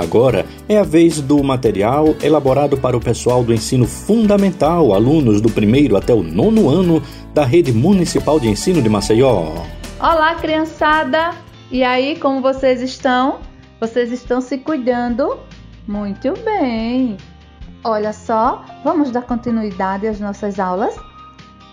Agora 0.00 0.46
é 0.66 0.78
a 0.78 0.82
vez 0.82 1.20
do 1.20 1.42
material 1.44 2.14
elaborado 2.22 2.78
para 2.78 2.96
o 2.96 3.00
pessoal 3.00 3.44
do 3.44 3.52
ensino 3.52 3.86
fundamental, 3.86 4.94
alunos 4.94 5.42
do 5.42 5.50
primeiro 5.50 5.94
até 5.94 6.14
o 6.14 6.22
nono 6.22 6.70
ano 6.70 7.02
da 7.34 7.44
Rede 7.44 7.70
Municipal 7.70 8.40
de 8.40 8.48
Ensino 8.48 8.80
de 8.80 8.88
Maceió. 8.88 9.52
Olá, 10.00 10.36
criançada! 10.36 11.32
E 11.70 11.84
aí, 11.84 12.18
como 12.18 12.40
vocês 12.40 12.80
estão? 12.80 13.40
Vocês 13.78 14.10
estão 14.10 14.40
se 14.40 14.56
cuidando? 14.56 15.38
Muito 15.86 16.32
bem! 16.44 17.18
Olha 17.84 18.14
só, 18.14 18.64
vamos 18.82 19.10
dar 19.10 19.22
continuidade 19.22 20.06
às 20.06 20.18
nossas 20.18 20.58
aulas? 20.58 20.96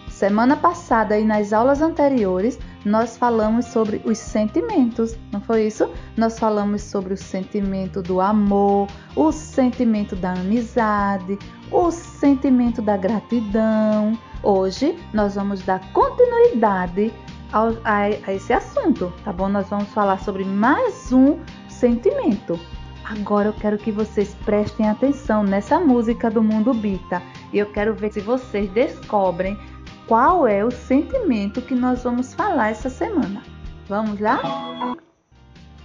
Semana 0.09 0.57
passada 0.57 1.17
e 1.17 1.23
nas 1.23 1.53
aulas 1.53 1.81
anteriores, 1.81 2.59
nós 2.87 3.17
falamos 3.17 3.65
sobre 3.65 4.01
os 4.05 4.17
sentimentos, 4.17 5.17
não 5.31 5.41
foi 5.41 5.67
isso? 5.67 5.89
Nós 6.15 6.39
falamos 6.39 6.81
sobre 6.81 7.13
o 7.13 7.17
sentimento 7.17 8.01
do 8.01 8.21
amor, 8.21 8.87
o 9.13 9.31
sentimento 9.31 10.15
da 10.15 10.31
amizade, 10.31 11.37
o 11.69 11.91
sentimento 11.91 12.81
da 12.81 12.95
gratidão. 12.95 14.17
Hoje 14.41 14.97
nós 15.13 15.35
vamos 15.35 15.61
dar 15.63 15.81
continuidade 15.91 17.13
ao, 17.51 17.71
a, 17.83 18.03
a 18.25 18.33
esse 18.33 18.53
assunto, 18.53 19.11
tá 19.23 19.33
bom? 19.33 19.49
Nós 19.49 19.69
vamos 19.69 19.89
falar 19.89 20.19
sobre 20.19 20.45
mais 20.45 21.11
um 21.11 21.37
sentimento. 21.67 22.57
Agora 23.03 23.49
eu 23.49 23.53
quero 23.53 23.77
que 23.77 23.91
vocês 23.91 24.35
prestem 24.45 24.89
atenção 24.89 25.43
nessa 25.43 25.79
música 25.79 26.29
do 26.29 26.41
Mundo 26.41 26.73
Bita 26.73 27.21
e 27.51 27.57
eu 27.57 27.65
quero 27.65 27.93
ver 27.93 28.11
se 28.11 28.19
vocês 28.19 28.69
descobrem 28.71 29.57
qual 30.07 30.47
é 30.47 30.63
o 30.63 30.71
sentimento 30.71 31.61
que 31.61 31.75
nós 31.75 32.03
vamos 32.03 32.33
falar 32.33 32.69
essa 32.69 32.89
semana. 32.89 33.43
Vamos 33.87 34.19
lá? 34.19 34.95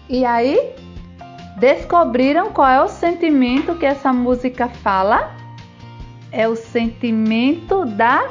E 0.08 0.24
aí? 0.24 0.74
Descobriram 1.58 2.52
qual 2.52 2.68
é 2.68 2.82
o 2.82 2.88
sentimento 2.88 3.74
que 3.74 3.84
essa 3.84 4.12
música 4.12 4.68
fala? 4.68 5.34
É 6.30 6.48
o 6.48 6.56
sentimento 6.56 7.84
da 7.84 8.30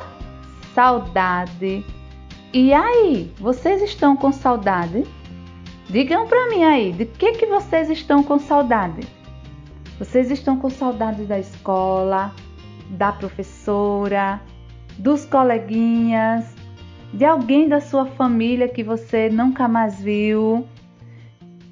saudade. 0.74 1.86
E 2.54 2.74
aí, 2.74 3.32
vocês 3.40 3.82
estão 3.82 4.16
com 4.16 4.32
saudade? 4.32 5.06
Digam 5.90 6.26
para 6.26 6.50
mim 6.50 6.64
aí, 6.64 6.94
de 6.94 7.06
que 7.06 7.34
que 7.34 7.46
vocês 7.46 7.90
estão 7.90 8.24
com 8.24 8.40
saudade? 8.40 9.08
Vocês 10.00 10.32
estão 10.32 10.58
com 10.58 10.70
saudade 10.70 11.26
da 11.26 11.38
escola, 11.38 12.34
da 12.90 13.12
professora, 13.12 14.42
dos 15.02 15.26
coleguinhas, 15.26 16.46
de 17.12 17.26
alguém 17.26 17.68
da 17.68 17.82
sua 17.82 18.06
família 18.06 18.68
que 18.68 18.84
você 18.84 19.30
nunca 19.30 19.68
mais 19.68 20.00
viu. 20.00 20.66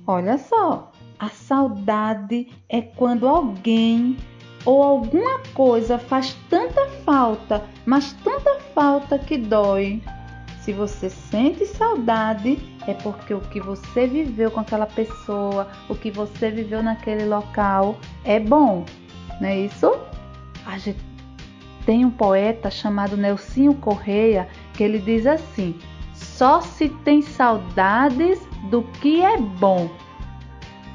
Olha 0.05 0.37
só, 0.37 0.91
a 1.19 1.29
saudade 1.29 2.47
é 2.67 2.81
quando 2.81 3.27
alguém 3.27 4.17
ou 4.65 4.81
alguma 4.81 5.39
coisa 5.53 5.99
faz 5.99 6.35
tanta 6.49 6.87
falta, 7.05 7.63
mas 7.85 8.13
tanta 8.23 8.59
falta 8.73 9.19
que 9.19 9.37
dói. 9.37 10.01
Se 10.61 10.73
você 10.73 11.09
sente 11.09 11.65
saudade, 11.67 12.57
é 12.87 12.93
porque 12.95 13.33
o 13.33 13.41
que 13.41 13.59
você 13.59 14.07
viveu 14.07 14.49
com 14.49 14.59
aquela 14.59 14.87
pessoa, 14.87 15.67
o 15.87 15.95
que 15.95 16.09
você 16.09 16.49
viveu 16.49 16.81
naquele 16.81 17.25
local 17.25 17.97
é 18.23 18.39
bom, 18.39 18.85
não 19.39 19.47
é 19.47 19.59
isso? 19.59 19.95
A 20.65 20.77
gente 20.77 21.08
tem 21.89 22.05
um 22.05 22.11
poeta 22.11 22.69
chamado 22.69 23.17
Nelsinho 23.17 23.73
Correia 23.73 24.47
que 24.73 24.83
ele 24.83 24.99
diz 24.99 25.25
assim: 25.25 25.75
só 26.13 26.61
se 26.61 26.87
tem 26.87 27.19
saudades 27.19 28.47
do 28.69 28.83
que 29.01 29.23
é 29.23 29.39
bom. 29.39 29.89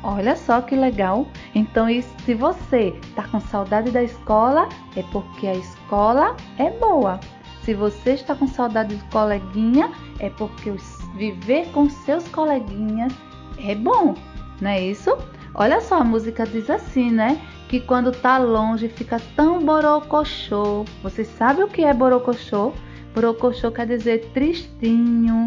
Olha 0.04 0.36
só 0.36 0.60
que 0.60 0.76
legal. 0.76 1.26
Então, 1.52 1.88
se 2.24 2.34
você 2.34 2.96
está 3.02 3.24
com 3.24 3.40
saudade 3.40 3.90
da 3.90 4.04
escola, 4.04 4.68
é 4.94 5.02
porque 5.10 5.48
a 5.48 5.54
escola 5.54 6.36
é 6.58 6.70
boa. 6.70 7.18
Se 7.64 7.74
você 7.74 8.10
está 8.12 8.36
com 8.36 8.46
saudade 8.46 8.94
do 8.94 9.04
coleguinha, 9.06 9.90
é 10.20 10.30
porque 10.30 10.72
viver 11.16 11.66
com 11.72 11.90
seus 11.90 12.28
coleguinhas 12.28 13.12
é 13.58 13.74
bom, 13.74 14.14
não 14.60 14.70
é 14.70 14.80
isso? 14.80 15.10
Olha 15.56 15.80
só, 15.80 16.02
a 16.02 16.04
música 16.04 16.46
diz 16.46 16.70
assim, 16.70 17.10
né? 17.10 17.40
Que 17.68 17.80
quando 17.80 18.12
tá 18.12 18.38
longe 18.38 18.88
fica 18.88 19.20
tão 19.34 19.64
borocochô. 19.64 20.84
Vocês 21.02 21.28
sabem 21.28 21.64
o 21.64 21.68
que 21.68 21.84
é 21.84 21.92
borocochô? 21.92 22.72
Borocochô 23.14 23.70
quer 23.70 23.86
dizer 23.86 24.30
tristinho. 24.32 25.46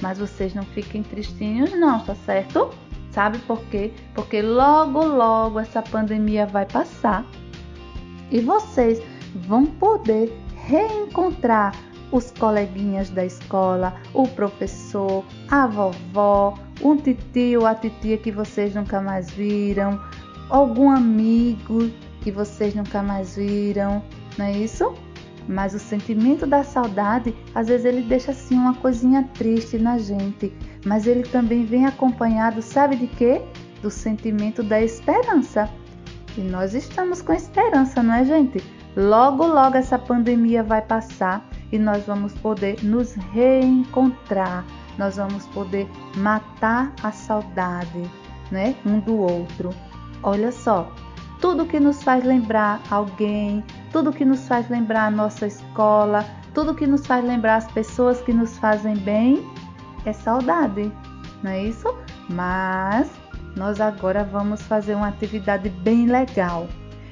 Mas 0.00 0.18
vocês 0.18 0.54
não 0.54 0.62
fiquem 0.62 1.02
tristinhos 1.02 1.72
não, 1.72 2.00
tá 2.00 2.14
certo? 2.14 2.70
Sabe 3.10 3.38
por 3.40 3.60
quê? 3.64 3.92
Porque 4.14 4.40
logo 4.40 5.04
logo 5.04 5.58
essa 5.58 5.82
pandemia 5.82 6.46
vai 6.46 6.64
passar 6.64 7.24
e 8.30 8.40
vocês 8.40 9.02
vão 9.34 9.66
poder 9.66 10.32
reencontrar 10.54 11.74
os 12.12 12.30
coleguinhas 12.32 13.10
da 13.10 13.24
escola, 13.24 13.94
o 14.14 14.26
professor, 14.28 15.24
a 15.50 15.66
vovó, 15.66 16.54
um 16.82 16.96
titio, 16.96 17.66
a 17.66 17.74
titia 17.74 18.18
que 18.18 18.32
vocês 18.32 18.74
nunca 18.74 19.00
mais 19.00 19.30
viram, 19.30 20.00
algum 20.50 20.90
amigo 20.90 21.90
que 22.20 22.30
vocês 22.30 22.74
nunca 22.74 23.02
mais 23.02 23.36
viram, 23.36 24.02
não 24.36 24.46
é 24.46 24.52
isso? 24.52 24.92
Mas 25.48 25.74
o 25.74 25.78
sentimento 25.78 26.46
da 26.46 26.62
saudade, 26.62 27.34
às 27.54 27.68
vezes 27.68 27.86
ele 27.86 28.02
deixa 28.02 28.30
assim 28.30 28.56
uma 28.56 28.74
coisinha 28.74 29.28
triste 29.34 29.78
na 29.78 29.98
gente, 29.98 30.52
mas 30.84 31.06
ele 31.06 31.22
também 31.22 31.64
vem 31.64 31.86
acompanhado, 31.86 32.60
sabe 32.62 32.96
de 32.96 33.06
quê? 33.06 33.42
Do 33.82 33.90
sentimento 33.90 34.62
da 34.62 34.80
esperança. 34.80 35.68
E 36.36 36.42
nós 36.42 36.74
estamos 36.74 37.22
com 37.22 37.32
esperança, 37.32 38.02
não 38.02 38.14
é, 38.14 38.24
gente? 38.24 38.62
Logo, 38.96 39.46
logo 39.46 39.76
essa 39.76 39.98
pandemia 39.98 40.62
vai 40.62 40.82
passar 40.82 41.48
e 41.72 41.78
nós 41.78 42.04
vamos 42.06 42.32
poder 42.34 42.82
nos 42.82 43.14
reencontrar. 43.14 44.64
Nós 44.98 45.16
vamos 45.16 45.46
poder 45.46 45.88
matar 46.16 46.92
a 47.02 47.10
saudade, 47.10 48.02
né, 48.50 48.74
um 48.84 49.00
do 49.00 49.16
outro. 49.16 49.70
Olha 50.22 50.52
só, 50.52 50.92
tudo 51.40 51.64
que 51.64 51.80
nos 51.80 52.02
faz 52.02 52.24
lembrar 52.24 52.82
alguém, 52.90 53.64
tudo 53.90 54.12
que 54.12 54.24
nos 54.24 54.46
faz 54.46 54.68
lembrar 54.68 55.06
a 55.06 55.10
nossa 55.10 55.46
escola, 55.46 56.24
tudo 56.52 56.74
que 56.74 56.86
nos 56.86 57.06
faz 57.06 57.24
lembrar 57.24 57.56
as 57.56 57.72
pessoas 57.72 58.20
que 58.20 58.32
nos 58.32 58.58
fazem 58.58 58.96
bem 58.96 59.42
é 60.04 60.12
saudade, 60.12 60.92
não 61.42 61.50
é 61.50 61.64
isso? 61.64 61.94
Mas 62.28 63.10
nós 63.56 63.80
agora 63.80 64.24
vamos 64.24 64.60
fazer 64.62 64.94
uma 64.94 65.08
atividade 65.08 65.70
bem 65.70 66.06
legal. 66.06 66.68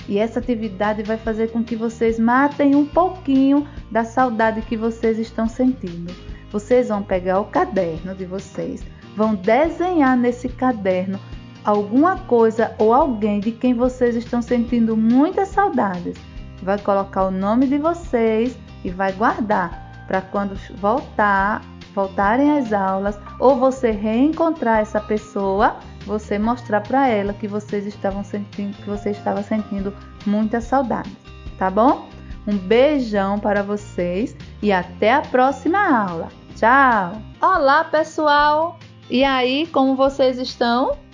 E 0.07 0.19
essa 0.19 0.39
atividade 0.39 1.03
vai 1.03 1.19
fazer 1.19 1.51
com 1.51 1.63
que 1.63 1.77
vocês 1.77 2.19
matem 2.19 2.75
um 2.75 2.87
pouquinho 2.87 3.67
da 3.91 4.05
saudade 4.05 4.63
que 4.63 4.77
vocês 4.77 5.19
estão 5.19 5.47
sentindo. 5.47 6.15
Vocês 6.51 6.89
vão 6.89 7.03
pegar 7.03 7.41
o 7.41 7.47
caderno 7.47 8.15
de 8.15 8.25
vocês, 8.25 8.83
vão 9.15 9.35
desenhar 9.35 10.17
nesse 10.17 10.49
caderno 10.49 11.19
alguma 11.69 12.17
coisa 12.21 12.75
ou 12.79 12.95
alguém 12.95 13.41
de 13.41 13.53
quem 13.53 13.75
vocês 13.75 14.17
estão 14.17 14.41
sentindo 14.41 14.97
muitas 14.97 15.49
saudades. 15.49 16.17
Vai 16.63 16.79
colocar 16.79 17.25
o 17.25 17.31
nome 17.31 17.67
de 17.67 17.77
vocês 17.77 18.57
e 18.83 18.89
vai 18.89 19.13
guardar 19.13 20.07
para 20.07 20.23
quando 20.23 20.55
voltar, 20.77 21.61
voltarem 21.95 22.59
às 22.59 22.73
aulas 22.73 23.21
ou 23.39 23.57
você 23.57 23.91
reencontrar 23.91 24.81
essa 24.81 24.99
pessoa, 24.99 25.77
você 26.07 26.39
mostrar 26.39 26.81
para 26.81 27.07
ela 27.07 27.35
que 27.35 27.47
vocês 27.47 27.87
estavam 27.87 28.25
sentindo, 28.25 28.75
que 28.79 28.89
você 28.89 29.11
estava 29.11 29.43
sentindo 29.43 29.93
muita 30.25 30.63
saudade, 30.63 31.15
tá 31.59 31.71
bom? 31.71 32.09
Um 32.47 32.57
beijão 32.57 33.39
para 33.39 33.63
vocês 33.63 34.35
e 34.63 34.73
até 34.73 35.13
a 35.13 35.21
próxima 35.21 35.79
aula. 35.79 36.29
Tchau! 36.57 37.21
Olá, 37.43 37.85
pessoal! 37.85 38.79
E 39.11 39.23
aí, 39.23 39.67
como 39.67 39.95
vocês 39.95 40.39
estão? 40.39 41.08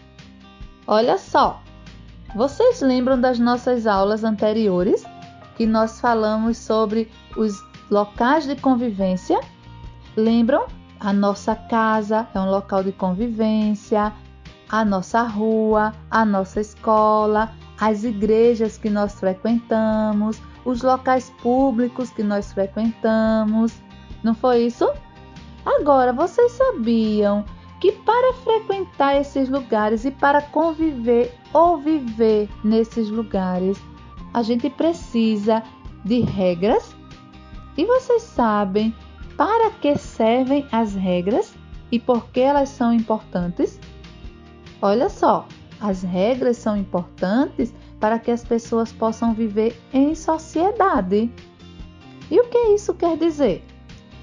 Olha 0.86 1.16
só, 1.16 1.62
vocês 2.34 2.82
lembram 2.82 3.18
das 3.18 3.38
nossas 3.38 3.86
aulas 3.86 4.22
anteriores 4.22 5.04
que 5.56 5.64
nós 5.66 6.00
falamos 6.00 6.58
sobre 6.58 7.10
os 7.36 7.54
locais 7.90 8.46
de 8.46 8.56
convivência? 8.56 9.40
Lembram? 10.16 10.66
A 11.00 11.12
nossa 11.12 11.54
casa 11.54 12.26
é 12.34 12.40
um 12.40 12.50
local 12.50 12.82
de 12.82 12.92
convivência, 12.92 14.12
a 14.68 14.84
nossa 14.84 15.22
rua, 15.22 15.92
a 16.10 16.24
nossa 16.24 16.60
escola, 16.60 17.52
as 17.80 18.04
igrejas 18.04 18.76
que 18.76 18.90
nós 18.90 19.18
frequentamos, 19.18 20.40
os 20.64 20.82
locais 20.82 21.30
públicos 21.42 22.10
que 22.10 22.22
nós 22.22 22.52
frequentamos. 22.52 23.72
Não 24.22 24.34
foi 24.34 24.66
isso? 24.66 24.90
Agora, 25.64 26.12
vocês 26.12 26.52
sabiam 26.52 27.44
que 27.84 27.92
para 27.92 28.32
frequentar 28.32 29.20
esses 29.20 29.50
lugares 29.50 30.06
e 30.06 30.10
para 30.10 30.40
conviver 30.40 31.30
ou 31.52 31.76
viver 31.76 32.48
nesses 32.64 33.10
lugares, 33.10 33.78
a 34.32 34.42
gente 34.42 34.70
precisa 34.70 35.62
de 36.02 36.20
regras. 36.20 36.96
E 37.76 37.84
vocês 37.84 38.22
sabem 38.22 38.94
para 39.36 39.70
que 39.70 39.98
servem 39.98 40.66
as 40.72 40.94
regras 40.94 41.54
e 41.92 41.98
por 41.98 42.26
que 42.28 42.40
elas 42.40 42.70
são 42.70 42.90
importantes? 42.90 43.78
Olha 44.80 45.10
só, 45.10 45.46
As 45.78 46.02
regras 46.02 46.56
são 46.56 46.78
importantes 46.78 47.74
para 48.00 48.18
que 48.18 48.30
as 48.30 48.42
pessoas 48.42 48.92
possam 48.92 49.34
viver 49.34 49.78
em 49.92 50.14
sociedade. 50.14 51.30
E 52.30 52.40
o 52.40 52.44
que 52.44 52.58
isso 52.68 52.94
quer 52.94 53.18
dizer? 53.18 53.62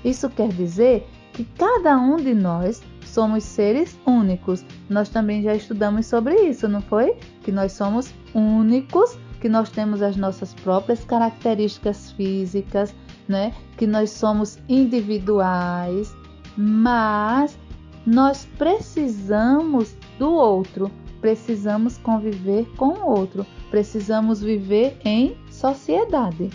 Isso 0.04 0.28
quer 0.32 0.48
dizer 0.48 1.08
que 1.32 1.46
cada 1.46 1.96
um 2.00 2.16
de 2.16 2.34
nós 2.34 2.82
somos 3.12 3.44
seres 3.44 4.00
únicos. 4.06 4.66
Nós 4.90 5.10
também 5.10 5.44
já 5.44 5.54
estudamos 5.54 6.06
sobre 6.06 6.36
isso, 6.50 6.68
não 6.68 6.82
foi? 6.82 7.16
Que 7.44 7.52
nós 7.52 7.74
somos 7.74 8.14
únicos, 8.34 9.18
que 9.40 9.50
nós 9.50 9.70
temos 9.70 10.02
as 10.02 10.16
nossas 10.16 10.54
próprias 10.54 11.04
características 11.04 12.12
físicas, 12.12 12.96
né? 13.28 13.54
Que 13.78 13.86
nós 13.86 14.10
somos 14.12 14.58
individuais, 14.70 16.16
mas 16.58 17.58
nós 18.06 18.48
precisamos 18.58 19.96
do 20.18 20.32
outro, 20.32 20.90
precisamos 21.20 21.98
conviver 21.98 22.66
com 22.78 22.94
o 22.94 23.10
outro, 23.10 23.46
precisamos 23.70 24.42
viver 24.42 24.98
em 25.04 25.36
sociedade. 25.50 26.50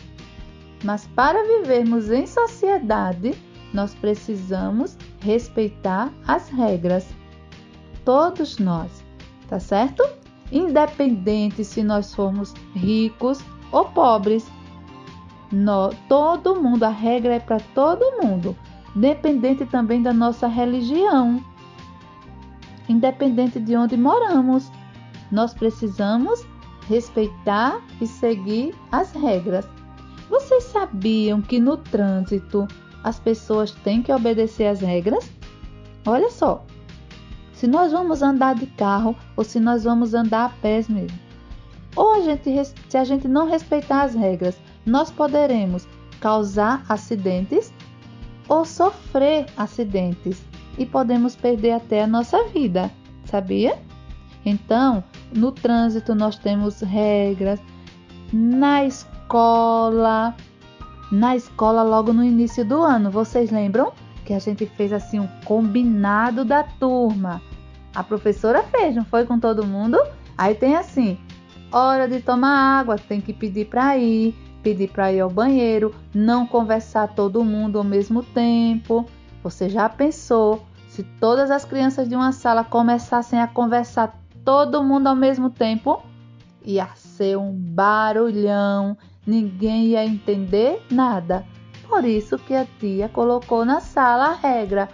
Mas 0.84 1.06
para 1.14 1.42
vivermos 1.42 2.10
em 2.10 2.26
sociedade, 2.26 3.34
nós 3.72 3.94
precisamos 3.94 4.96
respeitar 5.26 6.12
as 6.26 6.48
regras. 6.48 7.08
Todos 8.04 8.58
nós, 8.58 9.04
tá 9.48 9.58
certo? 9.58 10.08
Independente 10.52 11.64
se 11.64 11.82
nós 11.82 12.14
formos 12.14 12.54
ricos 12.74 13.40
ou 13.72 13.86
pobres. 13.86 14.46
No, 15.50 15.90
todo 16.08 16.60
mundo, 16.62 16.84
a 16.84 16.90
regra 16.90 17.34
é 17.34 17.40
para 17.40 17.58
todo 17.74 18.22
mundo, 18.22 18.56
dependente 18.94 19.66
também 19.66 20.00
da 20.00 20.12
nossa 20.12 20.46
religião, 20.46 21.42
independente 22.88 23.58
de 23.58 23.76
onde 23.76 23.96
moramos. 23.96 24.70
Nós 25.32 25.52
precisamos 25.52 26.46
respeitar 26.88 27.80
e 28.00 28.06
seguir 28.06 28.72
as 28.92 29.12
regras. 29.12 29.68
Vocês 30.30 30.64
sabiam 30.64 31.42
que 31.42 31.58
no 31.58 31.76
trânsito 31.76 32.66
as 33.06 33.20
pessoas 33.20 33.70
têm 33.70 34.02
que 34.02 34.12
obedecer 34.12 34.66
às 34.66 34.80
regras? 34.80 35.30
Olha 36.04 36.28
só, 36.28 36.64
se 37.52 37.68
nós 37.68 37.92
vamos 37.92 38.20
andar 38.20 38.56
de 38.56 38.66
carro 38.66 39.14
ou 39.36 39.44
se 39.44 39.60
nós 39.60 39.84
vamos 39.84 40.12
andar 40.12 40.46
a 40.46 40.48
pés 40.48 40.88
mesmo, 40.88 41.16
ou 41.94 42.14
a 42.14 42.20
gente, 42.22 42.50
se 42.88 42.98
a 42.98 43.04
gente 43.04 43.28
não 43.28 43.48
respeitar 43.48 44.02
as 44.02 44.14
regras, 44.16 44.60
nós 44.84 45.08
poderemos 45.08 45.86
causar 46.20 46.84
acidentes 46.88 47.72
ou 48.48 48.64
sofrer 48.64 49.46
acidentes 49.56 50.42
e 50.76 50.84
podemos 50.84 51.36
perder 51.36 51.72
até 51.72 52.02
a 52.02 52.08
nossa 52.08 52.42
vida, 52.48 52.90
sabia? 53.24 53.78
Então, 54.44 55.04
no 55.32 55.52
trânsito 55.52 56.12
nós 56.12 56.36
temos 56.38 56.80
regras, 56.80 57.60
na 58.32 58.84
escola 58.84 60.34
na 61.10 61.36
escola 61.36 61.82
logo 61.82 62.12
no 62.12 62.24
início 62.24 62.64
do 62.64 62.82
ano. 62.82 63.10
Vocês 63.10 63.50
lembram 63.50 63.92
que 64.24 64.34
a 64.34 64.38
gente 64.38 64.66
fez 64.66 64.92
assim 64.92 65.20
um 65.20 65.28
combinado 65.44 66.44
da 66.44 66.62
turma? 66.62 67.40
A 67.94 68.02
professora 68.02 68.62
fez, 68.62 68.94
não 68.94 69.04
foi 69.04 69.24
com 69.24 69.38
todo 69.38 69.66
mundo? 69.66 69.98
Aí 70.36 70.54
tem 70.54 70.76
assim: 70.76 71.18
hora 71.72 72.08
de 72.08 72.20
tomar 72.20 72.78
água, 72.80 72.96
tem 72.96 73.20
que 73.20 73.32
pedir 73.32 73.66
para 73.66 73.96
ir, 73.96 74.34
pedir 74.62 74.88
para 74.88 75.12
ir 75.12 75.20
ao 75.20 75.30
banheiro, 75.30 75.94
não 76.14 76.46
conversar 76.46 77.08
todo 77.08 77.44
mundo 77.44 77.78
ao 77.78 77.84
mesmo 77.84 78.22
tempo. 78.22 79.06
Você 79.42 79.68
já 79.68 79.88
pensou 79.88 80.66
se 80.88 81.02
todas 81.20 81.50
as 81.50 81.64
crianças 81.64 82.08
de 82.08 82.16
uma 82.16 82.32
sala 82.32 82.64
começassem 82.64 83.40
a 83.40 83.46
conversar 83.46 84.18
todo 84.44 84.82
mundo 84.82 85.06
ao 85.06 85.16
mesmo 85.16 85.50
tempo? 85.50 86.02
Ia 86.64 86.88
ser 86.96 87.36
um 87.38 87.52
barulhão 87.52 88.96
ninguém 89.26 89.88
ia 89.88 90.04
entender 90.04 90.84
nada. 90.90 91.44
Por 91.88 92.04
isso 92.04 92.38
que 92.38 92.54
a 92.54 92.66
tia 92.78 93.08
colocou 93.08 93.64
na 93.64 93.80
sala 93.80 94.28
a 94.28 94.34
regra: 94.34 94.88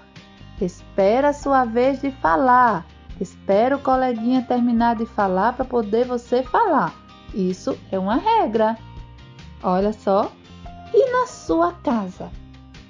espera 0.61 1.29
a 1.29 1.32
sua 1.32 1.64
vez 1.64 2.00
de 2.00 2.11
falar. 2.11 2.87
Espera 3.20 3.76
o 3.76 3.81
coleguinha 3.81 4.43
terminar 4.43 4.96
de 4.96 5.06
falar 5.06 5.52
para 5.52 5.64
poder 5.64 6.06
você 6.06 6.43
falar. 6.43 6.94
Isso 7.34 7.79
é 7.90 7.99
uma 7.99 8.17
regra. 8.17 8.76
Olha 9.62 9.93
só. 9.93 10.32
E 10.94 11.11
na 11.11 11.26
sua 11.26 11.73
casa? 11.73 12.31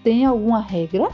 Tem 0.03 0.25
alguma 0.25 0.61
regra? 0.61 1.11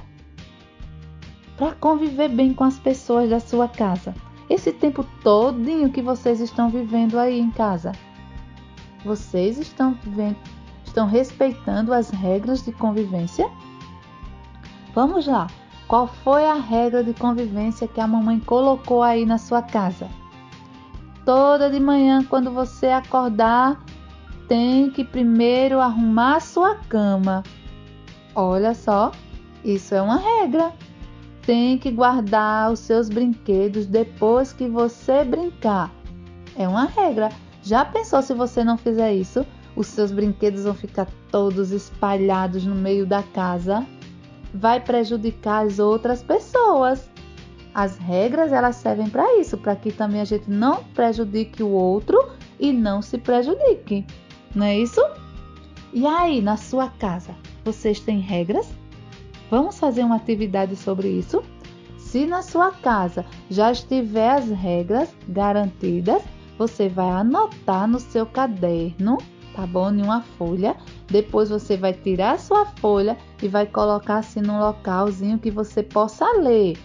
Para 1.57 1.75
conviver 1.75 2.29
bem 2.29 2.55
com 2.55 2.65
as 2.65 2.79
pessoas 2.79 3.29
da 3.29 3.41
sua 3.41 3.69
casa. 3.69 4.15
Esse 4.49 4.73
tempo 4.73 5.05
todinho 5.23 5.91
que 5.91 6.01
vocês 6.01 6.41
estão 6.41 6.71
vivendo 6.71 7.19
aí 7.19 7.39
em 7.39 7.51
casa. 7.51 7.93
Vocês 9.08 9.56
estão, 9.56 9.96
estão 10.84 11.06
respeitando 11.06 11.94
as 11.94 12.10
regras 12.10 12.62
de 12.62 12.72
convivência? 12.72 13.50
Vamos 14.94 15.26
lá. 15.26 15.46
Qual 15.87 16.06
foi 16.06 16.44
a 16.44 16.52
regra 16.52 17.02
de 17.02 17.14
convivência 17.14 17.88
que 17.88 18.02
a 18.02 18.06
mamãe 18.06 18.38
colocou 18.38 19.02
aí 19.02 19.25
na 19.25 19.38
sua 19.38 19.62
casa? 19.62 20.06
Toda 21.25 21.70
de 21.70 21.81
manhã, 21.81 22.22
quando 22.22 22.50
você 22.50 22.88
acordar, 22.88 23.82
tem 24.46 24.90
que 24.90 25.02
primeiro 25.02 25.81
arrumar 25.81 26.37
a 26.37 26.40
sua 26.40 26.75
cama. 26.75 27.43
Olha 28.34 28.75
só, 28.75 29.12
isso 29.64 29.94
é 29.94 30.02
uma 30.02 30.19
regra. 30.19 30.70
Tem 31.46 31.78
que 31.78 31.90
guardar 31.90 32.70
os 32.70 32.81
seus 32.81 33.08
brinquedos 33.08 33.87
depois 33.87 34.52
que 34.52 34.69
você 34.69 35.25
brincar. 35.25 35.90
É 36.58 36.69
uma 36.69 36.84
regra. 36.84 37.31
Já 37.69 37.85
pensou 37.85 38.23
se 38.23 38.32
você 38.32 38.65
não 38.65 38.79
fizer 38.79 39.12
isso? 39.12 39.44
Os 39.76 39.88
seus 39.88 40.11
brinquedos 40.11 40.65
vão 40.65 40.73
ficar 40.73 41.06
todos 41.31 41.70
espalhados 41.70 42.65
no 42.65 42.75
meio 42.75 43.05
da 43.05 43.23
casa. 43.23 43.87
Vai 44.55 44.81
prejudicar 44.81 45.67
as 45.67 45.79
outras 45.79 46.23
pessoas. 46.23 47.11
As 47.75 47.99
regras 47.99 48.53
elas 48.53 48.76
servem 48.76 49.11
para 49.11 49.38
isso, 49.38 49.59
para 49.59 49.76
que 49.76 49.93
também 49.93 50.23
a 50.23 50.25
gente 50.25 50.50
não 50.50 50.82
prejudique 50.94 51.62
o 51.62 51.69
outro 51.69 52.31
e 52.59 52.73
não 52.73 53.03
se 53.03 53.19
prejudique. 53.19 54.06
Não 54.55 54.65
é 54.65 54.79
isso? 54.79 55.03
E 55.93 56.06
aí, 56.06 56.41
na 56.41 56.56
sua 56.56 56.88
casa, 56.88 57.35
vocês 57.67 58.00
têm 58.00 58.19
regras? 58.19 58.67
Vamos 59.50 59.79
fazer 59.79 60.05
uma 60.05 60.17
atividade 60.17 60.75
sobre 60.75 61.09
isso? 61.09 61.44
Se 61.99 62.25
na 62.25 62.41
sua 62.41 62.73
casa 62.73 63.26
já 63.50 63.70
estiver 63.70 64.31
as 64.31 64.49
regras 64.49 65.15
garantidas, 65.29 66.23
você 66.58 66.88
vai 66.88 67.08
anotar 67.08 67.87
no 67.87 68.00
seu 68.00 68.26
caderno, 68.26 69.19
tá 69.55 69.67
bom? 69.67 69.91
Em 69.91 70.03
uma 70.03 70.20
folha. 70.20 70.77
Depois 71.06 71.48
você 71.48 71.77
vai 71.77 71.93
tirar 71.93 72.32
a 72.32 72.38
sua 72.38 72.67
folha 72.67 73.17
e 73.43 73.48
vai 73.48 73.65
colocar 73.67 74.19
assim 74.19 74.41
num 74.41 74.58
localzinho 74.58 75.38
que 75.38 75.50
você 75.50 75.82
possa 75.82 76.27
ler. 76.38 76.77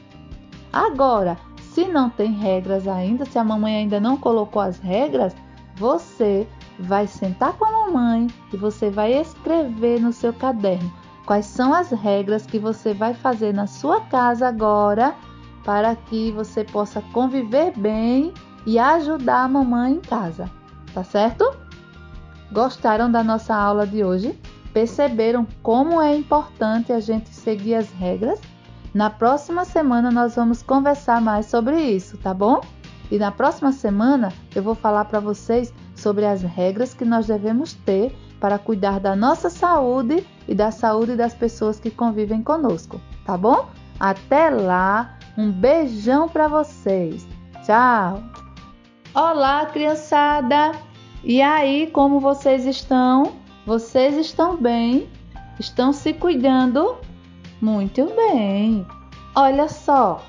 Agora, 0.71 1.37
se 1.59 1.85
não 1.85 2.09
tem 2.09 2.31
regras 2.31 2.87
ainda, 2.87 3.25
se 3.25 3.37
a 3.37 3.43
mamãe 3.43 3.75
ainda 3.75 3.99
não 3.99 4.15
colocou 4.15 4.61
as 4.61 4.77
regras, 4.79 5.35
você 5.75 6.47
vai 6.79 7.07
sentar 7.07 7.53
com 7.53 7.65
a 7.65 7.71
mamãe 7.71 8.27
e 8.53 8.57
você 8.57 8.89
vai 8.89 9.13
escrever 9.13 9.99
no 9.99 10.13
seu 10.13 10.31
caderno 10.31 10.91
quais 11.25 11.45
são 11.45 11.73
as 11.73 11.89
regras 11.89 12.45
que 12.45 12.59
você 12.59 12.93
vai 12.93 13.13
fazer 13.13 13.53
na 13.53 13.67
sua 13.67 14.01
casa 14.01 14.47
agora 14.47 15.15
para 15.63 15.95
que 15.95 16.31
você 16.31 16.63
possa 16.63 17.01
conviver 17.13 17.71
bem 17.77 18.33
e 18.65 18.79
ajudar 18.79 19.43
a 19.43 19.47
mamãe 19.47 19.93
em 19.93 19.99
casa, 19.99 20.49
tá 20.93 21.03
certo? 21.03 21.55
Gostaram 22.51 23.11
da 23.11 23.23
nossa 23.23 23.55
aula 23.55 23.85
de 23.85 24.03
hoje? 24.03 24.39
Perceberam 24.73 25.45
como 25.61 26.01
é 26.01 26.15
importante 26.15 26.91
a 26.91 26.99
gente 26.99 27.29
seguir 27.29 27.75
as 27.75 27.91
regras? 27.91 28.39
Na 28.93 29.09
próxima 29.09 29.65
semana 29.65 30.11
nós 30.11 30.35
vamos 30.35 30.61
conversar 30.61 31.19
mais 31.19 31.47
sobre 31.47 31.81
isso, 31.81 32.17
tá 32.17 32.33
bom? 32.33 32.61
E 33.11 33.17
na 33.17 33.31
próxima 33.31 33.71
semana 33.71 34.31
eu 34.55 34.63
vou 34.63 34.75
falar 34.75 35.05
para 35.05 35.19
vocês 35.19 35.73
sobre 35.95 36.25
as 36.25 36.41
regras 36.41 36.93
que 36.93 37.05
nós 37.05 37.27
devemos 37.27 37.73
ter 37.73 38.15
para 38.39 38.59
cuidar 38.59 38.99
da 38.99 39.15
nossa 39.15 39.49
saúde 39.49 40.25
e 40.47 40.53
da 40.53 40.69
saúde 40.69 41.15
das 41.15 41.33
pessoas 41.33 41.79
que 41.79 41.89
convivem 41.89 42.43
conosco, 42.43 42.99
tá 43.25 43.37
bom? 43.37 43.69
Até 43.99 44.49
lá, 44.49 45.17
um 45.37 45.51
beijão 45.51 46.27
para 46.27 46.47
vocês. 46.47 47.25
Tchau! 47.63 48.32
Olá, 49.15 49.67
criançada! 49.67 50.71
E 51.23 51.39
aí, 51.39 51.85
como 51.85 52.19
vocês 52.19 52.65
estão? 52.65 53.33
Vocês 53.63 54.17
estão 54.17 54.57
bem? 54.57 55.07
Estão 55.59 55.93
se 55.93 56.13
cuidando? 56.13 56.95
Muito 57.61 58.07
bem! 58.15 58.83
Olha 59.35 59.69
só, 59.69 60.19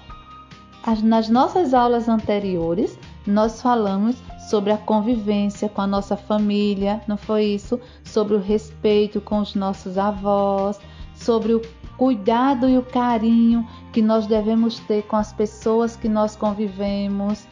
nas 1.02 1.30
nossas 1.30 1.72
aulas 1.72 2.10
anteriores, 2.10 2.98
nós 3.26 3.62
falamos 3.62 4.16
sobre 4.50 4.70
a 4.70 4.76
convivência 4.76 5.66
com 5.66 5.80
a 5.80 5.86
nossa 5.86 6.14
família, 6.14 7.00
não 7.08 7.16
foi 7.16 7.44
isso? 7.44 7.80
Sobre 8.04 8.34
o 8.34 8.38
respeito 8.38 9.18
com 9.18 9.38
os 9.38 9.54
nossos 9.54 9.96
avós, 9.96 10.78
sobre 11.14 11.54
o 11.54 11.62
cuidado 11.96 12.68
e 12.68 12.76
o 12.76 12.82
carinho 12.82 13.66
que 13.94 14.02
nós 14.02 14.26
devemos 14.26 14.78
ter 14.80 15.04
com 15.04 15.16
as 15.16 15.32
pessoas 15.32 15.96
que 15.96 16.06
nós 16.06 16.36
convivemos 16.36 17.46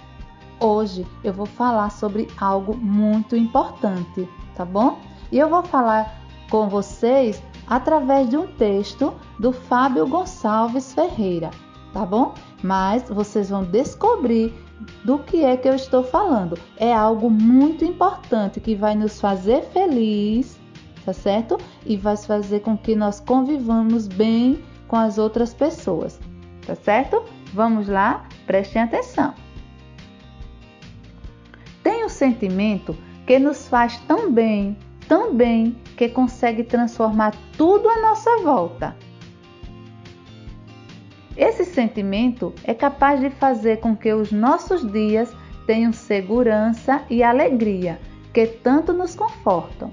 Hoje 0.63 1.05
eu 1.25 1.33
vou 1.33 1.45
falar 1.45 1.91
sobre 1.91 2.29
algo 2.39 2.77
muito 2.77 3.35
importante, 3.35 4.29
tá 4.55 4.65
bom? 4.65 5.01
E 5.33 5.37
eu 5.37 5.49
vou 5.49 5.65
falar 5.65 6.23
com 6.49 6.69
vocês 6.69 7.43
através 7.67 8.31
de 8.31 8.37
um 8.37 8.47
texto 8.47 9.13
do 9.41 9.53
Fábio 9.53 10.07
Gonçalves 10.07 10.95
Ferreira, 10.95 11.51
tá 11.93 12.07
bom? 12.07 12.33
Mas 12.63 13.09
vocês 13.09 13.51
vão 13.51 13.65
descobrir 13.65 14.55
do 15.05 15.19
que 15.19 15.45
é 15.45 15.57
que 15.57 15.69
eu 15.69 15.75
estou 15.75 16.05
falando. 16.05 16.57
É 16.77 16.95
algo 16.95 17.29
muito 17.29 17.85
importante 17.85 18.61
que 18.61 18.77
vai 18.77 18.95
nos 18.95 19.21
fazer 19.21 19.63
feliz, 19.73 20.61
tá 21.05 21.13
certo? 21.13 21.59
E 21.85 21.97
vai 21.97 22.17
fazer 22.17 22.61
com 22.61 22.79
que 22.79 22.95
nós 22.95 23.19
convivamos 23.19 24.07
bem 24.07 24.63
com 24.87 24.95
as 24.95 25.19
outras 25.19 25.53
pessoas, 25.53 26.21
tá 26.65 26.77
certo? 26.77 27.21
Vamos 27.53 27.89
lá, 27.89 28.29
prestem 28.47 28.83
atenção. 28.83 29.35
Sentimento 32.23 32.97
que 33.27 33.37
nos 33.37 33.67
faz 33.67 33.99
tão 34.07 34.31
bem, 34.31 34.77
tão 35.09 35.35
bem, 35.35 35.77
que 35.97 36.09
consegue 36.09 36.63
transformar 36.63 37.35
tudo 37.59 37.89
à 37.89 38.01
nossa 38.01 38.37
volta. 38.45 38.97
Esse 41.37 41.65
sentimento 41.65 42.55
é 42.63 42.75
capaz 42.75 43.19
de 43.19 43.29
fazer 43.29 43.81
com 43.81 43.97
que 43.97 44.13
os 44.13 44.31
nossos 44.31 44.89
dias 44.93 45.35
tenham 45.67 45.93
segurança 45.93 47.03
e 47.11 47.25
alegria, 47.25 47.99
que 48.33 48.47
tanto 48.47 48.93
nos 48.93 49.17
confortam. 49.17 49.91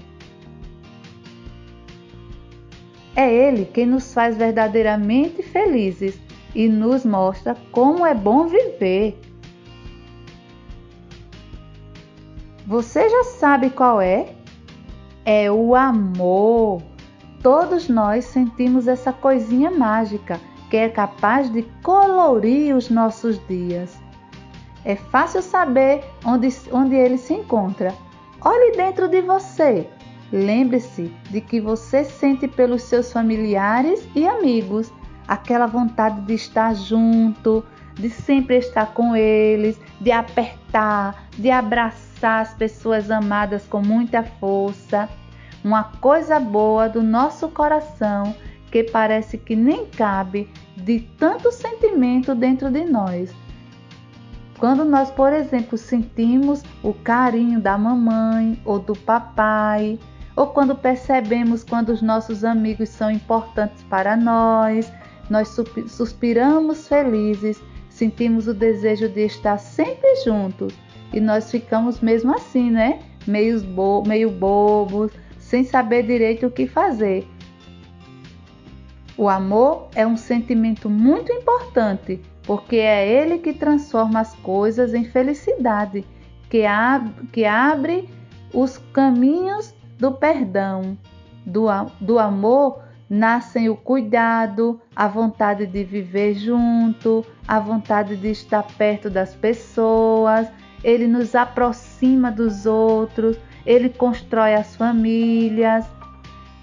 É 3.16 3.28
ele 3.28 3.64
quem 3.64 3.86
nos 3.86 4.14
faz 4.14 4.36
verdadeiramente 4.36 5.42
felizes 5.42 6.16
e 6.54 6.68
nos 6.68 7.04
mostra 7.04 7.56
como 7.72 8.06
é 8.06 8.14
bom 8.14 8.46
viver. 8.46 9.18
Você 12.70 13.08
já 13.08 13.24
sabe 13.24 13.68
qual 13.68 14.00
é? 14.00 14.32
É 15.24 15.50
o 15.50 15.74
amor. 15.74 16.80
Todos 17.42 17.88
nós 17.88 18.26
sentimos 18.26 18.86
essa 18.86 19.12
coisinha 19.12 19.72
mágica 19.72 20.38
que 20.70 20.76
é 20.76 20.88
capaz 20.88 21.52
de 21.52 21.62
colorir 21.82 22.76
os 22.76 22.88
nossos 22.88 23.44
dias. 23.48 23.98
É 24.84 24.94
fácil 24.94 25.42
saber 25.42 26.04
onde, 26.24 26.46
onde 26.70 26.94
ele 26.94 27.18
se 27.18 27.34
encontra. 27.34 27.92
Olhe 28.40 28.76
dentro 28.76 29.08
de 29.08 29.20
você. 29.20 29.90
Lembre-se 30.30 31.12
de 31.28 31.40
que 31.40 31.60
você 31.60 32.04
sente 32.04 32.46
pelos 32.46 32.82
seus 32.84 33.12
familiares 33.12 34.06
e 34.14 34.28
amigos 34.28 34.92
aquela 35.26 35.66
vontade 35.66 36.20
de 36.20 36.34
estar 36.34 36.72
junto, 36.76 37.64
de 38.00 38.08
sempre 38.10 38.56
estar 38.56 38.94
com 38.94 39.14
eles, 39.14 39.78
de 40.00 40.10
apertar, 40.10 41.28
de 41.38 41.50
abraçar 41.50 42.42
as 42.42 42.54
pessoas 42.54 43.10
amadas 43.10 43.66
com 43.66 43.80
muita 43.82 44.22
força. 44.22 45.08
Uma 45.62 45.84
coisa 45.84 46.40
boa 46.40 46.88
do 46.88 47.02
nosso 47.02 47.48
coração 47.48 48.34
que 48.70 48.84
parece 48.84 49.36
que 49.36 49.54
nem 49.54 49.86
cabe 49.86 50.48
de 50.76 51.00
tanto 51.18 51.52
sentimento 51.52 52.34
dentro 52.34 52.70
de 52.70 52.84
nós. 52.84 53.34
Quando 54.58 54.84
nós, 54.84 55.10
por 55.10 55.32
exemplo, 55.32 55.76
sentimos 55.76 56.62
o 56.82 56.92
carinho 56.92 57.60
da 57.60 57.76
mamãe 57.76 58.60
ou 58.64 58.78
do 58.78 58.94
papai, 58.94 59.98
ou 60.36 60.48
quando 60.48 60.74
percebemos 60.74 61.64
quando 61.64 61.90
os 61.90 62.00
nossos 62.00 62.44
amigos 62.44 62.88
são 62.88 63.10
importantes 63.10 63.82
para 63.84 64.16
nós, 64.16 64.90
nós 65.28 65.56
suspiramos 65.88 66.88
felizes, 66.88 67.60
sentimos 68.00 68.48
o 68.48 68.54
desejo 68.54 69.10
de 69.10 69.26
estar 69.26 69.58
sempre 69.58 70.08
juntos 70.24 70.72
e 71.12 71.20
nós 71.20 71.50
ficamos 71.50 72.00
mesmo 72.00 72.34
assim, 72.34 72.70
né? 72.70 73.00
Meio, 73.26 73.60
bo 73.60 74.02
meio 74.06 74.30
bobos, 74.30 75.12
sem 75.38 75.64
saber 75.64 76.04
direito 76.04 76.46
o 76.46 76.50
que 76.50 76.66
fazer. 76.66 77.28
O 79.18 79.28
amor 79.28 79.88
é 79.94 80.06
um 80.06 80.16
sentimento 80.16 80.88
muito 80.88 81.30
importante, 81.30 82.18
porque 82.44 82.76
é 82.76 83.06
ele 83.06 83.36
que 83.36 83.52
transforma 83.52 84.20
as 84.20 84.34
coisas 84.36 84.94
em 84.94 85.04
felicidade, 85.04 86.02
que, 86.48 86.64
ab 86.64 87.10
que 87.30 87.44
abre 87.44 88.08
os 88.54 88.78
caminhos 88.94 89.74
do 89.98 90.12
perdão. 90.12 90.96
Do, 91.44 91.66
do 92.00 92.18
amor 92.18 92.80
nascem 93.10 93.68
o 93.68 93.76
cuidado, 93.76 94.80
a 94.94 95.08
vontade 95.08 95.66
de 95.66 95.82
viver 95.82 96.34
junto, 96.34 97.26
a 97.48 97.58
vontade 97.58 98.16
de 98.16 98.30
estar 98.30 98.62
perto 98.78 99.10
das 99.10 99.34
pessoas. 99.34 100.46
Ele 100.84 101.08
nos 101.08 101.34
aproxima 101.34 102.30
dos 102.30 102.64
outros, 102.66 103.36
ele 103.66 103.88
constrói 103.88 104.54
as 104.54 104.76
famílias 104.76 105.84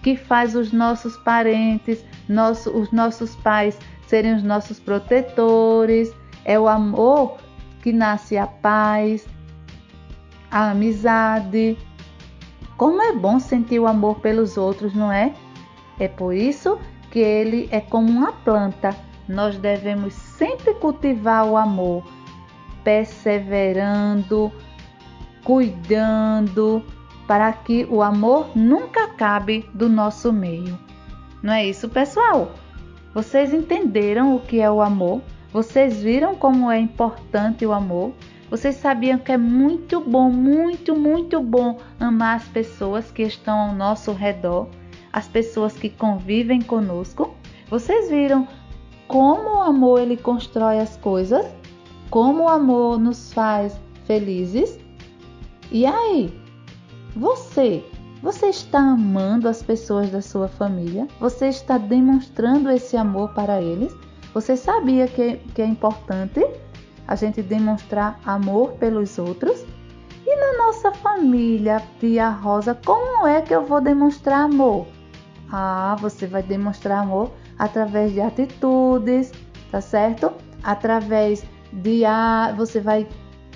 que 0.02 0.16
faz 0.16 0.56
os 0.56 0.72
nossos 0.72 1.18
parentes, 1.18 2.04
nosso, 2.30 2.72
os 2.72 2.92
nossos 2.94 3.36
pais 3.36 3.78
serem 4.08 4.34
os 4.34 4.44
nossos 4.44 4.80
protetores. 4.80 6.16
É 6.46 6.58
o 6.58 6.70
amor 6.70 7.38
que 7.82 7.92
nasce 7.92 8.38
a 8.38 8.48
paz, 8.48 9.28
a 10.50 10.72
amizade. 10.72 11.78
Como 12.78 13.02
é 13.02 13.12
bom 13.12 13.38
sentir 13.38 13.80
o 13.80 13.88
amor 13.88 14.22
pelos 14.22 14.56
outros, 14.56 14.94
não 14.94 15.12
é? 15.12 15.34
É 16.00 16.08
por 16.08 16.34
isso 16.34 16.80
que 17.12 17.20
ele 17.20 17.68
é 17.72 17.80
como 17.80 18.10
uma 18.10 18.32
planta. 18.32 18.96
Nós 19.28 19.58
devemos 19.58 20.14
sempre 20.14 20.74
cultivar 20.76 21.46
o 21.46 21.58
amor, 21.58 22.04
perseverando, 22.84 24.52
cuidando, 25.44 26.84
para 27.28 27.52
que 27.52 27.86
o 27.90 28.02
amor 28.02 28.50
nunca 28.56 29.06
acabe 29.06 29.70
do 29.74 29.90
nosso 29.90 30.32
meio. 30.32 30.78
Não 31.44 31.54
é 31.54 31.66
isso, 31.66 31.90
pessoal? 31.90 32.54
Vocês 33.14 33.54
entenderam 33.54 34.36
o 34.36 34.40
que 34.40 34.62
é 34.62 34.70
o 34.70 34.82
amor? 34.82 35.22
Vocês 35.52 36.02
viram 36.02 36.36
como 36.36 36.72
é 36.72 36.80
importante 36.80 37.66
o 37.66 37.74
amor? 37.74 38.14
Vocês 38.50 38.76
sabiam 38.76 39.18
que 39.18 39.32
é 39.32 39.38
muito 39.38 40.00
bom, 40.00 40.30
muito, 40.30 40.96
muito 40.96 41.42
bom 41.42 41.80
amar 42.00 42.38
as 42.38 42.48
pessoas 42.48 43.12
que 43.12 43.24
estão 43.24 43.58
ao 43.58 43.76
nosso 43.76 44.14
redor, 44.14 44.70
as 45.12 45.28
pessoas 45.28 45.74
que 45.74 45.90
convivem 45.90 46.62
conosco? 46.62 47.36
Vocês 47.70 48.10
viram 48.10 48.48
como 49.08 49.58
o 49.58 49.62
amor 49.62 50.02
ele 50.02 50.18
constrói 50.18 50.80
as 50.80 50.98
coisas? 50.98 51.46
Como 52.10 52.44
o 52.44 52.50
amor 52.50 53.00
nos 53.00 53.34
faz 53.34 53.80
felizes? 54.06 54.80
E 55.72 55.86
aí, 55.86 56.34
você, 57.16 57.84
você 58.22 58.48
está 58.48 58.80
amando 58.80 59.50
as 59.50 59.62
pessoas 59.62 60.10
da 60.10 60.22
sua 60.22 60.48
família? 60.48 61.08
Você 61.20 61.48
está 61.48 61.78
demonstrando 61.78 62.70
esse 62.70 62.96
amor 62.96 63.30
para 63.34 63.62
eles? 63.62 63.94
Você 64.34 64.56
sabia 64.56 65.08
que, 65.08 65.38
que 65.54 65.62
é 65.62 65.66
importante 65.66 66.46
a 67.08 67.16
gente 67.16 67.42
demonstrar 67.42 68.20
amor 68.26 68.74
pelos 68.74 69.18
outros? 69.18 69.66
E 70.26 70.36
na 70.36 70.66
nossa 70.66 70.92
família, 70.92 71.82
tia 72.00 72.30
Rosa, 72.30 72.76
como 72.86 73.26
é 73.26 73.42
que 73.42 73.56
eu 73.56 73.66
vou 73.66 73.80
demonstrar 73.82 74.42
amor? 74.42 74.86
Ah, 75.52 75.96
você 76.00 76.28
vai 76.28 76.44
demonstrar 76.44 77.00
amor 77.00 77.32
através 77.58 78.14
de 78.14 78.22
atitudes, 78.22 79.32
tá 79.72 79.82
certo? 79.82 80.32
Através 80.64 81.46
de 81.72 82.06
ah, 82.06 82.54
você 82.56 82.80
vai 82.80 83.08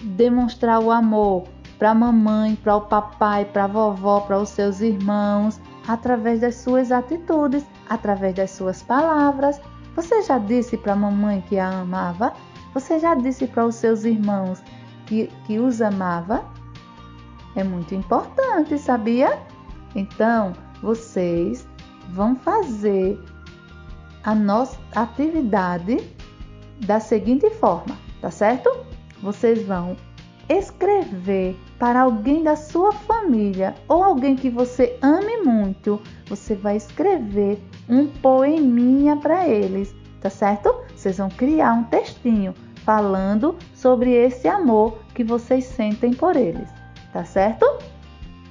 demonstrar 0.02 0.80
o 0.82 0.92
amor 0.92 1.44
para 1.78 1.92
a 1.92 1.96
mamãe, 1.96 2.56
para 2.56 2.76
o 2.76 2.82
papai, 2.82 3.46
para 3.46 3.64
a 3.64 3.68
vovó, 3.68 4.22
para 4.22 4.40
os 4.40 4.50
seus 4.50 4.82
irmãos, 4.82 5.60
através 5.88 6.42
das 6.42 6.56
suas 6.56 6.92
atitudes, 6.92 7.66
através 7.90 8.36
das 8.36 8.52
suas 8.52 8.84
palavras. 8.84 9.60
Você 9.96 10.22
já 10.22 10.38
disse 10.38 10.78
para 10.78 10.94
a 10.94 10.96
mamãe 10.96 11.42
que 11.42 11.58
a 11.58 11.82
amava? 11.82 12.34
Você 12.74 13.00
já 13.00 13.16
disse 13.16 13.48
para 13.48 13.66
os 13.66 13.76
seus 13.76 14.06
irmãos 14.06 14.64
que, 15.06 15.28
que 15.46 15.60
os 15.60 15.82
amava? 15.82 16.46
É 17.56 17.64
muito 17.64 17.94
importante, 17.94 18.78
sabia? 18.78 19.38
Então, 19.94 20.54
vocês 20.82 21.68
vão 22.14 22.36
fazer 22.36 23.20
a 24.24 24.36
nossa 24.36 24.78
atividade 24.96 25.98
da 26.86 27.00
seguinte 27.00 27.50
forma, 27.52 27.98
tá 28.22 28.30
certo? 28.30 28.70
Vocês 29.22 29.66
vão 29.66 29.96
escrever 30.50 31.58
para 31.80 32.02
alguém 32.02 32.44
da 32.44 32.56
sua 32.56 32.92
família 32.92 33.74
ou 33.88 34.04
alguém 34.04 34.36
que 34.36 34.50
você 34.50 34.98
ame 35.02 35.38
muito, 35.38 36.02
você 36.28 36.56
vai 36.56 36.76
escrever 36.76 37.60
um 37.88 38.08
poeminha 38.08 39.16
para 39.18 39.48
eles, 39.48 39.96
tá 40.20 40.30
certo? 40.30 40.74
Vocês 40.96 41.18
vão 41.18 41.30
criar 41.30 41.74
um 41.74 41.84
textinho 41.84 42.54
falando 42.84 43.56
sobre 43.74 44.12
esse 44.12 44.48
amor 44.48 44.98
que 45.14 45.24
vocês 45.24 45.66
sentem 45.66 46.14
por 46.14 46.36
eles, 46.36 46.70
tá 47.14 47.24
certo? 47.24 47.66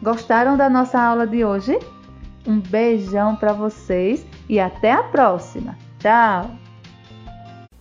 Gostaram 0.02 0.56
da 0.56 0.70
nossa 0.70 1.00
aula 1.00 1.26
de 1.26 1.44
hoje? 1.44 1.78
Um 2.46 2.58
beijão 2.58 3.36
para 3.36 3.52
vocês 3.52 4.24
e 4.48 4.58
até 4.58 4.92
a 4.92 5.02
próxima. 5.02 5.76
Tchau! 5.98 6.50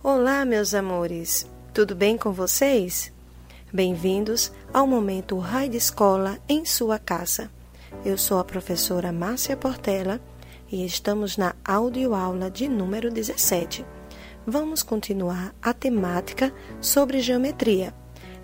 Olá, 0.02 0.44
meus 0.44 0.74
amores. 0.74 1.50
Tudo 1.72 1.94
bem 1.94 2.18
com 2.18 2.30
vocês? 2.30 3.12
Bem-vindos 3.72 4.52
ao 4.72 4.86
momento 4.86 5.38
Raio 5.38 5.70
de 5.70 5.78
Escola 5.78 6.38
em 6.48 6.64
sua 6.64 6.98
casa. 6.98 7.50
Eu 8.04 8.18
sou 8.18 8.38
a 8.38 8.44
professora 8.44 9.12
Márcia 9.12 9.56
Portela 9.56 10.20
e 10.70 10.84
estamos 10.84 11.36
na 11.36 11.54
audioaula 11.64 12.50
de 12.50 12.68
número 12.68 13.10
17. 13.10 13.84
Vamos 14.46 14.82
continuar 14.82 15.54
a 15.62 15.72
temática 15.72 16.52
sobre 16.80 17.20
geometria, 17.20 17.94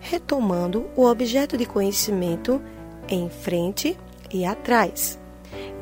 retomando 0.00 0.88
o 0.96 1.04
objeto 1.04 1.56
de 1.56 1.66
conhecimento 1.66 2.61
em 3.08 3.28
frente 3.28 3.99
e 4.32 4.44
atrás, 4.44 5.18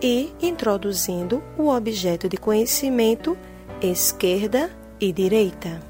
e 0.00 0.32
introduzindo 0.40 1.42
o 1.58 1.68
objeto 1.68 2.28
de 2.28 2.36
conhecimento 2.36 3.36
esquerda 3.80 4.70
e 5.00 5.12
direita. 5.12 5.80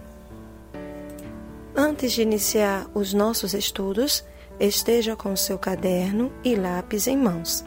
Antes 1.77 2.13
de 2.13 2.23
iniciar 2.23 2.87
os 2.95 3.13
nossos 3.13 3.55
estudos, 3.55 4.25
esteja 4.59 5.17
com 5.17 5.35
seu 5.35 5.59
caderno 5.59 6.33
e 6.45 6.55
lápis 6.55 7.07
em 7.07 7.17
mãos. 7.17 7.65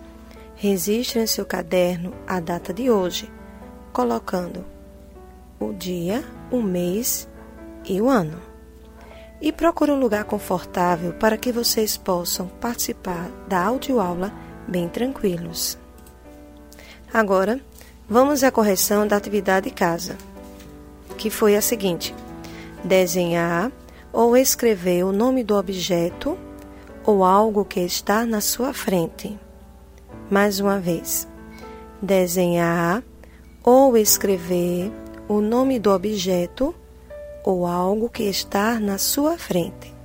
Registre 0.55 1.19
em 1.19 1.27
seu 1.27 1.45
caderno 1.45 2.13
a 2.25 2.39
data 2.39 2.73
de 2.73 2.89
hoje, 2.89 3.29
colocando 3.93 4.65
o 5.59 5.73
dia, 5.73 6.23
o 6.51 6.61
mês 6.61 7.27
e 7.85 8.01
o 8.01 8.09
ano. 8.09 8.39
E 9.39 9.51
procure 9.51 9.91
um 9.91 9.99
lugar 9.99 10.23
confortável 10.23 11.13
para 11.13 11.37
que 11.37 11.51
vocês 11.51 11.95
possam 11.95 12.47
participar 12.47 13.29
da 13.47 13.63
audioaula 13.63 14.33
bem 14.67 14.89
tranquilos. 14.89 15.77
Agora, 17.13 17.59
vamos 18.09 18.43
à 18.43 18.51
correção 18.51 19.07
da 19.07 19.15
atividade 19.15 19.69
de 19.69 19.75
casa, 19.75 20.17
que 21.17 21.29
foi 21.29 21.55
a 21.55 21.61
seguinte: 21.61 22.13
desenhar 22.83 23.71
ou 24.11 24.35
escrever 24.35 25.03
o 25.03 25.11
nome 25.11 25.43
do 25.43 25.55
objeto 25.55 26.37
ou 27.05 27.23
algo 27.23 27.63
que 27.63 27.79
está 27.79 28.25
na 28.25 28.41
sua 28.41 28.73
frente. 28.73 29.39
Mais 30.29 30.59
uma 30.59 30.79
vez, 30.79 31.27
desenhar 32.01 33.01
ou 33.63 33.95
escrever 33.95 34.91
o 35.27 35.39
nome 35.39 35.79
do 35.79 35.91
objeto 35.91 36.75
ou 37.43 37.65
algo 37.65 38.09
que 38.09 38.23
está 38.23 38.79
na 38.79 38.97
sua 38.97 39.37
frente. 39.37 39.95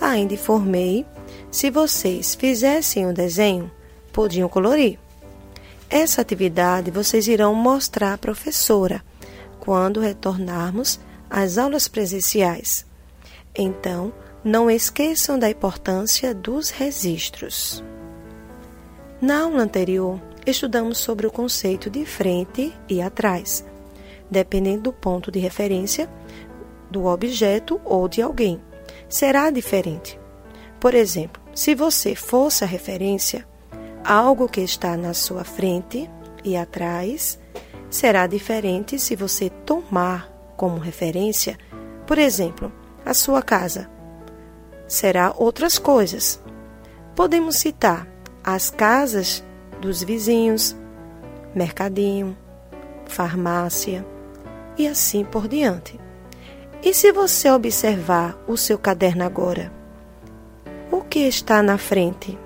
Ainda 0.00 0.32
informei, 0.32 1.04
se 1.50 1.70
vocês 1.70 2.34
fizessem 2.34 3.06
o 3.06 3.12
desenho, 3.12 3.70
podiam 4.12 4.48
colorir. 4.48 4.98
Essa 5.88 6.20
atividade 6.20 6.90
vocês 6.90 7.28
irão 7.28 7.54
mostrar 7.54 8.14
à 8.14 8.18
professora 8.18 9.04
quando 9.60 10.00
retornarmos 10.00 11.00
às 11.30 11.58
aulas 11.58 11.88
presenciais. 11.88 12.86
Então, 13.54 14.12
não 14.44 14.70
esqueçam 14.70 15.38
da 15.38 15.50
importância 15.50 16.34
dos 16.34 16.70
registros. 16.70 17.82
Na 19.20 19.42
aula 19.42 19.62
anterior, 19.62 20.20
estudamos 20.46 20.98
sobre 20.98 21.26
o 21.26 21.30
conceito 21.30 21.88
de 21.88 22.04
frente 22.04 22.72
e 22.88 23.00
atrás, 23.00 23.64
dependendo 24.30 24.82
do 24.82 24.92
ponto 24.92 25.30
de 25.32 25.38
referência 25.38 26.08
do 26.90 27.06
objeto 27.06 27.80
ou 27.84 28.08
de 28.08 28.22
alguém. 28.22 28.60
Será 29.08 29.50
diferente. 29.50 30.18
Por 30.78 30.94
exemplo, 30.94 31.42
se 31.54 31.74
você 31.74 32.14
fosse 32.14 32.62
a 32.62 32.66
referência, 32.66 33.46
algo 34.06 34.48
que 34.48 34.60
está 34.60 34.96
na 34.96 35.12
sua 35.12 35.42
frente 35.42 36.08
e 36.44 36.56
atrás 36.56 37.38
será 37.90 38.26
diferente 38.26 38.98
se 38.98 39.16
você 39.16 39.50
tomar 39.50 40.30
como 40.56 40.78
referência, 40.78 41.58
por 42.06 42.18
exemplo, 42.18 42.72
a 43.04 43.12
sua 43.12 43.42
casa. 43.42 43.90
Será 44.86 45.34
outras 45.36 45.78
coisas. 45.78 46.40
Podemos 47.16 47.56
citar 47.56 48.06
as 48.44 48.70
casas 48.70 49.44
dos 49.80 50.02
vizinhos, 50.02 50.76
mercadinho, 51.54 52.36
farmácia 53.06 54.06
e 54.78 54.86
assim 54.86 55.24
por 55.24 55.48
diante. 55.48 55.98
E 56.82 56.94
se 56.94 57.10
você 57.10 57.50
observar 57.50 58.38
o 58.46 58.56
seu 58.56 58.78
caderno 58.78 59.24
agora, 59.24 59.72
o 60.92 61.00
que 61.00 61.20
está 61.20 61.60
na 61.62 61.76
frente? 61.76 62.38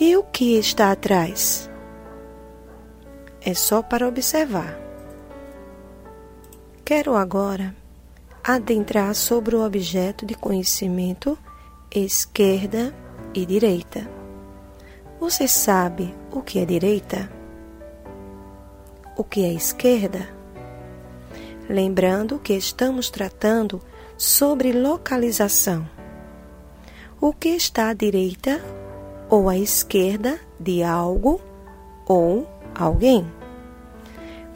E 0.00 0.16
o 0.16 0.22
que 0.22 0.58
está 0.58 0.90
atrás? 0.90 1.70
É 3.40 3.54
só 3.54 3.82
para 3.82 4.08
observar. 4.08 4.78
Quero 6.84 7.14
agora 7.14 7.74
adentrar 8.42 9.14
sobre 9.14 9.54
o 9.54 9.64
objeto 9.64 10.26
de 10.26 10.34
conhecimento 10.34 11.38
esquerda 11.94 12.94
e 13.34 13.44
direita. 13.44 14.08
Você 15.20 15.46
sabe 15.46 16.14
o 16.32 16.40
que 16.40 16.58
é 16.58 16.64
direita? 16.64 17.30
O 19.16 19.22
que 19.22 19.44
é 19.44 19.52
esquerda? 19.52 20.26
Lembrando 21.68 22.38
que 22.38 22.54
estamos 22.54 23.10
tratando 23.10 23.80
sobre 24.16 24.72
localização. 24.72 25.88
O 27.20 27.32
que 27.32 27.50
está 27.50 27.90
à 27.90 27.94
direita 27.94 28.60
ou 29.32 29.48
à 29.48 29.56
esquerda 29.56 30.38
de 30.60 30.82
algo 30.82 31.40
ou 32.06 32.46
alguém. 32.74 33.26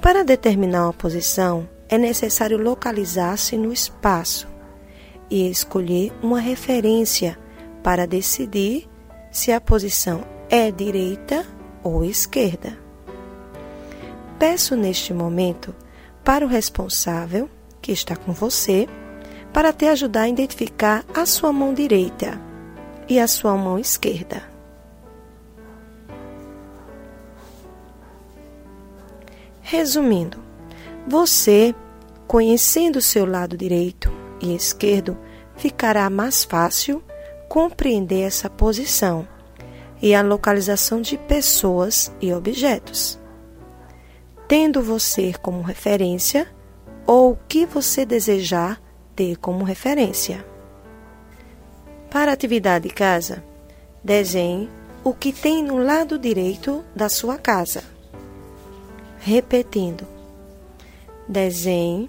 Para 0.03 0.23
determinar 0.23 0.85
uma 0.85 0.93
posição, 0.93 1.67
é 1.89 1.97
necessário 1.97 2.59
localizar-se 2.59 3.57
no 3.57 3.73
espaço 3.73 4.47
e 5.31 5.49
escolher 5.49 6.13
uma 6.23 6.39
referência 6.39 7.39
para 7.83 8.07
decidir 8.07 8.87
se 9.33 9.51
a 9.51 9.63
posição 9.63 10.23
é 10.51 10.71
direita 10.71 11.47
ou 11.83 12.05
esquerda. 12.05 12.77
Peço 14.39 14.77
neste 14.77 15.15
momento 15.15 15.75
para 16.23 16.45
o 16.45 16.49
responsável, 16.49 17.49
que 17.81 17.93
está 17.93 18.15
com 18.15 18.35
você, 18.35 18.87
para 19.55 19.73
te 19.73 19.87
ajudar 19.87 20.23
a 20.23 20.29
identificar 20.29 21.03
a 21.15 21.25
sua 21.25 21.51
mão 21.51 21.73
direita 21.73 22.39
e 23.09 23.19
a 23.19 23.27
sua 23.27 23.57
mão 23.57 23.79
esquerda. 23.79 24.56
Resumindo, 29.69 30.39
você, 31.09 31.75
conhecendo 32.25 33.03
seu 33.03 33.27
lado 33.27 33.57
direito 33.57 34.13
e 34.41 34.55
esquerdo, 34.55 35.19
ficará 35.57 36.09
mais 36.09 36.45
fácil 36.45 37.03
compreender 37.49 38.21
essa 38.21 38.49
posição 38.49 39.27
e 40.01 40.15
a 40.15 40.23
localização 40.23 41.01
de 41.01 41.19
pessoas 41.19 42.13
e 42.21 42.33
objetos. 42.33 43.19
Tendo 44.47 44.81
você 44.81 45.35
como 45.43 45.63
referência 45.63 46.47
ou 47.05 47.33
o 47.33 47.39
que 47.49 47.67
você 47.67 48.07
desejar 48.07 48.81
ter 49.17 49.37
como 49.37 49.65
referência. 49.65 50.47
Para 52.09 52.31
a 52.31 52.35
atividade 52.35 52.89
de 52.89 52.95
casa, 52.95 53.43
desenhe 54.05 54.71
o 55.03 55.13
que 55.13 55.33
tem 55.33 55.61
no 55.61 55.79
lado 55.79 56.21
direito 56.21 56.85
da 56.95 57.09
sua 57.09 57.37
casa 57.37 57.96
repetindo. 59.27 60.07
Desenhe 61.27 62.09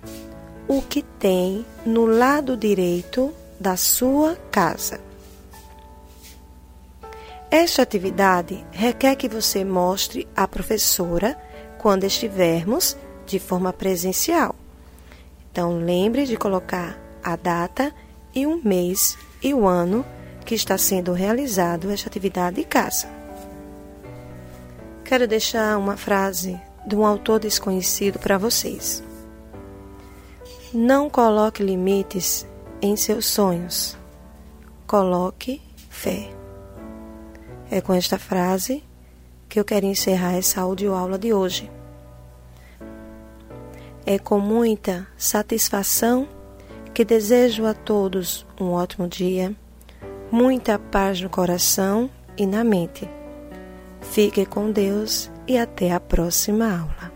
o 0.67 0.84
que 0.84 1.01
tem 1.01 1.65
no 1.84 2.06
lado 2.06 2.56
direito 2.56 3.34
da 3.60 3.75
sua 3.75 4.36
casa. 4.51 4.99
Esta 7.49 7.82
atividade 7.82 8.63
requer 8.71 9.15
que 9.15 9.27
você 9.27 9.65
mostre 9.65 10.27
à 10.36 10.47
professora 10.47 11.36
quando 11.80 12.03
estivermos 12.03 12.95
de 13.25 13.39
forma 13.39 13.73
presencial. 13.73 14.53
Então, 15.51 15.80
lembre 15.80 16.23
de 16.27 16.38
colocar 16.38 16.99
a 17.23 17.36
data 17.36 17.91
e 18.36 18.45
o 18.45 18.62
mês 18.63 19.17
e 19.41 19.56
o 19.56 19.65
ano 19.65 20.06
que 20.45 20.53
está 20.53 20.77
sendo 20.77 21.13
realizado 21.13 21.89
esta 21.89 22.10
atividade 22.10 22.58
de 22.58 22.63
casa. 22.63 23.10
Quero 25.03 25.27
deixar 25.27 25.80
uma 25.80 25.97
frase 25.97 26.62
de 26.88 26.95
um 26.95 27.06
autor 27.06 27.38
desconhecido 27.38 28.17
para 28.17 28.38
vocês. 28.38 29.04
Não 30.73 31.10
coloque 31.10 31.62
limites 31.62 32.47
em 32.82 32.95
seus 32.95 33.26
sonhos. 33.26 33.97
Coloque 34.88 35.62
fé. 35.89 36.30
É 37.69 37.82
com 37.82 37.93
esta 37.93 38.17
frase 38.17 38.82
que 39.50 39.60
eu 39.60 39.65
quero 39.65 39.86
encerrar 39.86 40.36
essa 40.36 40.62
audioaula 40.62 41.19
de 41.19 41.34
hoje. 41.34 41.69
É 44.06 44.17
com 44.17 44.39
muita 44.39 45.06
satisfação 45.17 46.26
que 46.93 47.04
desejo 47.04 47.65
a 47.65 47.73
todos 47.73 48.47
um 48.60 48.71
ótimo 48.71 49.10
dia, 49.10 49.54
muita 50.32 50.80
paz 50.80 51.19
no 51.19 51.30
coração 51.30 52.10
e 52.38 52.45
na 52.45 52.63
mente. 52.63 53.10
Fique 54.00 54.45
com 54.45 54.71
Deus 54.71 55.30
e 55.47 55.57
até 55.57 55.91
a 55.91 55.99
próxima 55.99 56.65
aula. 56.65 57.12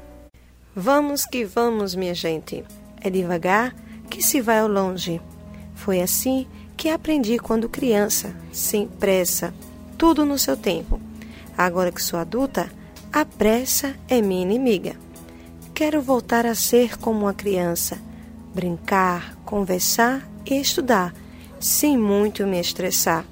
Vamos 0.76 1.26
que 1.26 1.44
vamos, 1.44 1.94
minha 1.96 2.14
gente. 2.14 2.64
É 3.02 3.10
devagar 3.10 3.76
que 4.10 4.24
se 4.24 4.40
vai 4.40 4.60
ao 4.60 4.68
longe. 4.68 5.22
Foi 5.76 6.02
assim 6.02 6.48
que 6.78 6.90
aprendi 6.90 7.38
quando 7.38 7.68
criança, 7.68 8.34
sem 8.52 8.88
pressa, 8.88 9.54
tudo 9.98 10.26
no 10.26 10.38
seu 10.38 10.56
tempo. 10.56 11.00
Agora 11.58 11.92
que 11.92 12.02
sou 12.02 12.20
adulta, 12.20 12.72
a 13.12 13.26
pressa 13.26 13.96
é 14.08 14.22
minha 14.22 14.42
inimiga. 14.42 14.96
Quero 15.74 16.02
voltar 16.02 16.46
a 16.46 16.56
ser 16.56 16.98
como 16.98 17.22
uma 17.22 17.34
criança, 17.34 18.00
brincar, 18.54 19.36
conversar 19.44 20.28
e 20.46 20.56
estudar, 20.60 21.14
sem 21.60 21.98
muito 21.98 22.48
me 22.48 22.60
estressar. 22.60 23.26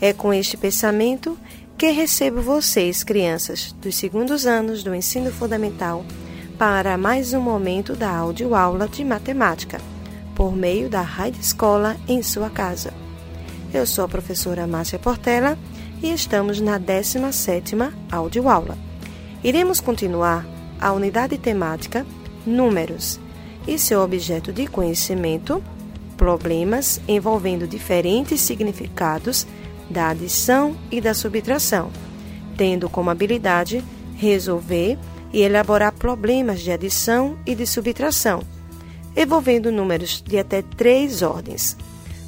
É 0.00 0.12
com 0.12 0.32
este 0.32 0.56
pensamento 0.56 1.38
que 1.76 1.90
recebo 1.90 2.40
vocês, 2.40 3.04
crianças, 3.04 3.72
dos 3.82 3.96
segundos 3.96 4.46
anos 4.46 4.82
do 4.82 4.94
ensino 4.94 5.30
fundamental, 5.30 6.04
para 6.58 6.96
mais 6.96 7.34
um 7.34 7.40
momento 7.40 7.94
da 7.94 8.10
audioaula 8.10 8.88
de 8.88 9.04
matemática, 9.04 9.78
por 10.34 10.56
meio 10.56 10.88
da 10.88 11.02
Rádio 11.02 11.40
Escola 11.40 11.96
em 12.08 12.22
sua 12.22 12.48
casa. 12.48 12.94
Eu 13.74 13.84
sou 13.84 14.06
a 14.06 14.08
professora 14.08 14.66
Márcia 14.66 14.98
Portela 14.98 15.58
e 16.02 16.10
estamos 16.14 16.62
na 16.62 16.80
17ª 16.80 17.92
audioaula. 18.10 18.78
Iremos 19.44 19.78
continuar 19.78 20.46
a 20.80 20.92
unidade 20.92 21.36
temática 21.36 22.06
Números 22.46 23.20
e 23.66 23.78
seu 23.78 24.00
objeto 24.00 24.50
de 24.50 24.66
conhecimento, 24.66 25.62
problemas 26.16 27.00
envolvendo 27.06 27.66
diferentes 27.66 28.40
significados 28.40 29.46
da 29.88 30.08
adição 30.08 30.76
e 30.90 31.00
da 31.00 31.14
subtração, 31.14 31.90
tendo 32.56 32.88
como 32.88 33.10
habilidade 33.10 33.84
resolver 34.16 34.98
e 35.32 35.42
elaborar 35.42 35.92
problemas 35.92 36.60
de 36.60 36.72
adição 36.72 37.36
e 37.44 37.54
de 37.54 37.66
subtração, 37.66 38.42
envolvendo 39.16 39.70
números 39.70 40.22
de 40.26 40.38
até 40.38 40.62
três 40.62 41.22
ordens, 41.22 41.76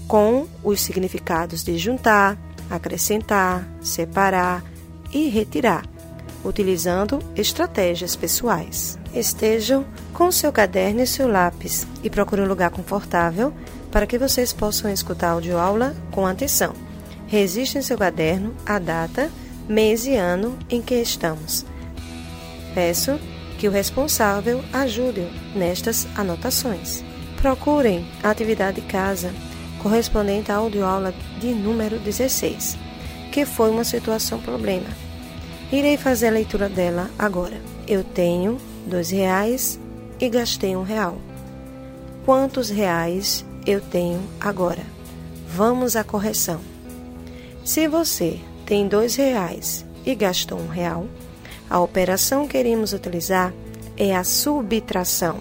com 0.06 0.46
os 0.62 0.80
significados 0.80 1.62
de 1.62 1.78
juntar, 1.78 2.38
acrescentar, 2.70 3.68
separar 3.80 4.64
e 5.12 5.28
retirar, 5.28 5.84
utilizando 6.44 7.18
estratégias 7.34 8.14
pessoais. 8.14 8.98
Estejam 9.14 9.86
com 10.12 10.30
seu 10.30 10.52
caderno 10.52 11.02
e 11.02 11.06
seu 11.06 11.28
lápis 11.28 11.86
e 12.02 12.10
procure 12.10 12.42
um 12.42 12.46
lugar 12.48 12.70
confortável 12.70 13.52
para 13.90 14.06
que 14.06 14.18
vocês 14.18 14.52
possam 14.52 14.90
escutar 14.90 15.28
a 15.28 15.32
audioaula 15.32 15.96
com 16.10 16.26
atenção. 16.26 16.87
Registre 17.28 17.78
em 17.78 17.82
seu 17.82 17.98
caderno 17.98 18.54
a 18.64 18.78
data, 18.78 19.30
mês 19.68 20.06
e 20.06 20.14
ano 20.14 20.58
em 20.70 20.80
que 20.80 20.94
estamos. 20.94 21.64
Peço 22.74 23.20
que 23.58 23.68
o 23.68 23.70
responsável 23.70 24.64
ajude 24.72 25.28
nestas 25.54 26.06
anotações. 26.16 27.04
Procurem 27.36 28.06
a 28.22 28.30
atividade 28.30 28.80
de 28.80 28.86
casa 28.86 29.30
correspondente 29.82 30.50
à 30.50 30.56
audioaula 30.56 31.12
de 31.38 31.48
número 31.48 31.98
16, 31.98 32.78
que 33.30 33.44
foi 33.44 33.70
uma 33.70 33.84
situação 33.84 34.40
problema. 34.40 34.88
Irei 35.70 35.98
fazer 35.98 36.28
a 36.28 36.32
leitura 36.32 36.66
dela 36.66 37.10
agora. 37.18 37.60
Eu 37.86 38.02
tenho 38.02 38.56
dois 38.86 39.10
reais 39.10 39.78
e 40.18 40.30
gastei 40.30 40.74
um 40.74 40.82
real. 40.82 41.18
Quantos 42.24 42.70
reais 42.70 43.44
eu 43.66 43.82
tenho 43.82 44.22
agora? 44.40 44.82
Vamos 45.46 45.94
à 45.94 46.02
correção. 46.02 46.77
Se 47.68 47.86
você 47.86 48.40
tem 48.64 48.88
dois 48.88 49.14
reais 49.14 49.84
e 50.06 50.14
gastou 50.14 50.58
um 50.58 50.68
real, 50.68 51.06
a 51.68 51.78
operação 51.78 52.48
que 52.48 52.56
iremos 52.56 52.94
utilizar 52.94 53.52
é 53.94 54.16
a 54.16 54.24
subtração, 54.24 55.40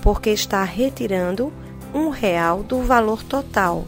porque 0.00 0.30
está 0.30 0.64
retirando 0.64 1.52
um 1.92 2.08
real 2.08 2.62
do 2.62 2.80
valor 2.80 3.22
total, 3.22 3.84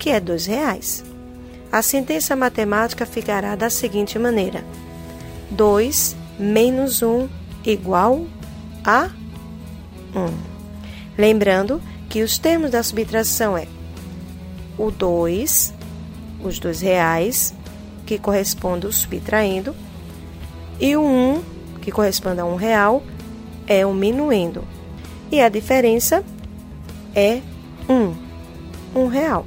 que 0.00 0.10
é 0.10 0.18
dois 0.18 0.46
reais. 0.46 1.04
A 1.70 1.80
sentença 1.80 2.34
matemática 2.34 3.06
ficará 3.06 3.54
da 3.54 3.70
seguinte 3.70 4.18
maneira: 4.18 4.64
2 5.52 6.16
menos 6.40 7.02
1 7.02 7.28
igual 7.64 8.26
a 8.84 9.10
1. 10.12 10.34
Lembrando 11.16 11.80
que 12.08 12.24
os 12.24 12.36
termos 12.36 12.72
da 12.72 12.82
subtração 12.82 13.56
é 13.56 13.68
o 14.76 14.90
2, 14.90 15.75
os 16.46 16.58
dois 16.58 16.80
reais, 16.80 17.54
que 18.04 18.18
corresponde 18.18 18.92
subtraindo, 18.92 19.74
e 20.78 20.96
o 20.96 21.02
1, 21.02 21.42
que 21.80 21.90
corresponde 21.90 22.40
a 22.40 22.44
um 22.44 22.56
real, 22.56 23.02
é 23.66 23.84
o 23.84 23.94
minuendo. 23.94 24.64
E 25.30 25.40
a 25.40 25.48
diferença 25.48 26.24
é 27.14 27.40
1, 27.88 28.14
um 28.94 29.06
real, 29.06 29.46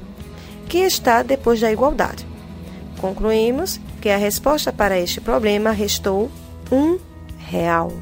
que 0.68 0.78
está 0.78 1.22
depois 1.22 1.60
da 1.60 1.72
igualdade. 1.72 2.26
Concluímos 3.00 3.80
que 4.00 4.10
a 4.10 4.16
resposta 4.16 4.72
para 4.72 4.98
este 4.98 5.20
problema 5.20 5.70
restou 5.70 6.30
um 6.70 6.98
real. 7.38 7.92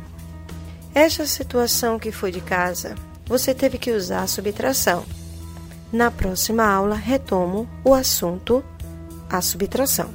Esta 0.94 1.26
situação 1.26 1.98
que 1.98 2.10
foi 2.10 2.32
de 2.32 2.40
casa, 2.40 2.94
você 3.26 3.54
teve 3.54 3.78
que 3.78 3.92
usar 3.92 4.22
a 4.22 4.26
subtração. 4.26 5.04
Na 5.92 6.10
próxima 6.10 6.64
aula, 6.64 6.96
retomo 6.96 7.68
o 7.84 7.94
assunto 7.94 8.64
a 9.30 9.40
subtração. 9.40 10.10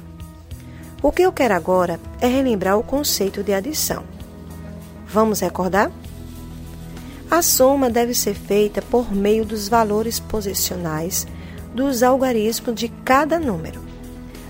O 1.02 1.12
que 1.12 1.22
eu 1.22 1.32
quero 1.32 1.54
agora 1.54 2.00
é 2.20 2.26
relembrar 2.26 2.78
o 2.78 2.82
conceito 2.82 3.42
de 3.42 3.52
adição. 3.52 4.04
Vamos 5.06 5.40
recordar? 5.40 5.90
A 7.30 7.42
soma 7.42 7.90
deve 7.90 8.14
ser 8.14 8.34
feita 8.34 8.80
por 8.80 9.12
meio 9.12 9.44
dos 9.44 9.68
valores 9.68 10.18
posicionais 10.18 11.26
dos 11.74 12.02
algarismos 12.02 12.74
de 12.74 12.88
cada 12.88 13.38
número, 13.38 13.82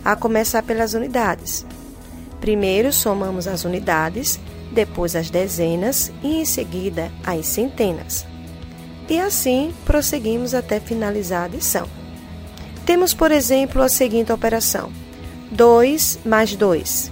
a 0.05 0.15
começar 0.15 0.63
pelas 0.63 0.93
unidades. 0.93 1.65
Primeiro 2.41 2.93
somamos 2.93 3.49
as 3.49 3.65
unidades, 3.65 4.39
depois 4.71 5.17
as 5.17 5.31
dezenas 5.31 6.13
e 6.23 6.41
em 6.41 6.45
seguida 6.45 7.11
as 7.25 7.47
centenas. 7.47 8.27
E 9.09 9.19
assim 9.19 9.75
prosseguimos 9.87 10.55
até 10.55 10.79
finalizar 10.79 11.43
a 11.43 11.45
adição. 11.47 12.04
Temos, 12.87 13.15
por 13.15 13.33
exemplo, 13.33 13.83
a 13.83 13.89
seguinte 13.89 14.33
operação: 14.33 14.93
2 15.51 16.21
mais 16.25 16.55
2. 16.55 17.11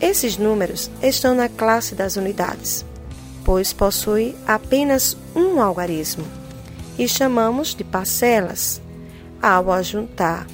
Esses 0.00 0.36
números 0.36 0.90
estão 1.02 1.34
na 1.34 1.48
classe 1.48 1.94
das 1.94 2.16
unidades, 2.16 2.84
pois 3.44 3.72
possui 3.72 4.36
apenas 4.46 5.16
um 5.34 5.60
algarismo 5.60 6.24
e 6.98 7.08
chamamos 7.08 7.74
de 7.74 7.82
parcelas. 7.82 8.80
Ao 9.42 9.70
ajuntar 9.70 10.46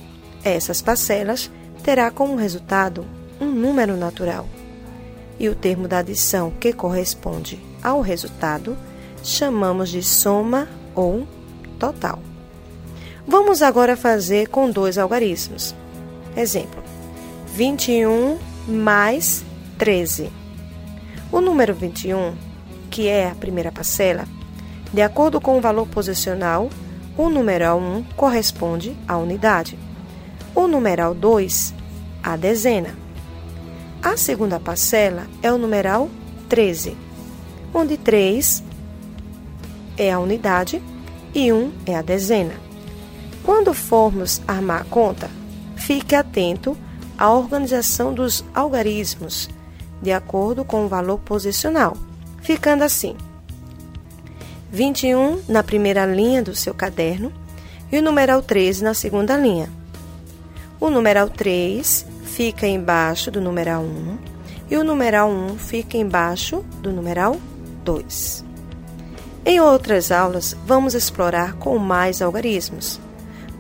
essas 0.44 0.82
parcelas, 0.82 1.50
terá 1.82 2.10
como 2.10 2.36
resultado 2.36 3.04
um 3.40 3.46
número 3.46 3.96
natural. 3.96 4.48
E 5.38 5.48
o 5.48 5.54
termo 5.54 5.88
da 5.88 5.98
adição 5.98 6.52
que 6.60 6.72
corresponde 6.72 7.60
ao 7.82 8.00
resultado 8.00 8.76
chamamos 9.22 9.88
de 9.88 10.02
soma 10.02 10.68
ou 10.94 11.26
total. 11.78 12.31
Vamos 13.26 13.62
agora 13.62 13.96
fazer 13.96 14.48
com 14.48 14.68
dois 14.68 14.98
algarismos. 14.98 15.74
Exemplo: 16.36 16.82
21 17.54 18.38
mais 18.66 19.44
13. 19.78 20.30
O 21.30 21.40
número 21.40 21.72
21, 21.72 22.34
que 22.90 23.06
é 23.08 23.30
a 23.30 23.34
primeira 23.34 23.70
parcela, 23.70 24.24
de 24.92 25.00
acordo 25.00 25.40
com 25.40 25.56
o 25.56 25.60
valor 25.60 25.86
posicional, 25.86 26.68
o 27.16 27.28
numeral 27.28 27.78
1 27.78 28.04
corresponde 28.16 28.96
à 29.06 29.16
unidade, 29.16 29.78
o 30.54 30.66
numeral 30.66 31.14
2 31.14 31.74
à 32.22 32.36
dezena. 32.36 32.96
A 34.02 34.16
segunda 34.16 34.58
parcela 34.58 35.28
é 35.42 35.52
o 35.52 35.58
numeral 35.58 36.10
13, 36.48 36.96
onde 37.72 37.96
3 37.96 38.64
é 39.96 40.12
a 40.12 40.18
unidade 40.18 40.82
e 41.32 41.52
1 41.52 41.72
é 41.86 41.94
a 41.94 42.02
dezena. 42.02 42.71
Quando 43.44 43.74
formos 43.74 44.40
armar 44.46 44.82
a 44.82 44.84
conta, 44.84 45.28
fique 45.76 46.14
atento 46.14 46.76
à 47.18 47.30
organização 47.32 48.14
dos 48.14 48.44
algarismos, 48.54 49.50
de 50.00 50.12
acordo 50.12 50.64
com 50.64 50.84
o 50.84 50.88
valor 50.88 51.18
posicional, 51.18 51.96
ficando 52.40 52.84
assim: 52.84 53.16
21 54.70 55.42
na 55.48 55.62
primeira 55.62 56.06
linha 56.06 56.42
do 56.42 56.54
seu 56.54 56.72
caderno 56.72 57.32
e 57.90 57.98
o 57.98 58.02
numeral 58.02 58.40
13 58.42 58.84
na 58.84 58.94
segunda 58.94 59.36
linha. 59.36 59.68
O 60.80 60.88
numeral 60.88 61.28
3 61.28 62.06
fica 62.24 62.66
embaixo 62.66 63.30
do 63.30 63.40
numeral 63.40 63.82
1 63.82 64.18
e 64.70 64.76
o 64.76 64.82
numeral 64.82 65.30
1 65.30 65.58
fica 65.58 65.96
embaixo 65.96 66.64
do 66.80 66.90
numeral 66.90 67.36
2. 67.84 68.44
Em 69.44 69.60
outras 69.60 70.10
aulas, 70.10 70.56
vamos 70.64 70.94
explorar 70.94 71.54
com 71.54 71.76
mais 71.76 72.22
algarismos. 72.22 73.00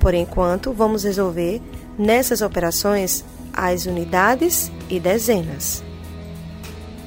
Por 0.02 0.14
enquanto, 0.14 0.72
vamos 0.72 1.04
resolver 1.04 1.62
nessas 1.96 2.42
operações 2.42 3.24
as 3.52 3.86
unidades 3.86 4.72
e 4.90 4.98
dezenas. 4.98 5.84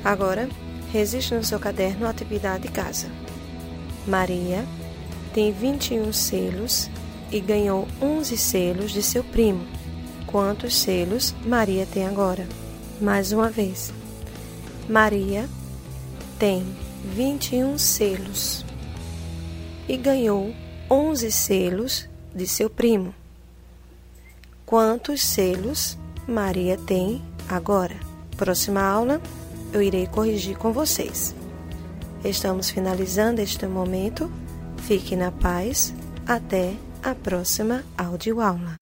Agora, 0.02 0.48
registre 0.94 1.36
no 1.36 1.44
seu 1.44 1.60
caderno 1.60 2.08
a 2.08 2.10
atividade 2.12 2.64
de 2.64 2.70
casa. 2.70 3.08
Maria 4.08 4.66
tem 5.34 5.52
21 5.52 6.14
selos 6.14 6.90
e 7.30 7.42
ganhou 7.42 7.86
11 8.02 8.38
selos 8.38 8.92
de 8.92 9.04
seu 9.04 9.26
primo. 9.26 9.66
Quantos 10.26 10.78
selos 10.78 11.36
Maria 11.46 11.86
tem 11.86 12.08
agora? 12.08 12.48
Mais 13.02 13.34
uma 13.34 13.50
vez. 13.50 13.92
Maria 14.88 15.50
tem 16.40 16.66
21 17.14 17.78
selos 17.78 18.66
e 19.86 19.98
ganhou 19.98 20.56
11 20.90 21.30
selos 21.30 22.08
de 22.36 22.46
seu 22.46 22.70
primo. 22.70 23.16
Quantos 24.66 25.22
selos 25.22 25.98
Maria 26.28 26.78
tem 26.78 27.24
agora? 27.48 27.96
Próxima 28.36 28.82
aula 28.82 29.22
eu 29.72 29.82
irei 29.82 30.08
corrigir 30.08 30.58
com 30.58 30.72
vocês. 30.72 31.34
Estamos 32.24 32.70
finalizando 32.70 33.42
este 33.42 33.68
momento. 33.68 34.32
Fique 34.80 35.16
na 35.16 35.32
paz. 35.32 35.94
Até 36.26 36.74
a 37.04 37.14
próxima 37.14 37.84
audioaula. 37.98 38.76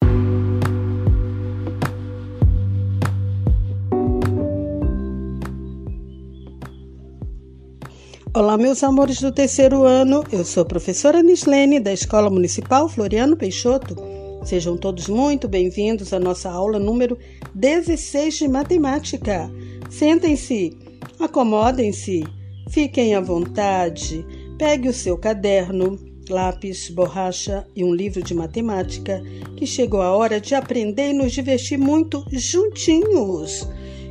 Olá, 8.35 8.57
meus 8.57 8.83
amores 8.83 9.21
do 9.21 9.31
terceiro 9.31 9.83
ano. 9.83 10.23
Eu 10.31 10.43
sou 10.43 10.63
a 10.63 10.65
professora 10.65 11.21
Nislene, 11.21 11.79
da 11.79 11.93
Escola 11.93 12.31
Municipal 12.31 12.89
Floriano 12.89 13.37
Peixoto. 13.37 13.95
Sejam 14.43 14.75
todos 14.75 15.07
muito 15.07 15.47
bem-vindos 15.47 16.11
à 16.13 16.19
nossa 16.19 16.49
aula 16.49 16.79
número 16.79 17.15
16 17.53 18.33
de 18.39 18.47
matemática. 18.47 19.51
Sentem-se, 19.87 20.75
acomodem-se, 21.19 22.23
fiquem 22.71 23.13
à 23.13 23.21
vontade, 23.21 24.25
pegue 24.57 24.89
o 24.89 24.93
seu 24.93 25.15
caderno, 25.15 25.99
lápis, 26.27 26.89
borracha 26.89 27.67
e 27.75 27.83
um 27.83 27.93
livro 27.93 28.23
de 28.23 28.33
matemática, 28.33 29.21
que 29.55 29.67
chegou 29.67 30.01
a 30.01 30.11
hora 30.11 30.41
de 30.41 30.55
aprender 30.55 31.11
e 31.11 31.13
nos 31.13 31.33
divertir 31.33 31.77
muito 31.77 32.25
juntinhos, 32.31 33.69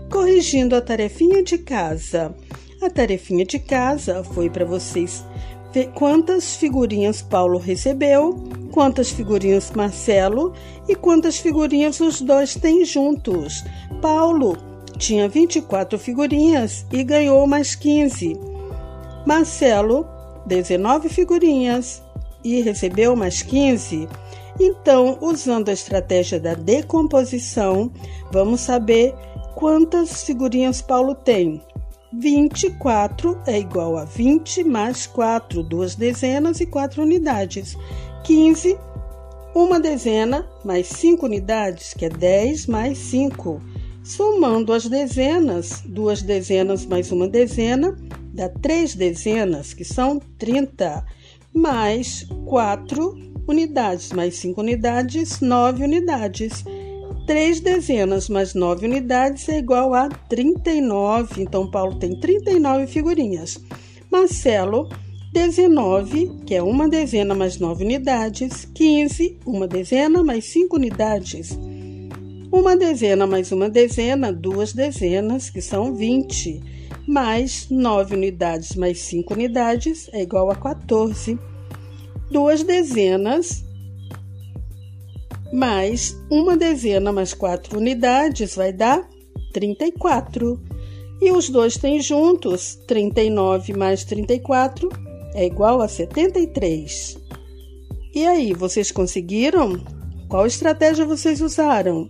corrigindo 0.09 0.77
a 0.77 0.81
tarefinha 0.81 1.43
de 1.43 1.59
casa. 1.59 2.33
A 2.83 2.91
tarefinha 2.91 3.45
de 3.45 3.61
casa 3.61 4.25
foi 4.25 4.51
para 4.51 4.65
vocês 4.65 5.25
ver 5.73 5.93
quantas 5.93 6.57
figurinhas 6.57 7.23
Paulo 7.23 7.57
recebeu, 7.57 8.35
quantas 8.73 9.09
figurinhas 9.09 9.71
Marcelo 9.71 10.53
e 10.89 10.97
quantas 10.97 11.39
figurinhas 11.39 12.01
os 12.01 12.21
dois 12.21 12.57
têm 12.57 12.85
juntos. 12.85 13.65
Paulo 14.01 14.57
tinha 14.99 15.29
24 15.29 15.97
figurinhas 15.97 16.85
e 16.93 17.05
ganhou 17.05 17.47
mais 17.47 17.77
15. 17.77 18.37
Marcelo, 19.25 20.05
19 20.47 21.09
figurinhas 21.09 22.03
e 22.43 22.63
recebeu 22.63 23.15
mais 23.15 23.43
15. 23.43 24.09
Então, 24.59 25.19
usando 25.21 25.69
a 25.69 25.73
estratégia 25.73 26.41
da 26.41 26.55
decomposição, 26.55 27.93
vamos 28.33 28.61
saber 28.61 29.15
quantas 29.55 30.25
figurinhas 30.25 30.83
Paulo 30.83 31.15
tem. 31.15 31.63
24 32.13 33.41
é 33.47 33.59
igual 33.59 33.97
a 33.97 34.05
20 34.05 34.65
mais 34.65 35.07
4, 35.07 35.63
duas 35.63 35.95
dezenas 35.95 36.61
e 36.61 36.67
4 36.67 37.03
unidades. 37.03 37.77
15, 38.25 38.79
uma 39.55 39.81
dezena 39.81 40.47
mais 40.65 40.87
5 40.89 41.25
unidades, 41.25 41.95
que 41.95 42.05
é 42.05 42.09
10 42.09 42.67
mais 42.67 42.99
5. 42.99 43.61
Somando 44.05 44.73
as 44.73 44.87
dezenas, 44.89 45.83
duas 45.87 46.23
dezenas 46.23 46.85
mais 46.85 47.11
uma 47.11 47.29
dezena, 47.29 47.97
dá 48.35 48.49
três 48.49 48.95
dezenas, 48.95 49.73
que 49.73 49.85
são 49.85 50.21
30, 50.39 51.05
mais 51.55 52.27
4 52.47 53.33
unidades, 53.49 54.13
mais 54.13 54.37
5 54.37 54.61
unidades, 54.61 55.41
9 55.41 55.85
unidades. 55.85 56.65
3 57.33 57.61
dezenas 57.61 58.29
mais 58.29 58.53
9 58.53 58.85
unidades 58.87 59.49
é 59.49 59.57
igual 59.57 59.95
a 59.95 60.07
39. 60.07 61.41
Então, 61.43 61.67
Paulo 61.67 61.99
tem 61.99 62.15
39 62.15 62.87
figurinhas. 62.87 63.59
Marcelo, 64.11 64.87
19, 65.33 66.31
que 66.45 66.55
é 66.55 66.63
uma 66.63 66.91
dezena 66.91 67.35
mais 67.35 67.59
9 67.59 67.85
unidades. 67.85 68.69
15, 68.75 69.39
uma 69.47 69.67
dezena 69.67 70.23
mais 70.23 70.45
5 70.45 70.77
unidades. 70.77 71.59
Uma 72.53 72.77
dezena 72.77 73.27
mais 73.27 73.51
uma 73.51 73.71
dezena, 73.71 74.31
duas 74.31 74.75
dezenas, 74.75 75.49
que 75.49 75.63
são 75.63 75.95
20. 75.95 76.63
Mais 77.09 77.67
9 77.71 78.15
unidades 78.15 78.77
mais 78.77 79.01
5 79.01 79.33
unidades 79.33 80.11
é 80.13 80.21
igual 80.21 80.51
a 80.51 80.55
14. 80.55 81.39
Duas 82.31 82.63
dezenas 82.63 83.65
mais 85.53 86.17
uma 86.31 86.57
dezena 86.57 87.13
mais 87.13 87.35
quatro 87.35 87.79
unidades 87.79 88.57
vai 88.57 88.73
dar 88.73 89.07
34. 89.53 90.59
E 91.21 91.31
os 91.31 91.49
dois 91.49 91.77
têm 91.77 92.01
juntos 92.01 92.77
39 92.87 93.75
mais 93.75 94.03
34 94.05 94.89
é 95.35 95.47
igual 95.47 95.81
a 95.81 95.89
73. 95.89 97.19
E 98.15 98.27
aí, 98.27 98.53
vocês 98.53 98.91
conseguiram? 98.91 99.81
Qual 100.29 100.47
estratégia 100.47 101.07
vocês 101.07 101.41
usaram? 101.41 102.09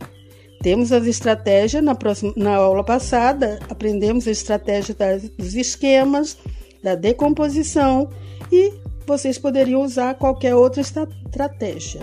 Temos 0.63 0.93
as 0.93 1.07
estratégias 1.07 1.83
na, 1.83 1.95
próxima, 1.95 2.33
na 2.37 2.55
aula 2.55 2.85
passada, 2.85 3.59
aprendemos 3.69 4.27
a 4.29 4.31
estratégia 4.31 4.95
das, 4.95 5.29
dos 5.29 5.55
esquemas, 5.55 6.39
da 6.83 6.95
decomposição 6.95 8.09
e 8.51 8.73
vocês 9.07 9.39
poderiam 9.39 9.83
usar 9.83 10.15
qualquer 10.15 10.55
outra 10.55 10.81
estratégia. 10.81 12.01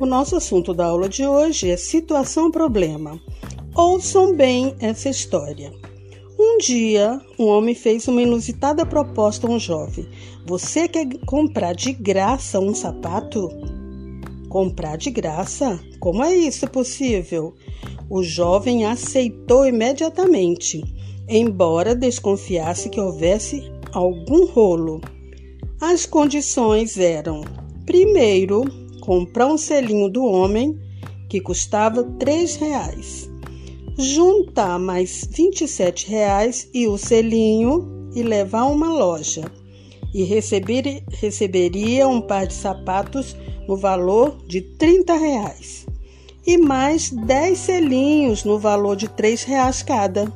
O 0.00 0.06
nosso 0.06 0.34
assunto 0.34 0.74
da 0.74 0.86
aula 0.86 1.08
de 1.08 1.24
hoje 1.24 1.70
é 1.70 1.76
situação-problema. 1.76 3.20
Ouçam 3.76 4.34
bem 4.34 4.74
essa 4.80 5.08
história. 5.08 5.72
Um 6.36 6.58
dia, 6.58 7.20
um 7.38 7.46
homem 7.46 7.76
fez 7.76 8.08
uma 8.08 8.20
inusitada 8.20 8.84
proposta 8.84 9.46
a 9.46 9.50
um 9.50 9.58
jovem: 9.58 10.08
Você 10.46 10.88
quer 10.88 11.06
comprar 11.26 11.74
de 11.74 11.92
graça 11.92 12.58
um 12.58 12.74
sapato? 12.74 13.48
Comprar 14.48 14.96
de 14.96 15.10
graça? 15.10 15.80
Como 16.00 16.24
é 16.24 16.34
isso 16.34 16.68
possível? 16.68 17.54
O 18.10 18.20
jovem 18.20 18.84
aceitou 18.84 19.64
imediatamente, 19.64 20.82
embora 21.28 21.94
desconfiasse 21.94 22.88
que 22.88 23.00
houvesse 23.00 23.62
algum 23.92 24.44
rolo. 24.46 25.00
As 25.80 26.04
condições 26.04 26.98
eram: 26.98 27.42
primeiro, 27.86 28.64
comprar 29.04 29.46
um 29.46 29.58
selinho 29.58 30.08
do 30.08 30.24
homem 30.24 30.78
que 31.28 31.40
custava 31.40 32.02
três 32.18 32.56
reais, 32.56 33.30
juntar 33.98 34.78
mais 34.78 35.28
27 35.30 36.08
reais 36.08 36.68
e 36.72 36.86
o 36.86 36.96
selinho 36.96 38.10
e 38.14 38.22
levar 38.22 38.60
a 38.60 38.66
uma 38.66 38.92
loja. 38.92 39.44
E 40.14 40.22
receber, 40.22 41.02
receberia 41.10 42.08
um 42.08 42.20
par 42.20 42.46
de 42.46 42.54
sapatos 42.54 43.36
no 43.68 43.76
valor 43.76 44.38
de 44.46 44.60
30 44.60 45.14
reais. 45.14 45.86
E 46.46 46.56
mais 46.56 47.10
10 47.10 47.58
selinhos 47.58 48.44
no 48.44 48.58
valor 48.58 48.96
de 48.96 49.08
3 49.08 49.42
reais 49.42 49.82
cada. 49.82 50.32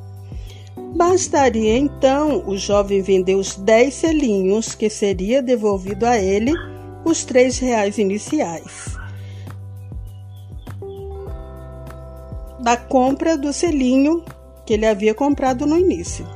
Bastaria 0.97 1.77
então 1.77 2.43
o 2.47 2.57
jovem 2.57 3.03
vender 3.03 3.37
os 3.37 3.55
10 3.55 3.95
selinhos 3.95 4.75
que 4.75 4.91
seria 4.91 5.41
devolvido 5.41 6.05
a 6.07 6.19
ele 6.19 6.53
os 7.05 7.25
três 7.25 7.59
reais 7.59 7.99
iniciais 7.99 8.97
da 12.61 12.77
compra 12.77 13.37
do 13.39 13.53
selinho 13.53 14.25
que 14.67 14.75
ele 14.75 14.87
havia 14.87 15.15
comprado 15.15 15.67
no 15.67 15.79
início 15.79 16.27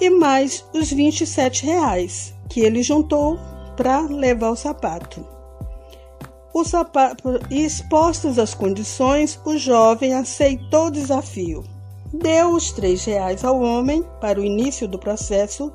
e 0.00 0.10
mais 0.10 0.64
os 0.74 0.90
27 0.90 1.64
reais 1.64 2.34
que 2.48 2.60
ele 2.60 2.82
juntou 2.82 3.38
para 3.76 4.00
levar 4.00 4.50
o 4.50 4.56
sapato. 4.56 5.24
O 6.52 6.64
sapato, 6.64 7.40
expostas 7.50 8.38
as 8.38 8.52
condições, 8.52 9.40
o 9.44 9.56
jovem 9.56 10.12
aceitou 10.12 10.86
o 10.86 10.90
desafio. 10.90 11.64
Deu 12.12 12.50
os 12.50 12.72
três 12.72 13.04
reais 13.04 13.42
ao 13.42 13.60
homem 13.60 14.04
para 14.20 14.38
o 14.38 14.44
início 14.44 14.86
do 14.86 14.98
processo, 14.98 15.72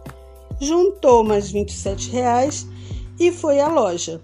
juntou 0.60 1.24
mais 1.24 1.50
27 1.50 2.12
reais 2.12 2.68
e 3.20 3.32
foi 3.32 3.60
à 3.60 3.68
loja. 3.68 4.22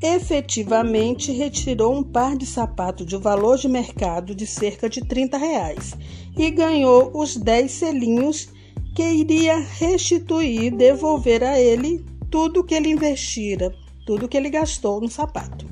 Efetivamente 0.00 1.32
retirou 1.32 1.92
um 1.92 2.02
par 2.02 2.36
de 2.36 2.46
sapatos 2.46 3.04
de 3.04 3.16
valor 3.16 3.58
de 3.58 3.68
mercado 3.68 4.34
de 4.34 4.46
cerca 4.46 4.88
de 4.88 5.00
30 5.00 5.36
reais 5.36 5.96
e 6.36 6.50
ganhou 6.50 7.10
os 7.14 7.36
10 7.36 7.70
selinhos 7.70 8.48
que 8.94 9.02
iria 9.02 9.58
restituir 9.58 10.64
e 10.64 10.70
devolver 10.70 11.42
a 11.42 11.58
ele 11.58 12.04
tudo 12.30 12.62
que 12.62 12.74
ele 12.74 12.90
investira, 12.90 13.74
tudo 14.06 14.28
que 14.28 14.36
ele 14.36 14.50
gastou 14.50 15.00
no 15.00 15.10
sapato. 15.10 15.66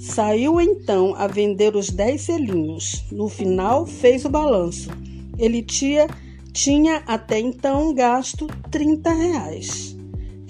Saiu 0.00 0.60
então 0.60 1.14
a 1.16 1.26
vender 1.26 1.74
os 1.74 1.90
10 1.90 2.20
selinhos. 2.20 3.04
No 3.10 3.28
final, 3.28 3.84
fez 3.84 4.24
o 4.24 4.30
balanço. 4.30 4.90
Ele 5.36 5.60
tinha, 5.62 6.06
tinha 6.52 7.02
até 7.06 7.38
então 7.38 7.92
gasto 7.92 8.46
30 8.70 9.12
reais 9.12 9.99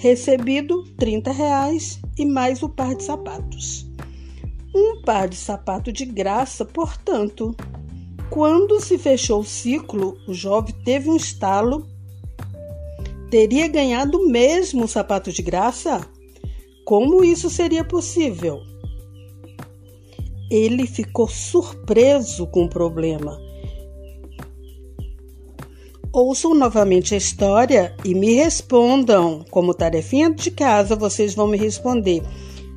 Recebido 0.00 0.82
30 0.96 1.30
reais 1.30 2.00
e 2.16 2.24
mais 2.24 2.62
o 2.62 2.70
par 2.70 2.94
de 2.94 3.04
sapatos. 3.04 3.86
Um 4.74 5.02
par 5.02 5.28
de 5.28 5.36
sapato 5.36 5.92
de 5.92 6.06
graça, 6.06 6.64
portanto. 6.64 7.54
Quando 8.30 8.80
se 8.80 8.96
fechou 8.96 9.40
o 9.40 9.44
ciclo, 9.44 10.16
o 10.26 10.32
jovem 10.32 10.74
teve 10.86 11.10
um 11.10 11.16
estalo. 11.16 11.86
Teria 13.30 13.68
ganhado 13.68 14.26
mesmo 14.26 14.84
o 14.84 14.88
sapato 14.88 15.30
de 15.30 15.42
graça? 15.42 16.00
Como 16.86 17.22
isso 17.22 17.50
seria 17.50 17.84
possível? 17.84 18.62
Ele 20.50 20.86
ficou 20.86 21.28
surpreso 21.28 22.46
com 22.46 22.64
o 22.64 22.70
problema. 22.70 23.38
Ouçam 26.12 26.54
novamente 26.54 27.14
a 27.14 27.18
história 27.18 27.94
e 28.04 28.16
me 28.16 28.34
respondam. 28.34 29.44
Como 29.48 29.72
tarefinha 29.72 30.28
de 30.28 30.50
casa, 30.50 30.96
vocês 30.96 31.34
vão 31.34 31.46
me 31.46 31.56
responder. 31.56 32.20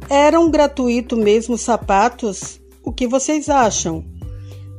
Eram 0.07 0.51
gratuito 0.51 1.17
mesmo 1.17 1.57
sapatos? 1.57 2.61
O 2.83 2.91
que 2.91 3.07
vocês 3.07 3.49
acham? 3.49 4.05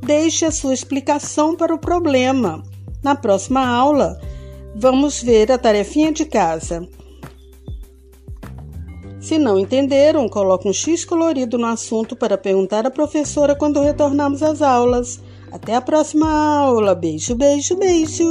Deixe 0.00 0.44
a 0.44 0.52
sua 0.52 0.72
explicação 0.72 1.56
para 1.56 1.74
o 1.74 1.78
problema. 1.78 2.62
Na 3.02 3.16
próxima 3.16 3.66
aula, 3.66 4.20
vamos 4.76 5.20
ver 5.20 5.50
a 5.50 5.58
tarefinha 5.58 6.12
de 6.12 6.24
casa. 6.24 6.88
Se 9.18 9.36
não 9.36 9.58
entenderam, 9.58 10.28
coloque 10.28 10.68
um 10.68 10.72
X 10.72 11.04
colorido 11.04 11.58
no 11.58 11.66
assunto 11.66 12.14
para 12.14 12.38
perguntar 12.38 12.86
à 12.86 12.90
professora 12.90 13.56
quando 13.56 13.80
retornarmos 13.80 14.44
às 14.44 14.62
aulas. 14.62 15.20
Até 15.54 15.76
a 15.76 15.80
próxima 15.80 16.28
aula. 16.28 16.96
Beijo, 16.96 17.36
beijo, 17.36 17.76
beijo. 17.76 18.24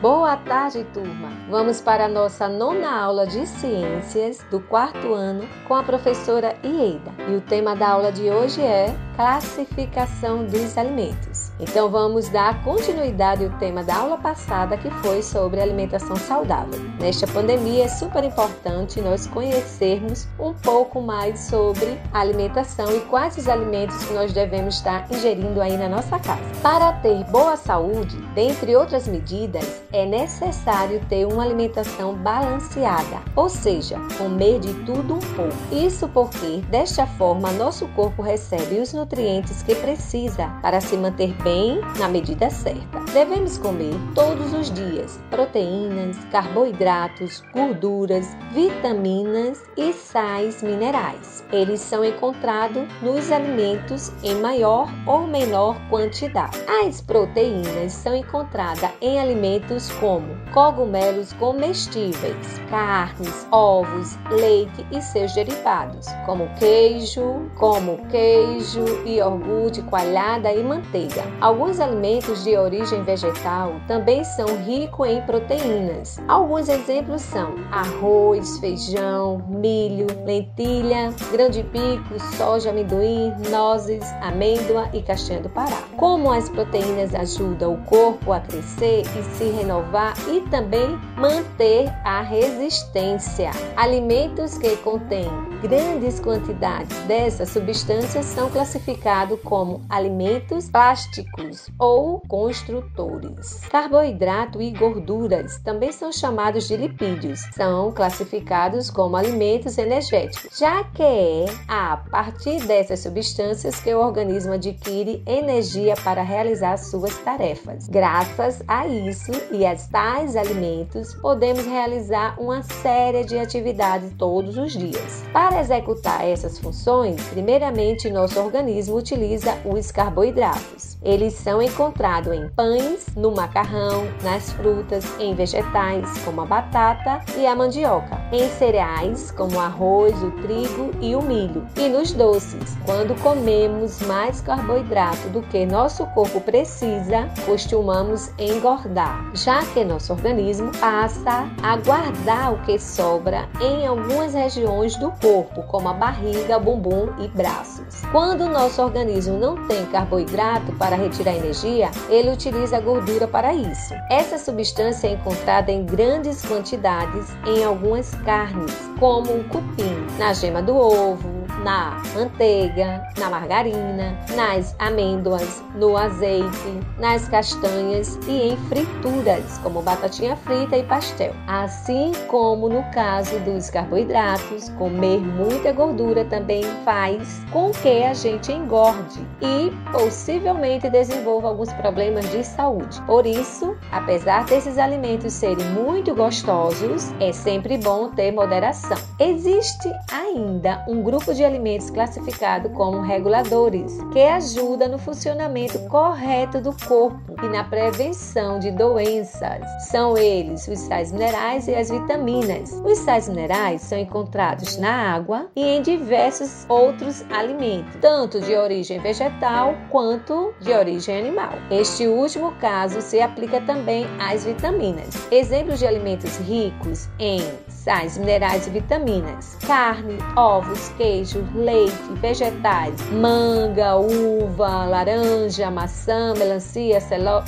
Boa 0.00 0.36
tarde, 0.36 0.86
turma! 0.94 1.30
Vamos 1.50 1.80
para 1.80 2.04
a 2.04 2.08
nossa 2.08 2.48
nona 2.48 3.02
aula 3.02 3.26
de 3.26 3.44
ciências 3.44 4.38
do 4.52 4.60
quarto 4.60 5.12
ano 5.12 5.48
com 5.66 5.74
a 5.74 5.82
professora 5.82 6.56
Ieda. 6.64 7.12
E 7.28 7.34
o 7.34 7.40
tema 7.40 7.74
da 7.74 7.88
aula 7.88 8.12
de 8.12 8.30
hoje 8.30 8.62
é 8.62 8.94
classificação 9.16 10.46
dos 10.46 10.78
alimentos. 10.78 11.29
Então 11.60 11.90
vamos 11.90 12.30
dar 12.30 12.64
continuidade 12.64 13.44
ao 13.44 13.50
tema 13.58 13.84
da 13.84 13.96
aula 13.96 14.16
passada 14.16 14.78
que 14.78 14.90
foi 15.02 15.22
sobre 15.22 15.60
alimentação 15.60 16.16
saudável. 16.16 16.80
Nesta 16.98 17.26
pandemia 17.26 17.84
é 17.84 17.88
super 17.88 18.24
importante 18.24 19.00
nós 19.00 19.26
conhecermos 19.26 20.26
um 20.38 20.54
pouco 20.54 21.02
mais 21.02 21.38
sobre 21.40 22.00
alimentação 22.12 22.96
e 22.96 23.00
quais 23.00 23.36
os 23.36 23.46
alimentos 23.46 24.02
que 24.04 24.14
nós 24.14 24.32
devemos 24.32 24.76
estar 24.76 25.06
ingerindo 25.10 25.60
aí 25.60 25.76
na 25.76 25.88
nossa 25.88 26.18
casa. 26.18 26.40
Para 26.62 26.94
ter 26.94 27.24
boa 27.24 27.56
saúde, 27.56 28.16
dentre 28.34 28.74
outras 28.74 29.06
medidas, 29.06 29.82
é 29.92 30.06
necessário 30.06 31.00
ter 31.10 31.26
uma 31.26 31.42
alimentação 31.42 32.14
balanceada, 32.14 33.20
ou 33.36 33.50
seja, 33.50 33.98
comer 34.16 34.60
de 34.60 34.72
tudo 34.84 35.14
um 35.14 35.20
pouco. 35.36 35.56
Isso 35.70 36.08
porque 36.08 36.62
desta 36.70 37.06
forma 37.06 37.50
nosso 37.52 37.86
corpo 37.88 38.22
recebe 38.22 38.78
os 38.78 38.94
nutrientes 38.94 39.62
que 39.62 39.74
precisa 39.74 40.48
para 40.62 40.80
se 40.80 40.96
manter 40.96 41.34
bem 41.42 41.49
na 41.98 42.08
medida 42.08 42.48
certa. 42.50 43.00
Devemos 43.12 43.58
comer 43.58 43.94
todos 44.14 44.52
os 44.52 44.70
dias 44.70 45.20
proteínas, 45.30 46.16
carboidratos, 46.30 47.42
gorduras, 47.52 48.26
vitaminas 48.52 49.62
e 49.76 49.92
sais 49.92 50.62
minerais. 50.62 51.39
Eles 51.52 51.80
são 51.80 52.04
encontrados 52.04 52.84
nos 53.02 53.30
alimentos 53.32 54.12
em 54.22 54.36
maior 54.36 54.88
ou 55.06 55.26
menor 55.26 55.76
quantidade. 55.88 56.58
As 56.86 57.00
proteínas 57.00 57.92
são 57.92 58.14
encontradas 58.14 58.90
em 59.00 59.18
alimentos 59.18 59.90
como 59.92 60.26
cogumelos 60.52 61.32
comestíveis, 61.34 62.60
carnes, 62.68 63.46
ovos, 63.50 64.16
leite 64.30 64.86
e 64.92 65.00
seus 65.02 65.32
derivados, 65.34 66.06
como 66.26 66.48
queijo, 66.54 67.50
como 67.56 67.98
queijo, 68.08 68.84
iogurte, 69.04 69.82
coalhada 69.82 70.52
e 70.52 70.62
manteiga. 70.62 71.24
Alguns 71.40 71.80
alimentos 71.80 72.44
de 72.44 72.56
origem 72.56 73.02
vegetal 73.02 73.74
também 73.86 74.24
são 74.24 74.46
ricos 74.64 75.08
em 75.08 75.20
proteínas. 75.22 76.20
Alguns 76.28 76.68
exemplos 76.68 77.22
são 77.22 77.54
arroz, 77.72 78.58
feijão, 78.58 79.44
milho, 79.48 80.06
lentilha, 80.24 81.12
grão 81.40 81.48
de 81.48 81.62
pico, 81.62 82.20
soja, 82.36 82.68
amendoim, 82.68 83.32
nozes, 83.48 84.04
amêndoa 84.20 84.90
e 84.92 85.00
castanha 85.00 85.40
do 85.40 85.48
Pará. 85.48 85.84
Como 85.96 86.30
as 86.30 86.50
proteínas 86.50 87.14
ajudam 87.14 87.74
o 87.74 87.84
corpo 87.84 88.30
a 88.32 88.40
crescer 88.40 89.04
e 89.18 89.22
se 89.36 89.44
renovar, 89.44 90.14
e 90.28 90.42
também 90.50 90.98
manter 91.16 91.88
a 92.04 92.20
resistência. 92.20 93.52
Alimentos 93.74 94.58
que 94.58 94.76
contêm 94.78 95.30
grandes 95.62 96.20
quantidades 96.20 96.96
dessas 97.04 97.48
substâncias 97.50 98.26
são 98.26 98.50
classificados 98.50 99.38
como 99.42 99.82
alimentos 99.88 100.68
plásticos 100.68 101.70
ou 101.78 102.20
construtores. 102.28 103.60
Carboidrato 103.70 104.60
e 104.60 104.70
gorduras 104.72 105.58
também 105.60 105.92
são 105.92 106.12
chamados 106.12 106.68
de 106.68 106.76
lipídios. 106.76 107.40
São 107.54 107.92
classificados 107.92 108.90
como 108.90 109.16
alimentos 109.16 109.78
energéticos, 109.78 110.58
já 110.58 110.84
que 110.84 111.29
é 111.30 111.46
a 111.68 111.96
partir 111.96 112.60
dessas 112.66 113.00
substâncias 113.00 113.80
que 113.80 113.94
o 113.94 114.00
organismo 114.00 114.54
adquire 114.54 115.22
energia 115.26 115.94
para 116.02 116.22
realizar 116.22 116.76
suas 116.76 117.16
tarefas. 117.18 117.88
Graças 117.88 118.62
a 118.66 118.86
isso 118.86 119.32
e 119.52 119.64
as 119.64 119.86
tais 119.86 120.36
alimentos, 120.36 121.14
podemos 121.14 121.64
realizar 121.64 122.34
uma 122.40 122.62
série 122.62 123.24
de 123.24 123.38
atividades 123.38 124.10
todos 124.18 124.56
os 124.56 124.72
dias. 124.72 125.22
Para 125.32 125.60
executar 125.60 126.26
essas 126.26 126.58
funções, 126.58 127.22
primeiramente 127.28 128.10
nosso 128.10 128.40
organismo 128.40 128.96
utiliza 128.96 129.56
os 129.64 129.90
carboidratos. 129.90 130.98
Eles 131.02 131.34
são 131.34 131.62
encontrados 131.62 132.32
em 132.32 132.48
pães, 132.50 133.06
no 133.16 133.30
macarrão, 133.30 134.04
nas 134.22 134.52
frutas, 134.52 135.04
em 135.18 135.34
vegetais 135.34 136.18
como 136.24 136.42
a 136.42 136.46
batata 136.46 137.20
e 137.38 137.46
a 137.46 137.54
mandioca, 137.54 138.20
em 138.32 138.48
cereais 138.50 139.30
como 139.30 139.56
o 139.56 139.60
arroz, 139.60 140.20
o 140.22 140.30
trigo 140.42 140.90
e 141.00 141.14
o 141.14 141.19
milho, 141.22 141.66
e 141.76 141.88
nos 141.88 142.12
doces. 142.12 142.76
Quando 142.84 143.14
comemos 143.22 144.00
mais 144.02 144.40
carboidrato 144.40 145.28
do 145.28 145.42
que 145.42 145.66
nosso 145.66 146.06
corpo 146.06 146.40
precisa, 146.40 147.28
costumamos 147.46 148.30
engordar. 148.38 149.30
Já 149.34 149.64
que 149.64 149.84
nosso 149.84 150.12
organismo 150.12 150.72
passa 150.78 151.48
a 151.62 151.76
guardar 151.76 152.54
o 152.54 152.62
que 152.62 152.78
sobra 152.78 153.48
em 153.60 153.86
algumas 153.86 154.34
regiões 154.34 154.96
do 154.96 155.10
corpo, 155.12 155.62
como 155.64 155.88
a 155.88 155.92
barriga, 155.92 156.58
bumbum 156.58 157.08
e 157.18 157.28
braços. 157.28 158.02
Quando 158.12 158.42
o 158.42 158.48
nosso 158.48 158.82
organismo 158.82 159.38
não 159.38 159.66
tem 159.66 159.84
carboidrato 159.86 160.72
para 160.72 160.96
retirar 160.96 161.34
energia, 161.34 161.90
ele 162.08 162.30
utiliza 162.30 162.76
a 162.76 162.80
gordura 162.80 163.26
para 163.26 163.54
isso. 163.54 163.94
Essa 164.10 164.38
substância 164.38 165.08
é 165.08 165.12
encontrada 165.12 165.70
em 165.70 165.84
grandes 165.84 166.44
quantidades 166.44 167.26
em 167.46 167.64
algumas 167.64 168.14
carnes, 168.16 168.74
como 168.98 169.32
o 169.32 169.44
cupim, 169.44 170.06
na 170.18 170.32
gema 170.32 170.62
do 170.62 170.76
ovo, 170.76 171.09
novo, 171.10 171.39
na 171.64 172.02
manteiga, 172.14 173.06
na 173.18 173.30
margarina, 173.30 174.18
nas 174.34 174.74
amêndoas, 174.78 175.62
no 175.74 175.96
azeite, 175.96 176.80
nas 176.98 177.28
castanhas 177.28 178.18
e 178.26 178.50
em 178.50 178.56
frituras, 178.68 179.58
como 179.58 179.82
batatinha 179.82 180.36
frita 180.36 180.76
e 180.76 180.82
pastel. 180.84 181.34
Assim 181.46 182.12
como 182.28 182.68
no 182.68 182.82
caso 182.90 183.38
dos 183.40 183.70
carboidratos, 183.70 184.68
comer 184.70 185.20
muita 185.20 185.72
gordura 185.72 186.24
também 186.24 186.62
faz 186.84 187.40
com 187.52 187.70
que 187.70 188.02
a 188.02 188.14
gente 188.14 188.52
engorde 188.52 189.26
e 189.40 189.70
possivelmente 189.92 190.88
desenvolva 190.88 191.48
alguns 191.48 191.72
problemas 191.74 192.30
de 192.30 192.44
saúde. 192.44 193.00
Por 193.02 193.26
isso, 193.26 193.76
apesar 193.92 194.44
desses 194.44 194.78
alimentos 194.78 195.32
serem 195.32 195.64
muito 195.70 196.14
gostosos, 196.14 197.12
é 197.20 197.32
sempre 197.32 197.76
bom 197.78 198.08
ter 198.08 198.32
moderação. 198.32 198.96
Existe 199.18 199.90
ainda 200.12 200.84
um 200.88 201.02
grupo 201.02 201.34
de 201.34 201.44
alimentos 201.50 201.90
classificados 201.90 202.72
como 202.72 203.00
reguladores, 203.00 203.98
que 204.12 204.20
ajuda 204.20 204.88
no 204.88 204.98
funcionamento 204.98 205.78
correto 205.88 206.60
do 206.60 206.74
corpo 206.86 207.34
e 207.42 207.48
na 207.48 207.64
prevenção 207.64 208.58
de 208.58 208.70
doenças. 208.70 209.60
São 209.90 210.16
eles 210.16 210.66
os 210.68 210.78
sais 210.78 211.10
minerais 211.12 211.66
e 211.66 211.74
as 211.74 211.90
vitaminas. 211.90 212.72
Os 212.84 212.98
sais 212.98 213.28
minerais 213.28 213.82
são 213.82 213.98
encontrados 213.98 214.76
na 214.76 215.14
água 215.14 215.48
e 215.56 215.62
em 215.62 215.82
diversos 215.82 216.64
outros 216.68 217.24
alimentos, 217.30 217.96
tanto 218.00 218.40
de 218.40 218.54
origem 218.54 219.00
vegetal 219.00 219.74
quanto 219.90 220.54
de 220.60 220.72
origem 220.72 221.18
animal. 221.18 221.52
Este 221.70 222.06
último 222.06 222.52
caso 222.60 223.00
se 223.00 223.20
aplica 223.20 223.60
também 223.62 224.06
às 224.18 224.44
vitaminas. 224.44 225.08
Exemplos 225.30 225.78
de 225.78 225.86
alimentos 225.86 226.36
ricos 226.38 227.08
em 227.18 227.40
sais 227.68 228.18
minerais 228.18 228.66
e 228.66 228.70
vitaminas. 228.70 229.56
Carne, 229.66 230.18
ovos, 230.36 230.90
queijo, 230.90 231.39
leite, 231.54 232.12
vegetais, 232.14 232.94
manga, 233.10 233.96
uva, 233.96 234.84
laranja, 234.84 235.70
maçã, 235.70 236.34
melancia, 236.34 236.98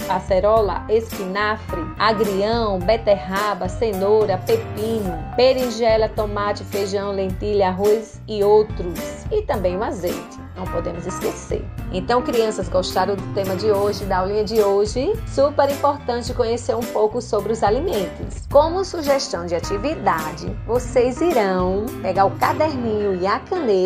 acerola, 0.08 0.84
espinafre, 0.88 1.80
agrião, 1.98 2.78
beterraba, 2.78 3.68
cenoura, 3.68 4.38
pepino, 4.38 5.18
berinjela, 5.36 6.08
tomate, 6.08 6.64
feijão, 6.64 7.12
lentilha, 7.12 7.68
arroz 7.68 8.20
e 8.28 8.42
outros. 8.42 9.24
E 9.30 9.42
também 9.42 9.76
o 9.76 9.82
azeite 9.82 10.42
não 10.56 10.64
podemos 10.66 11.06
esquecer. 11.06 11.64
Então, 11.92 12.22
crianças, 12.22 12.68
gostaram 12.68 13.16
do 13.16 13.34
tema 13.34 13.56
de 13.56 13.70
hoje, 13.70 14.04
da 14.04 14.18
aulinha 14.18 14.44
de 14.44 14.60
hoje? 14.60 15.12
Super 15.26 15.70
importante 15.70 16.32
conhecer 16.34 16.74
um 16.74 16.80
pouco 16.80 17.20
sobre 17.20 17.52
os 17.52 17.62
alimentos. 17.62 18.46
Como 18.50 18.84
sugestão 18.84 19.46
de 19.46 19.54
atividade, 19.54 20.46
vocês 20.66 21.20
irão 21.20 21.86
pegar 22.02 22.26
o 22.26 22.30
caderninho 22.32 23.20
e 23.20 23.26
a 23.26 23.38
caneta, 23.40 23.81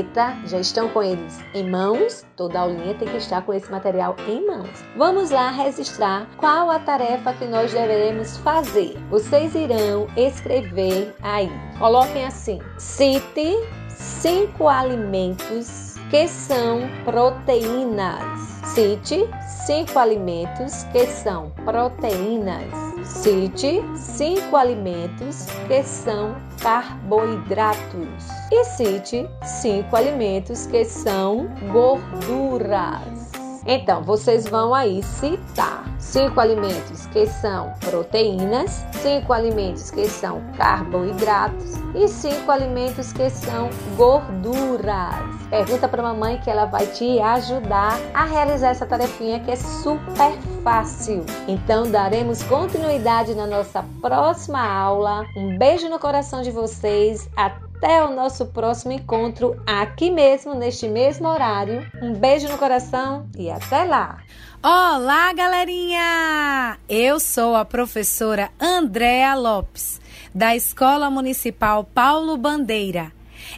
já 0.46 0.58
estão 0.58 0.88
com 0.88 1.02
eles 1.02 1.38
em 1.54 1.68
mãos? 1.68 2.24
Toda 2.36 2.60
aulinha 2.60 2.94
tem 2.94 3.08
que 3.08 3.16
estar 3.16 3.42
com 3.42 3.52
esse 3.52 3.70
material 3.70 4.16
em 4.28 4.46
mãos. 4.46 4.70
Vamos 4.96 5.30
lá 5.30 5.50
registrar 5.50 6.26
qual 6.36 6.70
a 6.70 6.78
tarefa 6.78 7.32
que 7.34 7.46
nós 7.46 7.72
deveremos 7.72 8.36
fazer. 8.38 8.96
Vocês 9.10 9.54
irão 9.54 10.06
escrever 10.16 11.14
aí. 11.22 11.50
Coloquem 11.78 12.24
assim: 12.24 12.60
cite 12.78 13.56
cinco 13.88 14.68
alimentos 14.68 15.96
que 16.10 16.28
são 16.28 16.82
proteínas. 17.04 18.22
Cite 18.64 19.28
cinco 19.66 19.98
alimentos 19.98 20.84
que 20.92 21.06
são 21.06 21.50
proteínas. 21.64 22.64
Cite 23.04 23.82
cinco 23.94 24.56
alimentos 24.56 25.46
que 25.66 25.82
são 25.82 26.36
carboidratos. 26.60 28.35
E 28.50 28.64
cite 28.64 29.28
cinco 29.42 29.96
alimentos 29.96 30.66
que 30.66 30.84
são 30.84 31.48
gorduras. 31.72 33.26
Então, 33.68 34.04
vocês 34.04 34.46
vão 34.46 34.72
aí 34.72 35.02
citar 35.02 35.84
cinco 35.98 36.38
alimentos 36.38 37.06
que 37.06 37.26
são 37.26 37.72
proteínas, 37.80 38.84
cinco 38.92 39.32
alimentos 39.32 39.90
que 39.90 40.06
são 40.08 40.40
carboidratos 40.56 41.74
e 41.92 42.06
cinco 42.06 42.52
alimentos 42.52 43.12
que 43.12 43.28
são 43.28 43.68
gorduras. 43.96 45.16
Pergunta 45.50 45.88
para 45.88 46.00
a 46.00 46.12
mamãe 46.12 46.38
que 46.38 46.48
ela 46.48 46.66
vai 46.66 46.86
te 46.86 47.18
ajudar 47.18 47.98
a 48.14 48.24
realizar 48.24 48.68
essa 48.68 48.86
tarefinha 48.86 49.40
que 49.40 49.50
é 49.50 49.56
super 49.56 50.32
fácil. 50.62 51.26
Então, 51.48 51.90
daremos 51.90 52.44
continuidade 52.44 53.34
na 53.34 53.48
nossa 53.48 53.84
próxima 54.00 54.64
aula. 54.64 55.24
Um 55.36 55.58
beijo 55.58 55.88
no 55.88 55.98
coração 55.98 56.40
de 56.42 56.52
vocês. 56.52 57.28
Até 57.36 57.65
até 57.86 58.02
o 58.02 58.12
nosso 58.12 58.46
próximo 58.46 58.90
encontro 58.90 59.62
aqui 59.64 60.10
mesmo, 60.10 60.56
neste 60.56 60.88
mesmo 60.88 61.28
horário. 61.28 61.88
Um 62.02 62.14
beijo 62.14 62.48
no 62.48 62.58
coração 62.58 63.28
e 63.38 63.48
até 63.48 63.84
lá! 63.84 64.18
Olá, 64.60 65.32
galerinha! 65.32 66.80
Eu 66.88 67.20
sou 67.20 67.54
a 67.54 67.64
professora 67.64 68.50
Andréa 68.58 69.36
Lopes, 69.36 70.00
da 70.34 70.56
Escola 70.56 71.08
Municipal 71.08 71.84
Paulo 71.84 72.36
Bandeira. 72.36 73.12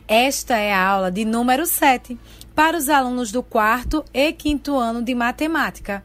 Esta 0.06 0.58
é 0.58 0.74
a 0.74 0.86
aula 0.86 1.10
de 1.10 1.24
número 1.24 1.64
7 1.64 2.18
para 2.54 2.76
os 2.76 2.90
alunos 2.90 3.32
do 3.32 3.42
quarto 3.42 4.04
e 4.12 4.30
quinto 4.34 4.76
ano 4.76 5.02
de 5.02 5.14
matemática. 5.14 6.04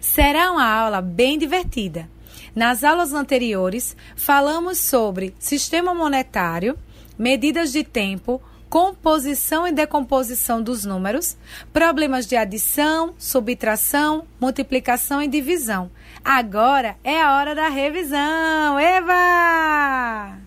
Será 0.00 0.52
uma 0.52 0.64
aula 0.64 1.00
bem 1.00 1.36
divertida. 1.36 2.08
Nas 2.54 2.84
aulas 2.84 3.12
anteriores, 3.12 3.96
falamos 4.14 4.78
sobre 4.78 5.34
sistema 5.40 5.92
monetário 5.92 6.78
medidas 7.18 7.72
de 7.72 7.84
tempo, 7.84 8.40
composição 8.68 9.68
e 9.68 9.72
decomposição 9.72 10.60
dos 10.60 10.84
números, 10.84 11.36
problemas 11.72 12.26
de 12.26 12.34
adição, 12.34 13.14
subtração, 13.18 14.26
multiplicação 14.40 15.22
e 15.22 15.28
divisão. 15.28 15.90
Agora 16.24 16.96
é 17.04 17.22
a 17.22 17.36
hora 17.36 17.54
da 17.54 17.68
revisão. 17.68 18.78
Eva! 18.78 20.38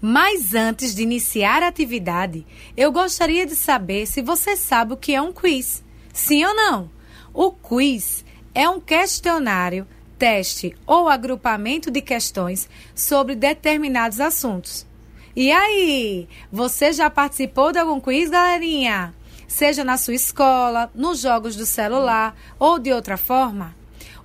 Mas 0.00 0.54
antes 0.54 0.94
de 0.94 1.02
iniciar 1.02 1.62
a 1.62 1.68
atividade, 1.68 2.46
eu 2.76 2.92
gostaria 2.92 3.44
de 3.44 3.56
saber 3.56 4.06
se 4.06 4.22
você 4.22 4.56
sabe 4.56 4.92
o 4.92 4.96
que 4.96 5.12
é 5.12 5.20
um 5.20 5.32
quiz. 5.32 5.82
Sim 6.12 6.44
ou 6.44 6.54
não? 6.54 6.90
O 7.34 7.50
quiz 7.50 8.24
é 8.54 8.68
um 8.68 8.78
questionário 8.78 9.86
teste 10.18 10.76
ou 10.86 11.08
agrupamento 11.08 11.90
de 11.90 12.00
questões 12.00 12.68
sobre 12.94 13.34
determinados 13.34 14.20
assuntos. 14.20 14.86
E 15.34 15.52
aí, 15.52 16.28
você 16.50 16.92
já 16.92 17.10
participou 17.10 17.70
de 17.70 17.78
algum 17.78 18.00
quiz, 18.00 18.30
galerinha? 18.30 19.14
Seja 19.46 19.84
na 19.84 19.96
sua 19.96 20.14
escola, 20.14 20.90
nos 20.94 21.20
jogos 21.20 21.54
do 21.54 21.66
celular 21.66 22.34
ou 22.58 22.78
de 22.78 22.92
outra 22.92 23.16
forma? 23.16 23.74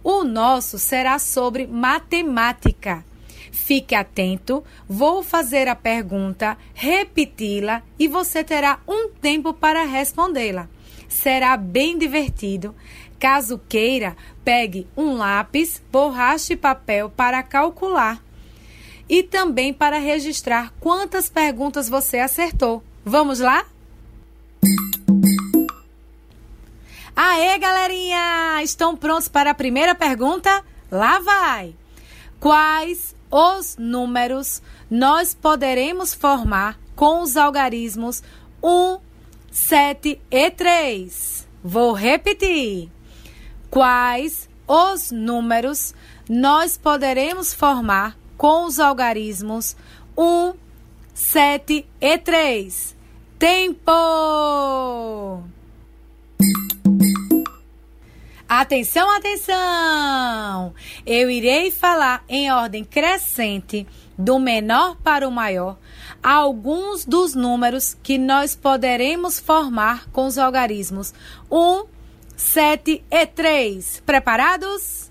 O 0.04 0.24
nosso 0.24 0.80
será 0.80 1.20
sobre 1.20 1.68
matemática. 1.68 3.06
Fique 3.52 3.94
atento, 3.94 4.64
vou 4.88 5.22
fazer 5.22 5.68
a 5.68 5.76
pergunta, 5.76 6.58
repeti-la 6.74 7.84
e 8.00 8.08
você 8.08 8.44
terá 8.44 8.80
um 8.88 9.10
tempo 9.10 9.54
para 9.54 9.84
respondê-la. 9.84 10.68
Será 11.08 11.58
bem 11.58 11.98
divertido. 11.98 12.74
Caso 13.22 13.62
queira, 13.70 14.18
pegue 14.44 14.88
um 14.98 15.14
lápis, 15.14 15.80
borracha 15.92 16.54
e 16.54 16.58
papel 16.58 17.08
para 17.08 17.44
calcular 17.44 18.20
e 19.08 19.22
também 19.22 19.72
para 19.72 20.00
registrar 20.00 20.74
quantas 20.80 21.30
perguntas 21.30 21.88
você 21.88 22.18
acertou. 22.18 22.84
Vamos 23.06 23.40
lá? 23.40 23.64
Aê, 27.16 27.60
galerinha! 27.60 28.64
Estão 28.64 28.98
prontos 28.98 29.28
para 29.28 29.52
a 29.52 29.54
primeira 29.54 29.94
pergunta? 29.94 30.66
Lá 30.90 31.20
vai! 31.20 31.76
Quais 32.40 33.16
os 33.30 33.78
números 33.78 34.64
nós 34.90 35.36
poderemos 35.36 36.12
formar 36.12 36.80
com 36.96 37.22
os 37.22 37.38
algarismos 37.38 38.24
1, 38.64 38.98
7 39.52 40.20
e 40.32 40.50
3? 40.50 41.48
Vou 41.64 41.94
repetir 41.94 42.90
quais 43.72 44.50
os 44.68 45.12
números 45.12 45.96
nós 46.30 46.78
poderemos 46.78 47.54
formar 47.54 48.18
com 48.38 48.66
os 48.66 48.80
algarismos 48.80 49.76
1, 50.18 50.54
7 51.14 51.88
e 52.00 52.18
3. 52.18 52.96
Tempo! 53.40 53.92
Atenção, 58.48 59.10
atenção! 59.16 60.74
Eu 61.06 61.30
irei 61.30 61.72
falar 61.72 62.24
em 62.28 62.52
ordem 62.52 62.84
crescente, 62.84 63.88
do 64.18 64.38
menor 64.38 64.98
para 64.98 65.28
o 65.28 65.32
maior, 65.32 65.78
alguns 66.22 67.06
dos 67.06 67.34
números 67.34 67.98
que 68.04 68.18
nós 68.18 68.56
poderemos 68.56 69.40
formar 69.40 70.10
com 70.12 70.28
os 70.28 70.38
algarismos 70.38 71.14
1, 71.50 71.86
7 72.42 73.04
e 73.10 73.26
3. 73.28 74.04
Preparados? 74.06 75.10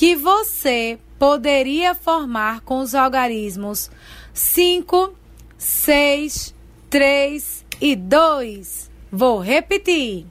que 0.00 0.16
você 0.16 0.98
poderia 1.18 1.94
formar 1.94 2.62
com 2.62 2.80
os 2.80 2.94
algarismos 2.94 3.90
5, 4.32 5.12
6, 5.58 6.54
3 6.88 7.66
e 7.78 7.94
2. 7.94 8.90
Vou 9.12 9.40
repetir. 9.40 10.24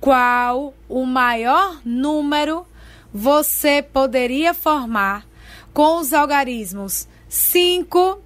Qual 0.00 0.72
o 0.88 1.04
maior 1.04 1.78
número 1.84 2.66
você 3.12 3.82
poderia 3.82 4.54
formar 4.54 5.26
com 5.74 5.98
os 5.98 6.14
algarismos 6.14 7.06
5, 7.28 8.18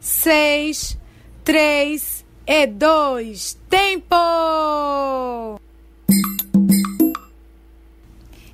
6, 0.00 0.98
3 1.44 2.26
e 2.48 2.66
2? 2.66 3.60
Tempo! 3.70 4.16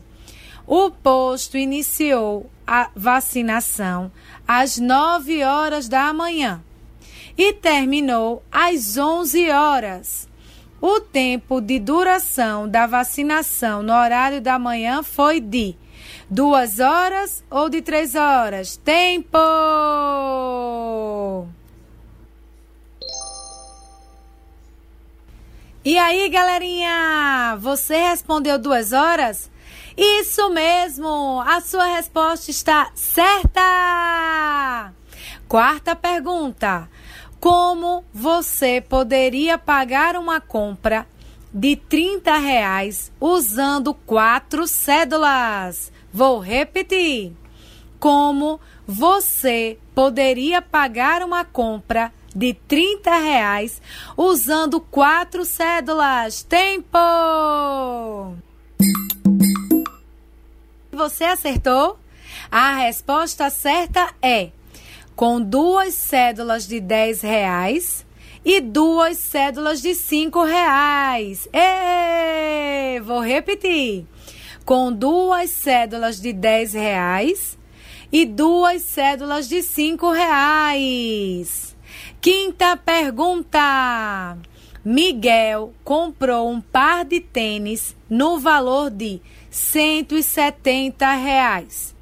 o 0.68 0.92
posto 0.92 1.58
iniciou 1.58 2.50
a 2.68 2.90
vacinação 2.96 4.12
às 4.48 4.78
9 4.78 5.44
horas 5.44 5.90
da 5.90 6.14
manhã 6.14 6.64
e 7.38 7.54
terminou 7.54 8.44
às 8.52 8.98
11 8.98 9.50
horas. 9.50 10.30
O 10.80 11.00
tempo 11.00 11.60
de 11.60 11.80
duração 11.80 12.70
da 12.70 12.86
vacinação 12.86 13.82
no 13.82 13.94
horário 13.94 14.40
da 14.40 14.60
manhã 14.60 15.04
foi 15.04 15.40
de 15.40 15.76
duas 16.32 16.80
horas 16.80 17.44
ou 17.52 17.70
de 17.70 17.82
três 17.82 18.16
horas? 18.16 18.78
Tempo! 18.78 19.38
E 25.84 25.98
aí, 25.98 26.30
galerinha? 26.30 27.58
Você 27.60 27.98
respondeu 27.98 28.58
duas 28.58 28.94
horas? 28.94 29.52
Isso 29.98 30.50
mesmo! 30.50 31.44
A 31.46 31.60
sua 31.60 31.86
resposta 31.98 32.50
está 32.50 32.90
certa! 32.96 34.94
Quarta 35.50 35.98
pergunta: 35.98 36.88
Como 37.42 38.06
você 38.14 38.80
poderia 38.80 39.58
pagar 39.58 40.16
uma 40.16 40.40
compra 40.40 41.06
de 41.54 41.76
30 41.76 42.38
reais 42.38 43.12
usando 43.20 43.94
quatro 43.94 44.66
cédulas? 44.66 45.92
Vou 46.14 46.40
repetir. 46.40 47.34
Como 48.00 48.60
você 48.86 49.78
poderia 49.96 50.62
pagar 50.62 51.22
uma 51.22 51.46
compra 51.46 52.12
de 52.36 52.54
30 52.54 53.16
reais 53.18 53.82
usando 54.18 54.82
quatro 54.82 55.46
cédulas? 55.46 56.44
Tempo! 56.44 56.98
Você 60.92 61.24
acertou? 61.24 61.98
A 62.52 62.76
resposta 62.76 63.50
certa 63.50 64.14
é 64.22 64.50
com 65.16 65.40
duas 65.42 65.94
cédulas 65.94 66.68
de 66.68 66.80
10 66.80 67.22
reais 67.22 68.06
e 68.44 68.60
duas 68.60 69.18
cédulas 69.18 69.82
de 69.82 69.94
5 69.94 70.44
reais. 70.44 71.48
Ê, 71.54 73.00
vou 73.02 73.22
repetir 73.22 74.06
com 74.66 74.92
duas 74.92 75.50
cédulas 75.50 76.20
de 76.20 76.34
10 76.34 76.74
reais 76.74 77.58
e 78.12 78.26
duas 78.26 78.82
cédulas 78.84 79.48
de 79.48 79.62
5 79.62 80.12
reais. 80.12 81.76
Quinta 82.20 82.78
pergunta. 82.78 84.38
Miguel 84.84 85.74
comprou 85.84 86.50
um 86.50 86.60
par 86.60 87.06
de 87.06 87.20
tênis 87.20 87.96
no 88.10 88.40
valor 88.40 88.90
de 88.90 89.22
170 89.50 91.14
reais. 91.14 91.96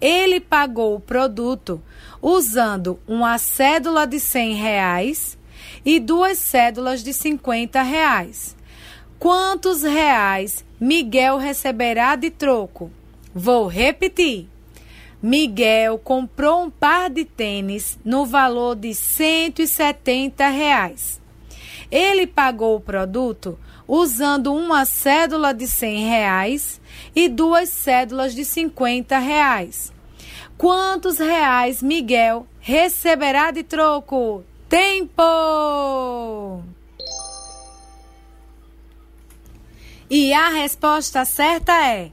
Ele 0.00 0.40
pagou 0.40 0.94
o 0.94 1.00
produto 1.00 1.82
usando 2.22 3.00
uma 3.06 3.36
cédula 3.36 4.06
de 4.06 4.20
100 4.20 4.54
reais 4.54 5.38
e 5.84 5.98
duas 5.98 6.38
cédulas 6.38 7.02
de 7.02 7.12
50 7.12 7.82
reais. 7.82 8.56
Quantos 9.18 9.82
reais 9.82 10.64
Miguel 10.80 11.36
receberá 11.36 12.16
de 12.16 12.30
troco? 12.30 12.90
Vou 13.34 13.66
repetir. 13.66 14.48
Miguel 15.22 15.98
comprou 15.98 16.62
um 16.62 16.70
par 16.70 17.10
de 17.10 17.26
tênis 17.26 17.98
no 18.02 18.24
valor 18.24 18.74
de 18.74 18.94
170 18.94 20.48
reais. 20.48 21.20
Ele 21.90 22.26
pagou 22.26 22.76
o 22.76 22.80
produto 22.80 23.58
usando 23.86 24.54
uma 24.54 24.86
cédula 24.86 25.52
de 25.52 25.66
100 25.66 26.08
reais 26.08 26.80
e 27.14 27.28
duas 27.28 27.68
cédulas 27.68 28.34
de 28.34 28.46
50 28.46 29.18
reais. 29.18 29.92
Quantos 30.56 31.18
reais 31.18 31.82
Miguel 31.82 32.46
receberá 32.58 33.50
de 33.50 33.62
troco? 33.62 34.42
Tempo! 34.66 35.20
E 40.10 40.32
a 40.32 40.48
resposta 40.48 41.24
certa 41.24 41.72
é: 41.86 42.10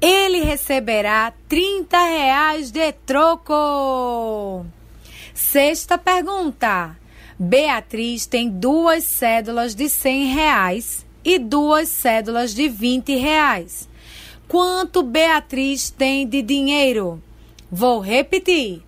ele 0.00 0.44
receberá 0.44 1.32
30 1.48 1.98
reais 1.98 2.70
de 2.70 2.92
troco. 2.92 4.64
Sexta 5.34 5.98
pergunta. 5.98 6.96
Beatriz 7.36 8.26
tem 8.26 8.48
duas 8.48 9.02
cédulas 9.02 9.74
de 9.74 9.88
100 9.88 10.26
reais 10.34 11.04
e 11.24 11.36
duas 11.38 11.88
cédulas 11.88 12.54
de 12.54 12.68
20 12.68 13.16
reais. 13.16 13.88
Quanto 14.46 15.02
Beatriz 15.02 15.90
tem 15.90 16.28
de 16.28 16.40
dinheiro? 16.42 17.20
Vou 17.70 17.98
repetir. 17.98 18.82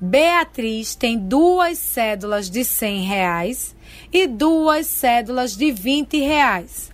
Beatriz 0.00 0.94
tem 0.94 1.18
duas 1.18 1.76
cédulas 1.76 2.48
de 2.48 2.64
100 2.64 3.02
reais 3.02 3.76
e 4.10 4.26
duas 4.26 4.86
cédulas 4.86 5.54
de 5.54 5.70
20 5.70 6.18
reais. 6.18 6.91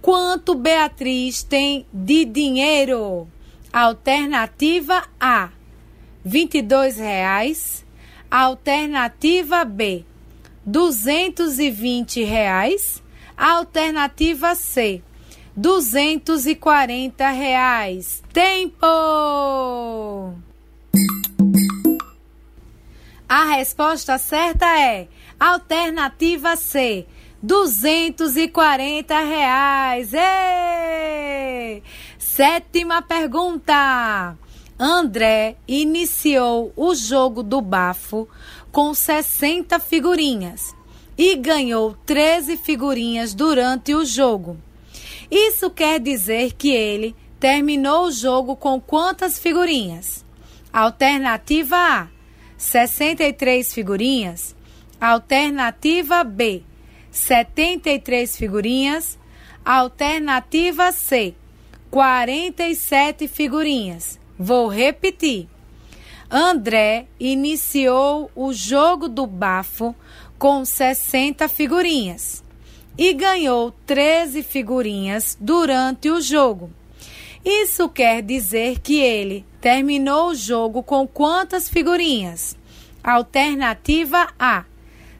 Quanto 0.00 0.54
Beatriz 0.54 1.42
tem 1.42 1.84
de 1.92 2.24
dinheiro? 2.24 3.28
Alternativa 3.72 5.04
A, 5.20 5.50
R$ 6.24 6.48
reais. 6.96 7.84
Alternativa 8.30 9.64
B, 9.64 10.04
R$ 10.66 12.24
reais. 12.24 13.02
Alternativa 13.36 14.54
C, 14.54 15.02
R$ 15.56 15.82
reais. 17.34 18.22
Tempo! 18.32 18.86
A 23.28 23.44
resposta 23.56 24.16
certa 24.16 24.66
é 24.66 25.06
alternativa 25.38 26.56
C, 26.56 27.06
240 27.42 29.20
reais. 29.20 30.12
Ei! 30.12 31.82
Sétima 32.18 33.02
pergunta. 33.02 34.36
André 34.78 35.56
iniciou 35.66 36.72
o 36.76 36.94
jogo 36.94 37.42
do 37.42 37.60
bafo 37.60 38.28
com 38.70 38.94
60 38.94 39.80
figurinhas 39.80 40.74
e 41.16 41.34
ganhou 41.34 41.96
13 42.06 42.56
figurinhas 42.56 43.34
durante 43.34 43.92
o 43.92 44.04
jogo. 44.04 44.56
Isso 45.28 45.68
quer 45.68 45.98
dizer 45.98 46.52
que 46.52 46.70
ele 46.70 47.16
terminou 47.40 48.06
o 48.06 48.12
jogo 48.12 48.54
com 48.54 48.80
quantas 48.80 49.38
figurinhas? 49.38 50.24
Alternativa 50.72 51.76
A: 51.76 52.08
63 52.56 53.74
figurinhas. 53.74 54.54
Alternativa 55.00 56.22
B: 56.22 56.62
73 57.10 58.36
figurinhas. 58.36 59.18
Alternativa 59.64 60.92
C, 60.92 61.34
47 61.90 63.28
figurinhas. 63.28 64.18
Vou 64.38 64.68
repetir. 64.68 65.48
André 66.30 67.06
iniciou 67.18 68.30
o 68.34 68.52
jogo 68.52 69.08
do 69.08 69.26
bafo 69.26 69.94
com 70.38 70.64
60 70.64 71.48
figurinhas 71.48 72.44
e 72.98 73.12
ganhou 73.14 73.72
13 73.86 74.42
figurinhas 74.42 75.36
durante 75.40 76.10
o 76.10 76.20
jogo. 76.20 76.70
Isso 77.44 77.88
quer 77.88 78.22
dizer 78.22 78.80
que 78.80 79.00
ele 79.00 79.44
terminou 79.60 80.30
o 80.30 80.34
jogo 80.34 80.82
com 80.82 81.06
quantas 81.06 81.68
figurinhas? 81.68 82.56
Alternativa 83.02 84.28
A: 84.38 84.64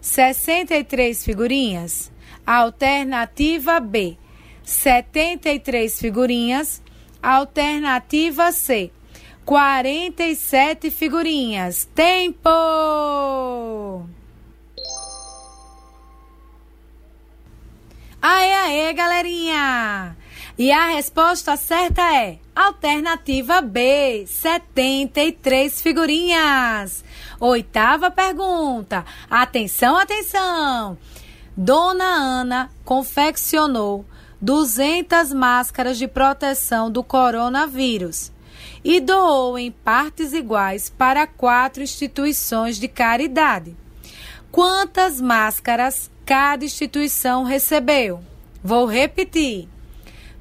63 0.00 1.24
figurinhas. 1.24 2.10
Alternativa 2.46 3.80
B, 3.80 4.16
73 4.64 5.98
figurinhas. 5.98 6.82
Alternativa 7.22 8.52
C, 8.52 8.90
47 9.44 10.90
figurinhas. 10.90 11.88
Tempo! 11.94 12.48
Aê, 18.20 18.52
aê, 18.52 18.92
galerinha! 18.92 20.16
E 20.58 20.72
a 20.72 20.88
resposta 20.88 21.56
certa 21.56 22.02
é 22.16 22.38
alternativa 22.54 23.60
B, 23.60 24.24
73 24.26 25.80
figurinhas. 25.80 27.04
Oitava 27.40 28.10
pergunta. 28.10 29.04
Atenção, 29.30 29.96
atenção. 29.96 30.98
Dona 31.56 32.04
Ana 32.04 32.70
confeccionou 32.84 34.04
200 34.40 35.32
máscaras 35.32 35.98
de 35.98 36.08
proteção 36.08 36.90
do 36.90 37.02
coronavírus 37.02 38.32
e 38.84 39.00
doou 39.00 39.58
em 39.58 39.70
partes 39.70 40.32
iguais 40.32 40.88
para 40.88 41.26
quatro 41.26 41.82
instituições 41.82 42.78
de 42.78 42.88
caridade. 42.88 43.76
Quantas 44.50 45.20
máscaras 45.20 46.10
cada 46.24 46.64
instituição 46.64 47.44
recebeu? 47.44 48.20
Vou 48.62 48.86
repetir. 48.86 49.68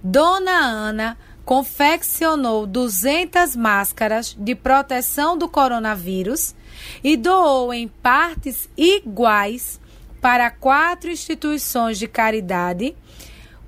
Dona 0.04 0.52
Ana 0.52 1.18
confeccionou 1.45 2.66
200 2.66 3.56
máscaras 3.56 4.36
de 4.38 4.54
proteção 4.54 5.38
do 5.38 5.48
coronavírus 5.48 6.54
e 7.03 7.15
doou 7.17 7.73
em 7.73 7.88
partes 7.88 8.69
iguais 8.77 9.79
para 10.21 10.49
quatro 10.49 11.09
instituições 11.09 11.97
de 11.97 12.07
caridade. 12.07 12.95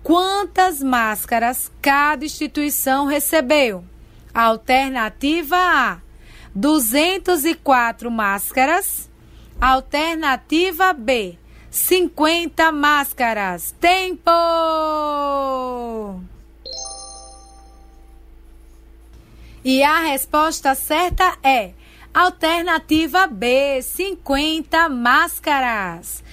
Quantas 0.04 0.82
máscaras 0.82 1.72
cada 1.82 2.26
instituição 2.26 3.06
recebeu? 3.06 3.84
Alternativa 4.34 5.56
A: 5.58 5.98
204 6.56 8.10
máscaras. 8.10 9.10
Alternativa 9.60 10.94
B: 10.94 11.38
50 11.70 12.72
máscaras. 12.72 13.76
Tempo! 13.80 14.32
E 19.64 19.84
a 19.84 20.00
resposta 20.00 20.74
certa 20.74 21.38
é 21.44 21.74
alternativa 22.14 23.28
B, 23.28 23.82
50 23.82 24.90
máscaras. 24.90 26.24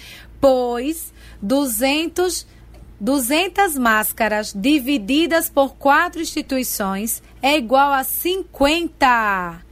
Pois 0.41 1.12
200 1.41 2.47
200 2.99 3.77
máscaras 3.77 4.55
divididas 4.55 5.51
por 5.51 5.74
quatro 5.77 6.20
instituições 6.20 7.22
é 7.43 7.57
igual 7.57 7.93
a 7.93 8.03
50. 8.03 9.62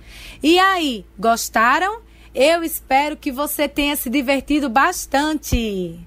E 0.42 0.58
aí, 0.58 1.06
gostaram? 1.18 2.02
Eu 2.34 2.62
espero 2.62 3.16
que 3.16 3.32
você 3.32 3.66
tenha 3.66 3.96
se 3.96 4.10
divertido 4.10 4.68
bastante. 4.68 5.98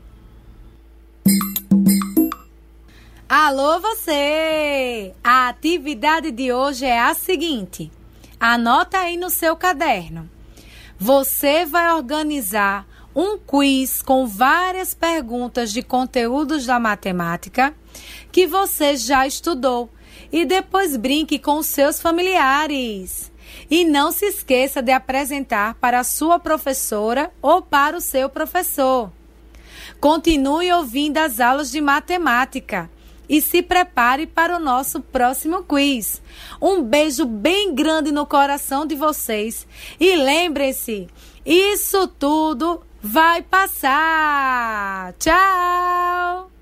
Alô, 3.27 3.79
você! 3.79 5.13
A 5.23 5.49
atividade 5.49 6.31
de 6.31 6.53
hoje 6.53 6.85
é 6.85 6.99
a 6.99 7.13
seguinte: 7.13 7.91
anota 8.39 8.99
aí 8.99 9.17
no 9.17 9.29
seu 9.29 9.55
caderno. 9.55 10.29
Você 10.99 11.65
vai 11.65 11.93
organizar 11.93 12.87
um 13.15 13.37
quiz 13.37 14.01
com 14.01 14.27
várias 14.27 14.93
perguntas 14.93 15.71
de 15.71 15.81
conteúdos 15.81 16.65
da 16.65 16.79
matemática 16.79 17.73
que 18.31 18.45
você 18.45 18.95
já 18.95 19.25
estudou 19.25 19.89
e 20.31 20.45
depois 20.45 20.95
brinque 20.95 21.39
com 21.39 21.61
seus 21.63 21.99
familiares. 21.99 23.31
E 23.69 23.85
não 23.85 24.11
se 24.11 24.25
esqueça 24.25 24.81
de 24.81 24.91
apresentar 24.91 25.75
para 25.75 25.99
a 25.99 26.03
sua 26.03 26.37
professora 26.37 27.31
ou 27.41 27.61
para 27.61 27.97
o 27.97 28.01
seu 28.01 28.29
professor. 28.29 29.11
Continue 29.99 30.71
ouvindo 30.71 31.17
as 31.17 31.39
aulas 31.39 31.71
de 31.71 31.81
matemática 31.81 32.89
e 33.29 33.41
se 33.41 33.61
prepare 33.61 34.25
para 34.25 34.55
o 34.55 34.59
nosso 34.59 35.01
próximo 35.01 35.63
quiz. 35.63 36.21
Um 36.61 36.81
beijo 36.81 37.25
bem 37.25 37.73
grande 37.73 38.11
no 38.11 38.25
coração 38.25 38.85
de 38.85 38.95
vocês 38.95 39.67
e 39.99 40.15
lembre-se, 40.15 41.07
isso 41.45 42.07
tudo 42.07 42.81
vai 43.01 43.41
passar. 43.41 45.13
Tchau! 45.19 46.56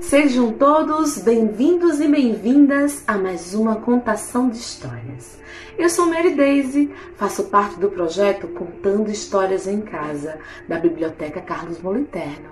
Sejam 0.00 0.52
todos 0.52 1.18
bem-vindos 1.18 2.00
e 2.00 2.08
bem-vindas 2.08 3.02
a 3.06 3.16
mais 3.16 3.54
uma 3.54 3.76
contação 3.76 4.48
de 4.48 4.56
histórias. 4.58 5.38
Eu 5.78 5.88
sou 5.88 6.06
Mary 6.06 6.34
Daisy, 6.34 6.94
faço 7.16 7.44
parte 7.44 7.78
do 7.78 7.90
projeto 7.90 8.48
Contando 8.48 9.10
Histórias 9.10 9.66
em 9.66 9.80
Casa, 9.80 10.38
da 10.68 10.78
Biblioteca 10.78 11.40
Carlos 11.40 11.80
Moliterno. 11.80 12.50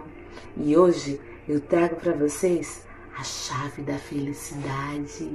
E 0.56 0.76
hoje 0.76 1.20
eu 1.48 1.60
trago 1.60 1.96
para 1.96 2.12
vocês 2.12 2.84
a 3.16 3.22
chave 3.22 3.82
da 3.82 3.98
felicidade. 3.98 5.30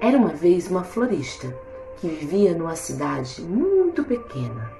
Era 0.00 0.16
uma 0.16 0.30
vez 0.30 0.68
uma 0.68 0.84
florista 0.84 1.54
que 1.96 2.08
vivia 2.08 2.54
numa 2.54 2.76
cidade 2.76 3.40
muito 3.42 4.04
pequena 4.04 4.73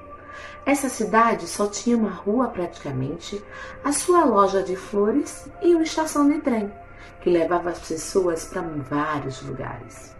essa 0.66 0.88
cidade 0.88 1.46
só 1.46 1.66
tinha 1.66 1.96
uma 1.96 2.10
rua 2.10 2.48
praticamente, 2.48 3.42
a 3.82 3.92
sua 3.92 4.24
loja 4.24 4.62
de 4.62 4.76
flores 4.76 5.46
e 5.62 5.74
uma 5.74 5.84
estação 5.84 6.28
de 6.28 6.40
trem 6.40 6.72
que 7.20 7.30
levava 7.30 7.70
as 7.70 7.78
pessoas 7.78 8.44
para 8.44 8.62
vários 8.62 9.42
lugares. 9.42 10.14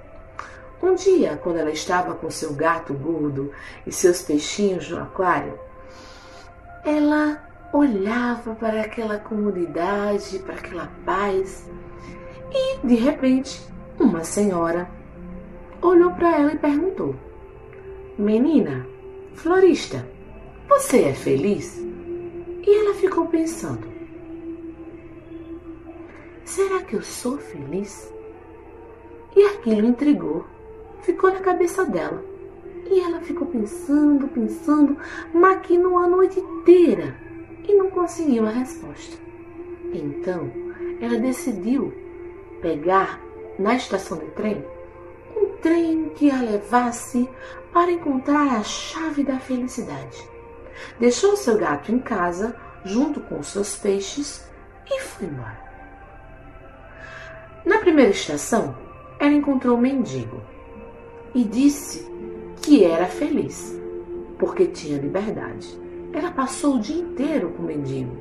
Um 0.83 0.95
dia, 0.95 1.39
quando 1.43 1.59
ela 1.59 1.71
estava 1.71 2.15
com 2.15 2.31
seu 2.31 2.53
gato 2.53 2.93
gordo 2.95 3.53
e 3.87 3.93
seus 3.93 4.23
peixinhos 4.23 4.91
no 4.91 5.03
aquário, 5.03 5.59
ela 6.85 7.43
olhava 7.73 8.55
para 8.55 8.83
aquela 8.83 9.19
comunidade, 9.19 10.39
para 10.41 10.55
aquela 10.55 10.91
paz, 11.05 11.67
e 12.53 12.87
de 12.87 12.95
repente, 12.95 13.67
uma 13.99 14.23
senhora 14.25 14.89
olhou 15.83 16.11
para 16.13 16.37
ela 16.37 16.53
e 16.53 16.59
perguntou: 16.59 17.15
Menina, 18.19 18.87
florista, 19.35 20.07
você 20.69 21.05
é 21.05 21.15
feliz? 21.15 21.79
E 22.67 22.75
ela 22.81 22.95
ficou 22.95 23.27
pensando: 23.27 23.87
Será 26.45 26.83
que 26.83 26.95
eu 26.95 27.03
sou 27.03 27.39
feliz? 27.39 28.13
E 29.37 29.45
aquilo 29.45 29.87
intrigou, 29.87 30.45
ficou 31.03 31.33
na 31.33 31.41
cabeça 31.41 31.85
dela. 31.85 32.25
E 32.91 33.01
ela 33.01 33.21
ficou 33.21 33.47
pensando, 33.47 34.29
pensando, 34.29 34.97
maquinou 35.33 35.99
a 35.99 36.07
noite 36.07 36.39
inteira 36.39 37.17
e 37.67 37.75
não 37.75 37.91
conseguiu 37.91 38.43
uma 38.43 38.53
resposta. 38.53 39.17
Então, 39.93 40.51
ela 41.01 41.19
decidiu 41.19 41.93
pegar 42.61 43.21
na 43.59 43.75
estação 43.75 44.19
de 44.19 44.27
trem 44.33 44.65
um 45.37 45.57
trem 45.61 46.11
que 46.11 46.31
a 46.31 46.41
levasse 46.41 47.29
para 47.75 47.91
encontrar 47.91 48.57
a 48.57 48.63
chave 48.63 49.25
da 49.25 49.41
felicidade 49.41 50.33
deixou 50.99 51.37
seu 51.37 51.59
gato 51.59 51.91
em 51.93 51.99
casa 51.99 52.55
junto 52.85 53.21
com 53.21 53.43
seus 53.43 53.77
peixes 53.77 54.49
e 54.87 55.01
foi 55.01 55.27
embora. 55.27 55.65
Na 57.65 57.79
primeira 57.79 58.11
estação, 58.11 58.77
ela 59.19 59.33
encontrou 59.33 59.77
um 59.77 59.81
mendigo 59.81 60.41
e 61.35 61.43
disse 61.43 62.09
que 62.63 62.85
era 62.85 63.07
feliz 63.07 63.77
porque 64.39 64.67
tinha 64.67 64.99
liberdade. 64.99 65.77
Ela 66.13 66.31
passou 66.31 66.77
o 66.77 66.81
dia 66.81 67.03
inteiro 67.03 67.51
com 67.57 67.63
o 67.65 67.67
mendigo, 67.67 68.17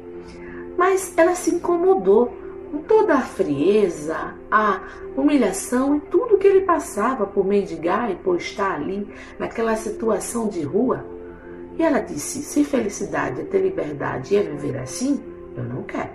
mas 0.78 1.16
ela 1.16 1.36
se 1.36 1.54
incomodou 1.54 2.34
com 2.74 2.82
toda 2.82 3.14
a 3.14 3.22
frieza, 3.22 4.34
a 4.50 4.82
humilhação 5.16 5.96
e 5.96 6.00
tudo 6.00 6.40
que 6.40 6.48
ele 6.48 6.62
passava 6.62 7.28
por 7.28 7.46
mendigar 7.46 8.10
e 8.10 8.16
por 8.16 8.38
estar 8.38 8.74
ali 8.74 9.08
naquela 9.38 9.76
situação 9.76 10.48
de 10.48 10.64
rua. 10.64 11.06
E 11.78 11.84
ela 11.84 12.00
disse: 12.00 12.42
se 12.42 12.64
felicidade 12.64 13.42
é 13.42 13.44
ter 13.44 13.62
liberdade 13.62 14.34
e 14.34 14.38
é 14.38 14.42
viver 14.42 14.80
assim, 14.80 15.24
eu 15.56 15.64
não 15.64 15.84
quero. 15.84 16.10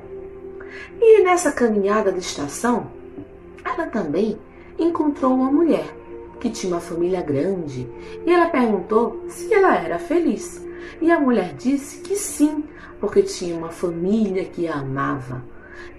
E 1.01 1.23
nessa 1.23 1.53
caminhada 1.53 2.11
de 2.11 2.19
estação, 2.19 2.91
ela 3.65 3.87
também 3.87 4.37
encontrou 4.77 5.35
uma 5.35 5.53
mulher 5.53 5.87
que 6.41 6.51
tinha 6.51 6.73
uma 6.73 6.81
família 6.81 7.23
grande 7.23 7.89
e 8.27 8.33
ela 8.33 8.51
perguntou 8.51 9.23
se 9.29 9.55
ela 9.55 9.77
era 9.77 10.01
feliz. 10.01 10.67
E 11.01 11.09
a 11.13 11.21
mulher 11.21 11.55
disse 11.55 12.01
que 12.01 12.17
sim, 12.17 12.65
porque 12.99 13.23
tinha 13.23 13.55
uma 13.55 13.71
família 13.71 14.45
que 14.45 14.67
a 14.67 14.75
amava. 14.75 15.45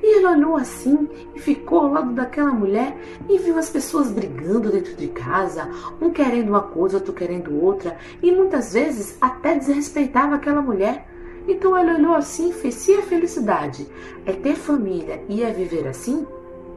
E 0.01 0.17
ele 0.17 0.25
olhou 0.25 0.55
assim 0.55 1.09
e 1.35 1.39
ficou 1.39 1.79
ao 1.79 1.91
lado 1.91 2.13
daquela 2.13 2.51
mulher 2.51 2.95
e 3.27 3.37
viu 3.37 3.57
as 3.57 3.69
pessoas 3.69 4.11
brigando 4.11 4.71
dentro 4.71 4.95
de 4.95 5.07
casa, 5.07 5.69
um 6.01 6.09
querendo 6.09 6.49
uma 6.49 6.61
coisa, 6.61 6.97
outro 6.97 7.13
querendo 7.13 7.63
outra, 7.63 7.97
e 8.21 8.31
muitas 8.31 8.73
vezes 8.73 9.17
até 9.19 9.55
desrespeitava 9.55 10.35
aquela 10.35 10.61
mulher. 10.61 11.07
Então 11.47 11.77
ele 11.77 11.93
olhou 11.95 12.15
assim 12.15 12.49
e 12.49 12.53
fez: 12.53 12.75
se 12.75 12.93
a 12.93 13.01
felicidade 13.01 13.87
é 14.25 14.33
ter 14.33 14.55
família 14.55 15.21
e 15.27 15.43
é 15.43 15.51
viver 15.51 15.87
assim, 15.87 16.25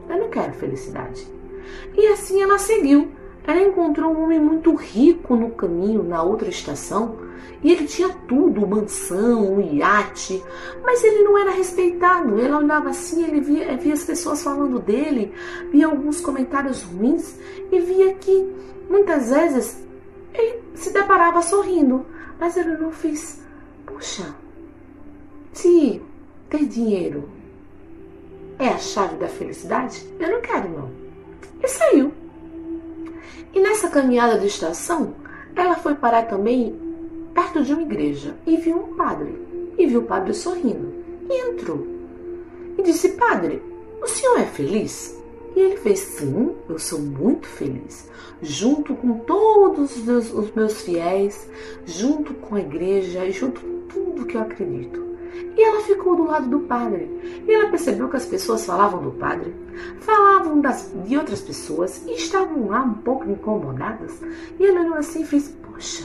eu 0.09 0.17
não 0.17 0.29
quero 0.29 0.53
felicidade. 0.53 1.27
E 1.95 2.07
assim 2.07 2.41
ela 2.41 2.57
seguiu. 2.57 3.11
Ela 3.45 3.61
encontrou 3.61 4.13
um 4.13 4.23
homem 4.23 4.39
muito 4.39 4.73
rico 4.73 5.35
no 5.35 5.49
caminho, 5.49 6.01
na 6.01 6.23
outra 6.23 6.47
estação, 6.47 7.17
e 7.63 7.71
ele 7.71 7.87
tinha 7.87 8.09
tudo, 8.27 8.67
mansão, 8.67 9.61
iate, 9.61 10.43
mas 10.83 11.03
ele 11.03 11.23
não 11.23 11.37
era 11.37 11.51
respeitado. 11.51 12.39
Ela 12.39 12.57
olhava 12.57 12.89
assim, 12.89 13.23
ele 13.23 13.39
via, 13.39 13.77
via 13.77 13.93
as 13.93 14.03
pessoas 14.03 14.43
falando 14.43 14.79
dele, 14.79 15.33
via 15.71 15.87
alguns 15.87 16.19
comentários 16.19 16.83
ruins 16.83 17.39
e 17.71 17.79
via 17.79 18.13
que 18.15 18.53
muitas 18.89 19.29
vezes 19.29 19.81
ele 20.33 20.61
se 20.75 20.91
deparava 20.91 21.41
sorrindo, 21.41 22.05
mas 22.39 22.57
ele 22.57 22.75
não 22.77 22.91
fez. 22.91 23.41
Puxa, 23.85 24.35
se 25.53 26.01
ter 26.49 26.65
dinheiro 26.65 27.29
é 28.59 28.67
a 28.67 28.77
chave 28.77 29.15
da 29.15 29.27
felicidade, 29.27 30.05
eu 30.19 30.31
não 30.31 30.41
quero 30.41 30.69
não. 30.69 30.91
E 31.61 31.67
saiu. 31.67 32.11
E 33.53 33.59
nessa 33.59 33.87
caminhada 33.89 34.37
de 34.39 34.47
estação, 34.47 35.15
ela 35.55 35.75
foi 35.75 35.95
parar 35.95 36.23
também 36.23 36.82
perto 37.33 37.63
de 37.63 37.73
uma 37.73 37.81
igreja 37.81 38.35
e 38.45 38.57
viu 38.57 38.77
um 38.77 38.95
padre. 38.95 39.37
E 39.77 39.87
viu 39.87 40.01
o 40.01 40.05
padre 40.05 40.33
sorrindo. 40.33 40.93
E 41.29 41.49
entrou. 41.49 41.85
E 42.77 42.83
disse: 42.83 43.09
Padre, 43.09 43.61
o 44.01 44.07
senhor 44.07 44.39
é 44.39 44.45
feliz? 44.45 45.19
E 45.55 45.59
ele 45.59 45.77
fez: 45.77 45.99
Sim, 45.99 46.55
eu 46.69 46.79
sou 46.79 46.99
muito 46.99 47.47
feliz. 47.47 48.09
Junto 48.41 48.95
com 48.95 49.19
todos 49.19 49.95
os 50.07 50.51
meus 50.51 50.81
fiéis, 50.81 51.49
junto 51.85 52.33
com 52.33 52.55
a 52.55 52.61
igreja 52.61 53.25
e 53.25 53.31
junto 53.31 53.61
com 53.61 53.87
tudo 53.87 54.25
que 54.25 54.35
eu 54.35 54.41
acredito. 54.41 55.01
E 55.55 55.63
ela 55.63 55.81
ficou 55.81 56.15
do 56.15 56.25
lado 56.25 56.47
do 56.47 56.61
padre. 56.61 57.09
E 57.47 57.51
ela 57.51 57.69
percebeu 57.69 58.09
que 58.09 58.17
as 58.17 58.25
pessoas 58.25 58.65
falavam 58.65 59.01
do 59.01 59.11
padre, 59.11 59.53
falavam 59.99 60.61
das, 60.61 60.91
de 61.05 61.17
outras 61.17 61.41
pessoas 61.41 62.03
e 62.07 62.13
estavam 62.13 62.67
lá 62.67 62.81
um 62.81 62.95
pouco 62.95 63.29
incomodadas. 63.29 64.21
E 64.59 64.65
ela 64.65 64.81
olhou 64.81 64.95
assim 64.95 65.21
e 65.21 65.25
fez: 65.25 65.55
Poxa, 65.63 66.03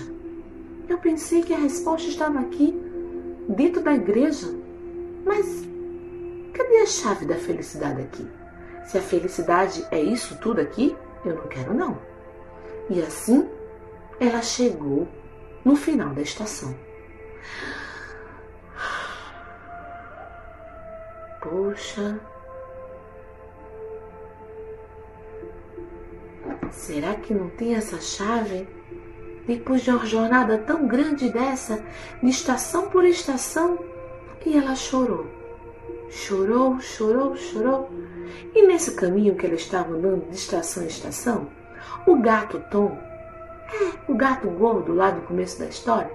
eu 0.89 0.99
pensei 0.99 1.43
que 1.43 1.53
a 1.53 1.59
resposta 1.59 2.09
estava 2.09 2.41
aqui, 2.41 2.74
dentro 3.49 3.82
da 3.82 3.95
igreja. 3.95 4.49
Mas 5.24 5.47
cadê 6.53 6.78
a 6.78 6.86
chave 6.86 7.26
da 7.26 7.36
felicidade 7.36 8.03
aqui? 8.03 8.26
Se 8.86 8.99
a 8.99 9.03
felicidade 9.03 9.86
é 9.91 10.01
isso 10.01 10.39
tudo 10.39 10.61
aqui, 10.61 10.97
eu 11.24 11.34
não 11.34 11.47
quero 11.47 11.74
não. 11.74 11.99
E 12.89 13.03
assim 13.03 13.49
ela 14.18 14.43
chegou 14.43 15.07
no 15.64 15.76
final 15.76 16.14
da 16.14 16.22
estação. 16.22 16.74
Poxa. 21.41 22.18
Será 26.70 27.14
que 27.14 27.34
não 27.34 27.49
tem 27.51 27.74
essa 27.74 28.01
chave? 28.01 28.66
Depois 29.49 29.80
de 29.80 29.90
uma 29.90 30.05
jornada 30.05 30.59
tão 30.59 30.86
grande 30.86 31.30
dessa, 31.30 31.82
de 32.22 32.28
estação 32.28 32.90
por 32.90 33.03
estação, 33.03 33.78
e 34.44 34.59
ela 34.59 34.74
chorou. 34.74 35.26
Chorou, 36.11 36.78
chorou, 36.80 37.34
chorou. 37.34 37.88
E 38.55 38.66
nesse 38.66 38.92
caminho 38.92 39.34
que 39.36 39.46
ela 39.46 39.55
estava 39.55 39.94
andando 39.94 40.28
de 40.28 40.36
estação 40.36 40.82
em 40.82 40.88
estação, 40.88 41.49
o 42.07 42.16
gato 42.16 42.62
Tom, 42.70 42.99
é, 43.72 44.12
o 44.12 44.14
gato 44.14 44.51
gordo 44.51 44.94
lá 44.94 45.12
do 45.12 45.22
começo 45.22 45.59
da 45.59 45.64
história, 45.64 46.11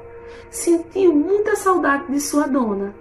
sentiu 0.52 1.16
muita 1.16 1.56
saudade 1.56 2.12
de 2.12 2.20
sua 2.20 2.48
dona. 2.48 2.94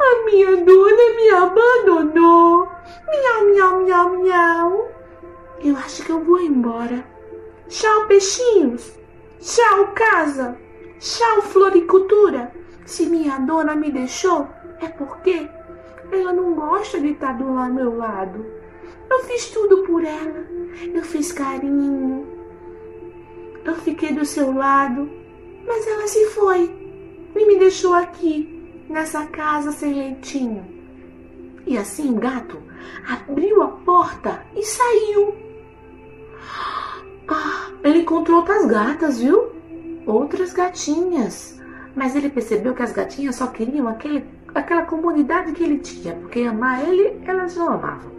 A 0.00 0.24
minha 0.24 0.64
dona 0.64 1.14
me 1.14 1.30
abandonou. 1.30 2.66
Miau, 3.06 3.44
miau, 3.52 3.80
miau, 3.84 4.22
miau. 4.22 4.88
Eu 5.62 5.76
acho 5.76 6.02
que 6.06 6.10
eu 6.10 6.24
vou 6.24 6.40
embora. 6.40 7.17
Tchau, 7.68 8.06
peixinhos. 8.06 8.98
Tchau, 9.40 9.92
casa. 9.94 10.58
Tchau, 10.98 11.42
floricultura. 11.42 12.52
Se 12.86 13.06
minha 13.06 13.38
dona 13.38 13.74
me 13.74 13.90
deixou, 13.90 14.48
é 14.80 14.88
porque 14.88 15.48
ela 16.10 16.32
não 16.32 16.54
gosta 16.54 16.98
de 16.98 17.08
estar 17.08 17.32
do 17.32 17.44
meu 17.44 17.96
lado. 17.96 18.46
Eu 19.10 19.20
fiz 19.24 19.50
tudo 19.50 19.82
por 19.84 20.02
ela. 20.04 20.46
Eu 20.94 21.02
fiz 21.02 21.32
carinho. 21.32 22.26
Eu 23.64 23.74
fiquei 23.76 24.12
do 24.12 24.24
seu 24.24 24.52
lado. 24.54 25.10
Mas 25.66 25.86
ela 25.86 26.06
se 26.06 26.24
foi 26.30 26.74
e 27.36 27.46
me 27.46 27.58
deixou 27.58 27.92
aqui 27.92 28.86
nessa 28.88 29.26
casa 29.26 29.70
sem 29.72 29.92
leitinho. 29.92 30.66
E 31.66 31.76
assim 31.76 32.10
o 32.10 32.18
gato 32.18 32.62
abriu 33.06 33.62
a 33.62 33.68
porta 33.68 34.42
e 34.56 34.62
saiu. 34.62 35.34
Ah, 37.28 37.70
ele 37.84 38.00
encontrou 38.00 38.38
outras 38.38 38.66
gatas, 38.66 39.20
viu? 39.20 39.52
Outras 40.06 40.52
gatinhas. 40.52 41.60
Mas 41.94 42.16
ele 42.16 42.30
percebeu 42.30 42.74
que 42.74 42.82
as 42.82 42.92
gatinhas 42.92 43.36
só 43.36 43.48
queriam 43.48 43.88
aquele, 43.88 44.24
aquela 44.54 44.82
comunidade 44.82 45.52
que 45.52 45.62
ele 45.62 45.78
tinha, 45.78 46.14
porque 46.14 46.40
amar 46.40 46.88
ele, 46.88 47.20
elas 47.24 47.56
não 47.56 47.72
amavam. 47.72 48.10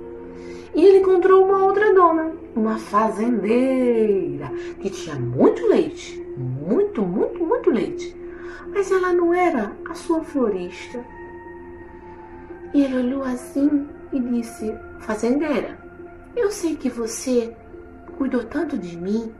E 0.75 0.85
ele 0.85 0.99
encontrou 0.99 1.43
uma 1.45 1.63
outra 1.63 1.93
dona, 1.93 2.31
uma 2.55 2.77
fazendeira, 2.77 4.51
que 4.79 4.89
tinha 4.89 5.15
muito 5.15 5.65
leite. 5.67 6.23
Muito, 6.37 7.01
muito, 7.01 7.43
muito 7.43 7.69
leite 7.69 8.19
mas 8.71 8.91
ela 8.91 9.11
não 9.13 9.33
era 9.33 9.71
a 9.89 9.93
sua 9.93 10.23
florista. 10.23 11.03
E 12.73 12.83
ele 12.83 12.97
olhou 12.97 13.23
assim 13.23 13.87
e 14.13 14.19
disse: 14.19 14.73
Fazendeira, 14.99 15.77
eu 16.35 16.51
sei 16.51 16.75
que 16.75 16.89
você 16.89 17.53
cuidou 18.19 18.43
tanto 18.43 18.77
de 18.77 18.97
mim, 18.97 19.33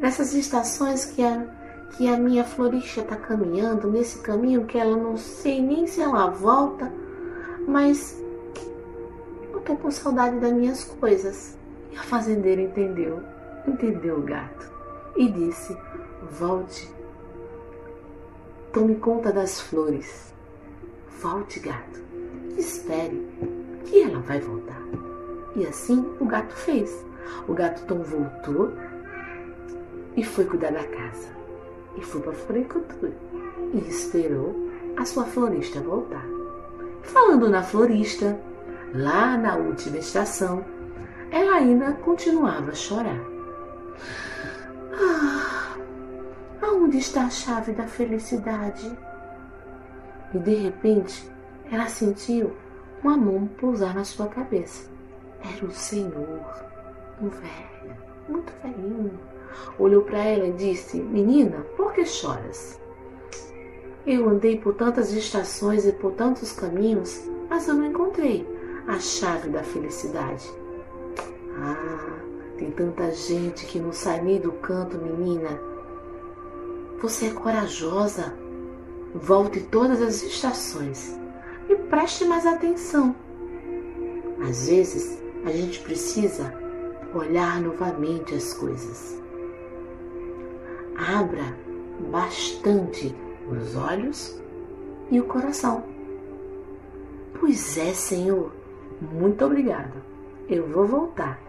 nessas 0.00 0.34
estações 0.34 1.04
que 1.04 1.22
a, 1.22 1.46
que 1.92 2.08
a 2.08 2.18
minha 2.18 2.42
florista 2.42 3.00
está 3.00 3.14
caminhando, 3.14 3.88
nesse 3.88 4.18
caminho 4.18 4.66
que 4.66 4.76
ela 4.76 4.96
não 4.96 5.16
sei 5.16 5.62
nem 5.62 5.86
se 5.86 6.00
ela 6.02 6.28
volta, 6.28 6.92
mas 7.68 8.20
eu 9.52 9.60
tô 9.60 9.76
com 9.76 9.92
saudade 9.92 10.40
das 10.40 10.52
minhas 10.52 10.82
coisas. 10.82 11.56
E 11.92 11.96
a 11.96 12.02
fazendeira 12.02 12.60
entendeu, 12.60 13.22
entendeu 13.64 14.18
o 14.18 14.22
gato, 14.22 14.72
e 15.16 15.28
disse: 15.28 15.76
Volte 16.38 16.90
Tome 18.72 18.96
conta 18.96 19.32
das 19.32 19.60
flores. 19.60 20.34
Volte, 21.22 21.60
gato. 21.60 22.00
Espere, 22.58 23.26
que 23.84 24.02
ela 24.02 24.18
vai 24.18 24.40
voltar. 24.40 24.82
E 25.54 25.64
assim 25.64 26.04
o 26.20 26.26
gato 26.26 26.52
fez. 26.52 27.05
O 27.48 27.54
gato 27.54 27.84
Tom 27.86 28.02
voltou 28.02 28.72
e 30.16 30.24
foi 30.24 30.44
cuidar 30.44 30.72
da 30.72 30.84
casa. 30.84 31.28
E 31.96 32.02
foi 32.02 32.20
para 32.20 32.32
a 32.32 32.34
floricultura. 32.34 33.12
E 33.72 33.78
esperou 33.88 34.54
a 34.96 35.04
sua 35.04 35.24
florista 35.24 35.80
voltar. 35.80 36.24
Falando 37.02 37.48
na 37.48 37.62
florista, 37.62 38.38
lá 38.94 39.36
na 39.36 39.56
última 39.56 39.98
estação, 39.98 40.64
ela 41.30 41.56
ainda 41.56 41.92
continuava 41.92 42.70
a 42.70 42.74
chorar. 42.74 43.20
Ah, 44.92 45.76
Aonde 46.62 46.98
está 46.98 47.24
a 47.24 47.30
chave 47.30 47.72
da 47.72 47.86
felicidade? 47.86 48.90
E 50.34 50.38
de 50.38 50.54
repente 50.54 51.30
ela 51.70 51.86
sentiu 51.86 52.56
uma 53.02 53.16
mão 53.16 53.46
pousar 53.46 53.94
na 53.94 54.04
sua 54.04 54.26
cabeça. 54.28 54.88
Era 55.42 55.64
o 55.64 55.70
Senhor, 55.70 56.65
um 57.20 57.28
velho, 57.28 57.96
muito 58.28 58.52
velhinho. 58.62 59.18
Olhou 59.78 60.02
para 60.02 60.18
ela 60.18 60.46
e 60.46 60.52
disse: 60.52 60.98
Menina, 60.98 61.58
por 61.76 61.92
que 61.92 62.04
choras? 62.04 62.80
Eu 64.06 64.28
andei 64.28 64.58
por 64.58 64.74
tantas 64.74 65.12
estações 65.12 65.86
e 65.86 65.92
por 65.92 66.12
tantos 66.12 66.52
caminhos, 66.52 67.28
mas 67.48 67.66
eu 67.66 67.74
não 67.74 67.86
encontrei 67.86 68.46
a 68.86 68.98
chave 68.98 69.48
da 69.48 69.62
felicidade. 69.62 70.48
Ah, 71.58 72.18
tem 72.58 72.70
tanta 72.70 73.10
gente 73.12 73.66
que 73.66 73.80
não 73.80 73.92
sai 73.92 74.20
nem 74.20 74.40
do 74.40 74.52
canto, 74.52 74.98
menina 74.98 75.58
você 77.00 77.26
é 77.26 77.30
corajosa. 77.30 78.34
Volte 79.14 79.60
todas 79.60 80.02
as 80.02 80.22
estações 80.22 81.18
e 81.68 81.76
preste 81.76 82.24
mais 82.24 82.46
atenção. 82.46 83.14
Às 84.40 84.68
vezes, 84.68 85.22
a 85.44 85.50
gente 85.50 85.80
precisa 85.80 86.52
olhar 87.14 87.60
novamente 87.60 88.34
as 88.34 88.52
coisas. 88.54 89.20
Abra 90.96 91.56
bastante 92.10 93.14
os 93.50 93.76
olhos 93.76 94.40
e 95.10 95.20
o 95.20 95.24
coração. 95.24 95.84
Pois 97.38 97.76
é, 97.76 97.92
Senhor, 97.92 98.52
muito 99.00 99.44
obrigado. 99.44 100.02
Eu 100.48 100.66
vou 100.68 100.86
voltar 100.86 101.40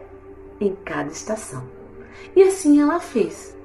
em 0.60 0.76
cada 0.84 1.10
estação. 1.10 1.64
E 2.36 2.44
assim 2.44 2.82
ela 2.82 3.00
fez. 3.00 3.56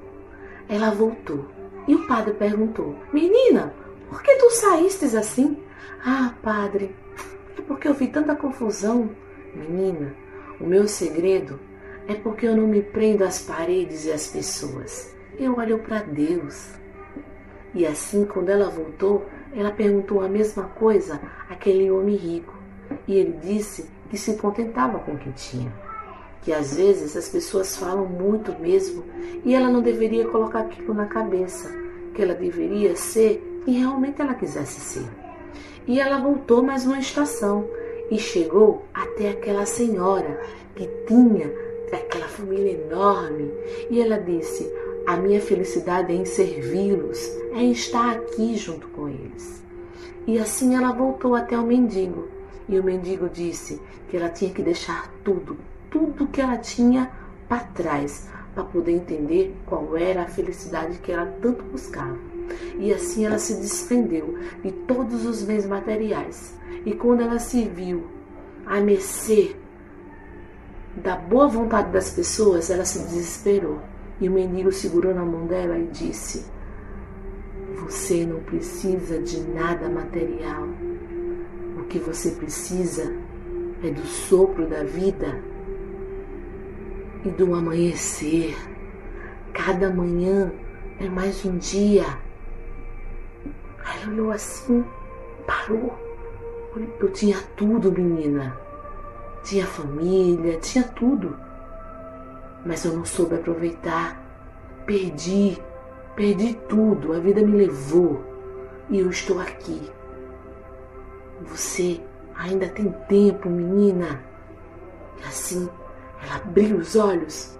Ela 0.69 0.91
voltou 0.91 1.45
e 1.87 1.95
o 1.95 2.07
padre 2.07 2.33
perguntou: 2.33 2.95
Menina, 3.11 3.73
por 4.09 4.21
que 4.21 4.35
tu 4.35 4.49
saístes 4.51 5.15
assim? 5.15 5.57
Ah, 6.05 6.33
padre, 6.41 6.95
é 7.57 7.61
porque 7.61 7.87
eu 7.87 7.93
vi 7.93 8.07
tanta 8.07 8.35
confusão. 8.35 9.09
Menina, 9.53 10.15
O 10.59 10.65
meu 10.65 10.87
segredo 10.87 11.59
é 12.07 12.15
porque 12.15 12.47
eu 12.47 12.55
não 12.55 12.67
me 12.67 12.81
prendo 12.81 13.23
às 13.23 13.39
paredes 13.39 14.05
e 14.05 14.11
às 14.11 14.27
pessoas. 14.27 15.13
Eu 15.37 15.57
olho 15.57 15.79
para 15.79 15.99
Deus. 15.99 16.69
E 17.73 17.85
assim, 17.85 18.25
quando 18.25 18.49
ela 18.49 18.69
voltou, 18.69 19.25
ela 19.55 19.71
perguntou 19.71 20.21
a 20.21 20.27
mesma 20.27 20.63
coisa 20.63 21.19
àquele 21.49 21.89
homem 21.89 22.15
rico. 22.15 22.53
E 23.07 23.17
ele 23.17 23.37
disse 23.41 23.89
que 24.09 24.17
se 24.17 24.35
contentava 24.35 24.99
com 24.99 25.13
o 25.13 25.17
que 25.17 25.31
tinha. 25.31 25.73
Que 26.41 26.51
às 26.51 26.75
vezes 26.75 27.15
as 27.15 27.29
pessoas 27.29 27.75
falam 27.75 28.05
muito 28.05 28.53
mesmo 28.59 29.03
e 29.45 29.55
ela 29.55 29.69
não 29.69 29.81
deveria 29.81 30.27
colocar 30.27 30.59
aquilo 30.59 30.93
na 30.93 31.05
cabeça, 31.05 31.73
que 32.13 32.21
ela 32.21 32.33
deveria 32.33 32.95
ser 32.95 33.61
quem 33.63 33.75
realmente 33.75 34.21
ela 34.21 34.33
quisesse 34.33 34.79
ser. 34.81 35.07
E 35.87 35.99
ela 35.99 36.19
voltou 36.19 36.61
mais 36.61 36.85
uma 36.85 36.99
estação 36.99 37.67
e 38.11 38.19
chegou 38.19 38.85
até 38.93 39.29
aquela 39.29 39.65
senhora 39.65 40.41
que 40.75 40.85
tinha 41.07 41.49
aquela 41.99 42.27
família 42.27 42.71
enorme. 42.71 43.51
E 43.89 44.01
ela 44.01 44.17
disse: 44.17 44.71
A 45.07 45.15
minha 45.17 45.41
felicidade 45.41 46.11
é 46.11 46.15
em 46.15 46.25
servi-los, 46.25 47.19
é 47.53 47.59
em 47.59 47.71
estar 47.71 48.11
aqui 48.11 48.55
junto 48.55 48.87
com 48.89 49.09
eles. 49.09 49.63
E 50.25 50.39
assim 50.39 50.75
ela 50.75 50.91
voltou 50.93 51.35
até 51.35 51.57
o 51.57 51.63
mendigo. 51.63 52.27
E 52.67 52.79
o 52.79 52.83
mendigo 52.83 53.29
disse 53.29 53.81
que 54.09 54.15
ela 54.15 54.29
tinha 54.29 54.51
que 54.51 54.61
deixar 54.61 55.11
tudo, 55.23 55.57
tudo 55.91 56.27
que 56.27 56.39
ela 56.39 56.57
tinha 56.57 57.11
para 57.47 57.59
trás, 57.59 58.29
para 58.55 58.63
poder 58.63 58.93
entender 58.93 59.53
qual 59.65 59.97
era 59.97 60.23
a 60.23 60.27
felicidade 60.27 60.97
que 60.99 61.11
ela 61.11 61.25
tanto 61.41 61.63
buscava. 61.65 62.17
E 62.77 62.93
assim 62.93 63.25
ela 63.25 63.37
se 63.37 63.55
desprendeu 63.55 64.37
de 64.63 64.71
todos 64.71 65.25
os 65.25 65.43
bens 65.43 65.65
materiais. 65.65 66.55
E 66.85 66.93
quando 66.93 67.21
ela 67.21 67.39
se 67.39 67.67
viu 67.67 68.05
a 68.65 68.79
mercê 68.79 69.55
da 70.95 71.15
boa 71.15 71.47
vontade 71.47 71.91
das 71.91 72.11
pessoas, 72.11 72.69
ela 72.69 72.85
se 72.85 72.99
desesperou. 72.99 73.79
E 74.21 74.29
o 74.29 74.31
mendigo 74.31 74.71
segurou 74.71 75.13
na 75.13 75.25
mão 75.25 75.47
dela 75.47 75.77
e 75.77 75.87
disse: 75.87 76.45
Você 77.77 78.25
não 78.25 78.39
precisa 78.41 79.19
de 79.19 79.41
nada 79.41 79.89
material. 79.89 80.67
O 81.79 81.83
que 81.85 81.99
você 81.99 82.31
precisa 82.31 83.11
é 83.83 83.89
do 83.89 84.05
sopro 84.05 84.67
da 84.67 84.83
vida 84.83 85.41
e 87.25 87.29
do 87.29 87.53
amanhecer. 87.55 88.55
Cada 89.53 89.89
manhã 89.89 90.51
é 90.99 91.09
mais 91.09 91.43
um 91.43 91.57
dia. 91.57 92.05
Ela 93.85 94.11
olhou 94.11 94.31
assim, 94.31 94.83
parou. 95.45 95.97
Eu 96.99 97.11
tinha 97.11 97.37
tudo, 97.55 97.91
menina. 97.91 98.62
Tinha 99.43 99.67
família, 99.67 100.57
tinha 100.59 100.83
tudo. 100.85 101.37
Mas 102.65 102.85
eu 102.85 102.93
não 102.93 103.03
soube 103.03 103.35
aproveitar. 103.35 104.21
Perdi, 104.85 105.61
perdi 106.15 106.53
tudo. 106.69 107.13
A 107.13 107.19
vida 107.19 107.41
me 107.41 107.57
levou. 107.57 108.23
E 108.89 108.99
eu 108.99 109.09
estou 109.09 109.39
aqui. 109.39 109.91
Você 111.41 112.01
ainda 112.35 112.69
tem 112.69 112.89
tempo, 113.09 113.49
menina. 113.49 114.23
E 115.19 115.23
assim 115.27 115.69
ela 116.23 116.37
abriu 116.37 116.77
os 116.77 116.95
olhos 116.95 117.59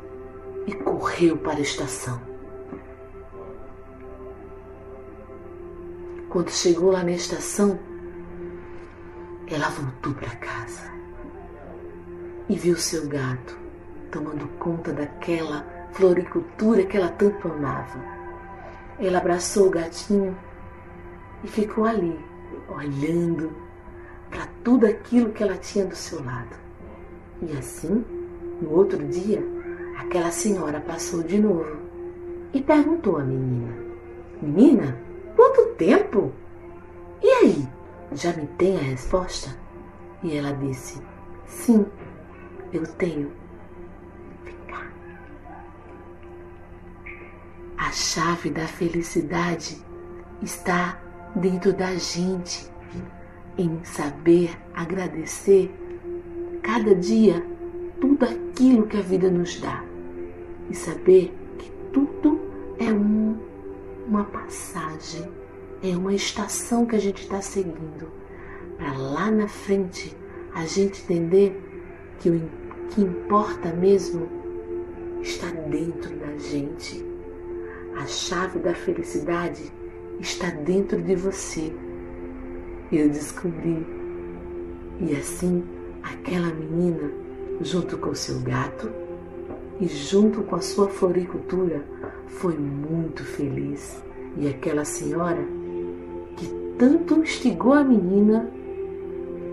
e 0.65 0.73
correu 0.73 1.37
para 1.37 1.57
a 1.57 1.61
estação. 1.61 2.21
Quando 6.29 6.49
chegou 6.49 6.91
lá 6.91 7.03
na 7.03 7.11
estação, 7.11 7.77
ela 9.47 9.69
voltou 9.69 10.13
para 10.13 10.35
casa 10.37 10.92
e 12.49 12.55
viu 12.55 12.75
seu 12.77 13.07
gato 13.07 13.63
tomando 14.11 14.47
conta 14.59 14.93
daquela 14.93 15.65
floricultura 15.91 16.85
que 16.85 16.95
ela 16.95 17.09
tanto 17.09 17.47
amava. 17.47 17.99
Ela 18.99 19.17
abraçou 19.17 19.67
o 19.67 19.71
gatinho 19.71 20.37
e 21.43 21.47
ficou 21.47 21.85
ali, 21.85 22.17
olhando 22.69 23.51
para 24.29 24.47
tudo 24.63 24.85
aquilo 24.85 25.31
que 25.31 25.41
ela 25.41 25.57
tinha 25.57 25.85
do 25.85 25.95
seu 25.95 26.23
lado. 26.23 26.55
E 27.41 27.57
assim, 27.57 28.05
no 28.61 28.71
outro 28.71 29.03
dia, 29.07 29.43
aquela 29.97 30.31
senhora 30.31 30.79
passou 30.79 31.23
de 31.23 31.39
novo 31.39 31.77
e 32.53 32.61
perguntou 32.61 33.17
à 33.17 33.23
menina: 33.23 33.73
Menina, 34.41 34.97
quanto 35.35 35.73
tempo? 35.75 36.31
E 37.21 37.27
aí, 37.27 37.67
já 38.11 38.31
me 38.33 38.45
tem 38.57 38.77
a 38.77 38.81
resposta? 38.81 39.49
E 40.21 40.37
ela 40.37 40.51
disse: 40.53 41.01
Sim, 41.47 41.85
eu 42.73 42.85
tenho. 42.87 43.31
A 47.77 47.91
chave 47.91 48.49
da 48.49 48.67
felicidade 48.67 49.77
está 50.41 50.99
dentro 51.35 51.73
da 51.73 51.95
gente, 51.95 52.67
em 53.57 53.83
saber 53.83 54.57
agradecer 54.73 55.71
cada 56.61 56.95
dia 56.95 57.45
tudo 58.01 58.25
aquilo 58.25 58.87
que 58.87 58.97
a 58.97 59.01
vida 59.01 59.29
nos 59.29 59.59
dá. 59.59 59.83
E 60.69 60.75
saber 60.75 61.33
que 61.57 61.69
tudo 61.91 62.39
é 62.79 62.91
um, 62.91 63.37
uma 64.07 64.23
passagem, 64.23 65.29
é 65.83 65.95
uma 65.95 66.13
estação 66.13 66.85
que 66.85 66.95
a 66.95 66.99
gente 66.99 67.23
está 67.23 67.41
seguindo. 67.41 68.11
Para 68.77 68.93
lá 68.97 69.29
na 69.29 69.47
frente 69.47 70.15
a 70.55 70.65
gente 70.65 71.01
entender 71.03 71.61
que 72.19 72.29
o 72.29 72.49
que 72.93 73.01
importa 73.01 73.73
mesmo 73.73 74.27
está 75.21 75.47
dentro 75.47 76.15
da 76.17 76.37
gente. 76.37 77.03
A 77.95 78.05
chave 78.05 78.59
da 78.59 78.73
felicidade 78.73 79.71
está 80.19 80.49
dentro 80.49 81.01
de 81.01 81.15
você. 81.15 81.73
Eu 82.91 83.09
descobri. 83.09 83.85
E 84.99 85.15
assim, 85.15 85.63
aquela 86.03 86.53
menina, 86.53 87.11
junto 87.61 87.97
com 87.97 88.13
seu 88.13 88.39
gato 88.41 88.91
e 89.79 89.87
junto 89.87 90.43
com 90.43 90.55
a 90.55 90.61
sua 90.61 90.87
floricultura, 90.87 91.83
foi 92.27 92.55
muito 92.55 93.23
feliz. 93.23 94.03
E 94.37 94.47
aquela 94.47 94.85
senhora, 94.85 95.43
que 96.37 96.47
tanto 96.77 97.19
instigou 97.19 97.73
a 97.73 97.83
menina, 97.83 98.51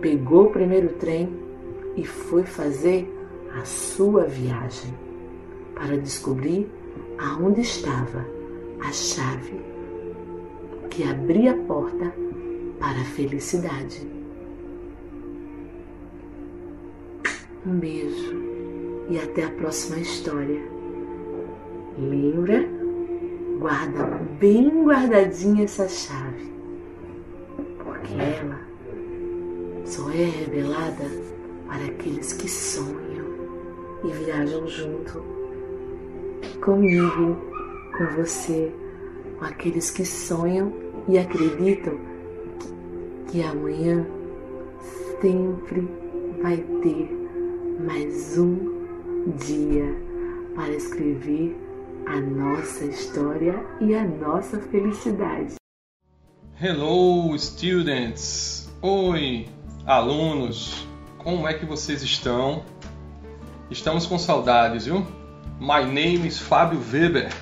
pegou 0.02 0.46
o 0.46 0.50
primeiro 0.50 0.90
trem 0.94 1.34
e 1.96 2.04
foi 2.04 2.44
fazer 2.44 3.10
a 3.54 3.64
sua 3.64 4.24
viagem 4.24 4.94
para 5.74 5.96
descobrir 5.96 6.70
aonde 7.18 7.60
estava 7.62 8.24
a 8.80 8.92
chave 8.92 9.60
que 10.90 11.04
abria 11.04 11.52
a 11.52 11.56
porta 11.64 12.12
para 12.78 13.00
a 13.00 13.04
felicidade. 13.04 14.06
Um 17.66 17.78
beijo 17.78 18.34
e 19.08 19.18
até 19.18 19.44
a 19.44 19.50
próxima 19.50 19.98
história. 19.98 20.62
Lembra? 21.98 22.66
Guarda 23.58 24.04
bem 24.40 24.84
guardadinha 24.84 25.64
essa 25.64 25.86
chave, 25.86 26.50
porque 27.84 28.14
ela 28.14 28.58
só 29.84 30.08
é 30.10 30.24
revelada 30.24 31.04
para 31.66 31.84
aqueles 31.84 32.32
que 32.32 32.48
sonham 32.48 33.09
e 34.04 34.08
viajam 34.08 34.66
junto 34.66 35.22
comigo, 36.62 37.36
com 37.96 38.06
você, 38.16 38.72
com 39.38 39.44
aqueles 39.44 39.90
que 39.90 40.04
sonham 40.04 40.72
e 41.08 41.18
acreditam 41.18 41.98
que 43.30 43.42
amanhã 43.42 44.06
sempre 45.20 45.88
vai 46.42 46.56
ter 46.82 47.08
mais 47.86 48.38
um 48.38 49.32
dia 49.36 49.94
para 50.54 50.72
escrever 50.72 51.56
a 52.06 52.20
nossa 52.20 52.84
história 52.84 53.64
e 53.80 53.94
a 53.94 54.04
nossa 54.04 54.58
felicidade. 54.58 55.54
Hello, 56.60 57.38
students! 57.38 58.70
Oi, 58.82 59.46
alunos! 59.86 60.86
Como 61.18 61.46
é 61.46 61.54
que 61.54 61.64
vocês 61.64 62.02
estão? 62.02 62.64
Estamos 63.70 64.04
com 64.04 64.18
saudades, 64.18 64.86
viu? 64.86 65.06
My 65.60 65.84
name 65.84 66.26
is 66.26 66.40
Fábio 66.40 66.82
Weber. 66.92 67.32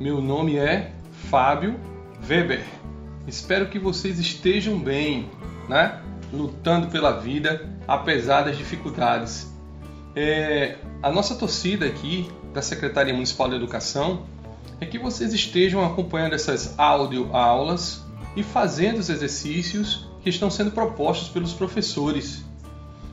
Meu 0.00 0.18
nome 0.18 0.56
é 0.56 0.92
Fábio 1.28 1.78
Weber. 2.26 2.64
Espero 3.26 3.68
que 3.68 3.78
vocês 3.78 4.18
estejam 4.18 4.78
bem, 4.78 5.28
né? 5.68 6.00
Lutando 6.32 6.88
pela 6.88 7.20
vida, 7.20 7.68
apesar 7.86 8.44
das 8.44 8.56
dificuldades. 8.56 9.52
É, 10.16 10.78
a 11.02 11.12
nossa 11.12 11.34
torcida 11.34 11.84
aqui 11.84 12.30
da 12.54 12.62
Secretaria 12.62 13.12
Municipal 13.12 13.50
de 13.50 13.56
Educação 13.56 14.22
é 14.80 14.86
que 14.86 14.98
vocês 14.98 15.34
estejam 15.34 15.84
acompanhando 15.84 16.32
essas 16.32 16.78
áudio 16.78 17.28
aulas 17.36 18.06
e 18.34 18.42
fazendo 18.42 19.00
os 19.00 19.10
exercícios 19.10 20.08
que 20.22 20.30
estão 20.30 20.50
sendo 20.50 20.70
propostos 20.70 21.28
pelos 21.28 21.52
professores 21.52 22.47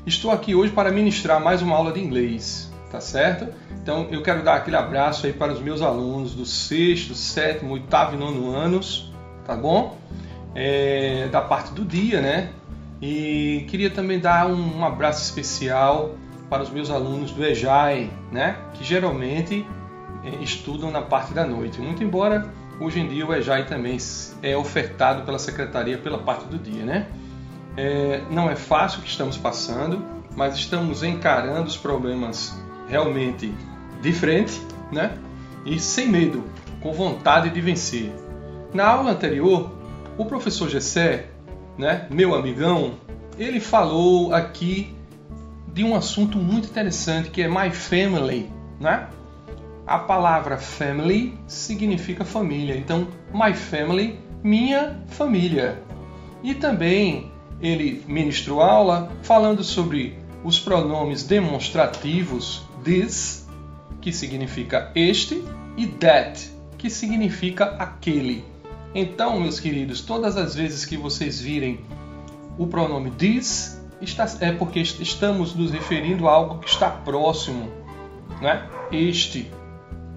estou 0.06 0.30
aqui 0.30 0.54
hoje 0.54 0.72
para 0.72 0.92
ministrar 0.92 1.42
mais 1.42 1.62
uma 1.62 1.76
aula 1.76 1.92
de 1.92 2.00
inglês, 2.00 2.72
tá 2.92 3.02
certo? 3.02 3.48
Então 3.82 4.08
eu 4.12 4.22
quero 4.22 4.44
dar 4.44 4.56
aquele 4.56 4.76
abraço 4.76 5.26
aí 5.26 5.34
para 5.34 5.52
os 5.52 5.60
meus 5.60 5.82
alunos 5.82 6.36
do 6.36 6.46
sexto, 6.46 7.16
sétimo, 7.16 7.74
oitavo 7.74 8.16
e 8.16 8.18
nono 8.18 8.52
anos, 8.52 9.12
tá 9.46 9.56
bom? 9.56 9.98
É, 10.54 11.28
da 11.32 11.42
parte 11.42 11.74
do 11.74 11.84
dia, 11.84 12.22
né? 12.22 12.52
E 13.02 13.66
queria 13.68 13.90
também 13.90 14.20
dar 14.20 14.48
um, 14.48 14.86
abraço 14.86 15.24
especial 15.24 16.16
para 16.50 16.62
os 16.62 16.70
meus 16.70 16.90
alunos 16.92 17.32
do 17.32 17.44
EJAI, 17.44 18.10
né? 18.32 18.58
Que 18.76 18.84
geralmente 18.84 19.66
é, 20.24 20.44
estudam 20.44 20.92
na 20.92 21.02
parte 21.02 21.34
da 21.34 21.46
noite. 21.46 21.82
Muito 21.82 22.04
embora 22.04 22.54
hoje 22.80 23.00
em 23.00 23.08
dia 23.08 23.26
o 23.26 23.34
EJAI 23.34 23.66
também 23.66 23.98
é 24.44 24.56
ofertado 24.56 25.24
pela 25.24 25.40
secretaria 25.40 25.98
pela 25.98 26.20
parte 26.20 26.46
do 26.46 26.60
dia, 26.60 26.86
né? 26.86 27.08
É, 27.78 28.22
não 28.30 28.50
é 28.50 28.56
fácil 28.56 29.00
o 29.00 29.02
que 29.04 29.10
estamos 29.10 29.38
passando, 29.38 30.04
mas 30.36 30.56
estamos 30.56 31.04
encarando 31.04 31.68
os 31.68 31.78
problemas 31.78 32.58
realmente 32.88 33.54
de 34.02 34.14
frente, 34.14 34.62
né? 34.92 35.18
E 35.66 35.80
sem 35.80 36.08
medo, 36.08 36.44
com 36.82 36.94
vontade 36.94 37.50
de 37.50 37.60
vencer. 37.60 38.14
Na 38.74 38.88
aula 38.88 39.12
anterior, 39.12 39.72
o 40.18 40.26
professor 40.26 40.70
Gessé, 40.70 41.30
né, 41.78 42.08
meu 42.10 42.36
amigão, 42.36 42.96
ele 43.38 43.60
falou 43.60 44.34
aqui 44.34 44.96
de 45.74 45.84
um 45.84 45.96
assunto 45.96 46.38
muito 46.38 46.70
interessante 46.70 47.30
que 47.30 47.42
é 47.42 47.48
my 47.48 47.72
family, 47.72 48.50
né? 48.80 49.08
A 49.86 50.00
palavra 50.00 50.58
family 50.58 51.38
significa 51.48 52.24
família, 52.24 52.76
então 52.76 53.08
my 53.34 53.54
family, 53.54 54.20
minha 54.44 55.00
família. 55.08 55.82
E 56.42 56.56
também 56.56 57.32
ele 57.62 58.04
ministrou 58.08 58.62
aula 58.62 59.12
falando 59.24 59.64
sobre 59.64 60.18
os 60.44 60.60
pronomes 60.60 61.24
demonstrativos 61.24 62.64
this, 62.84 63.48
que 64.00 64.12
significa 64.12 64.92
este, 64.94 65.44
e 65.76 65.88
that, 65.88 66.52
que 66.78 66.90
significa 66.90 67.66
aquele. 67.80 68.46
Então, 68.94 69.40
meus 69.40 69.60
queridos, 69.60 70.02
todas 70.02 70.38
as 70.38 70.56
vezes 70.56 70.86
que 70.86 70.96
vocês 70.96 71.42
virem 71.42 71.80
o 72.58 72.68
pronome 72.68 73.12
this, 73.12 73.82
é 74.40 74.52
porque 74.52 74.80
estamos 74.80 75.56
nos 75.56 75.72
referindo 75.72 76.28
a 76.28 76.32
algo 76.32 76.60
que 76.60 76.70
está 76.70 76.90
próximo, 76.90 77.70
né? 78.42 78.70
Este 78.92 79.52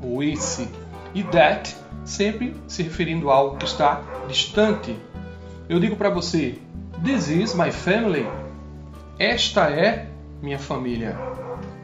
ou 0.02 0.22
esse. 0.22 0.68
E 1.14 1.22
that, 1.22 1.74
sempre 2.04 2.54
se 2.66 2.82
referindo 2.82 3.30
a 3.30 3.34
algo 3.34 3.56
que 3.56 3.64
está 3.64 4.02
distante. 4.28 4.94
Eu 5.68 5.80
digo 5.80 5.96
para 5.96 6.10
você, 6.10 6.58
this 7.04 7.28
is 7.28 7.54
my 7.54 7.70
family. 7.70 8.26
Esta 9.18 9.70
é 9.70 10.08
minha 10.40 10.58
família, 10.58 11.18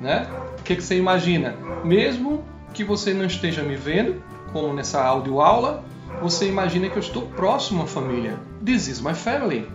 né? 0.01 0.27
que, 0.65 0.77
que 0.77 0.83
você 0.83 0.97
imagina? 0.97 1.55
Mesmo 1.85 2.43
que 2.73 2.83
você 2.83 3.13
não 3.13 3.27
esteja 3.27 3.63
me 3.63 3.77
vendo, 3.77 4.23
como 4.53 4.73
nessa 4.73 5.05
aula, 5.05 5.85
você 6.21 6.49
imagina 6.49 6.89
que 6.89 6.97
eu 6.97 7.03
estou 7.03 7.23
próximo 7.23 7.83
à 7.83 7.87
família. 7.87 8.39
This 8.65 8.89
is 8.89 9.01
my 9.01 9.15
family. 9.15 9.69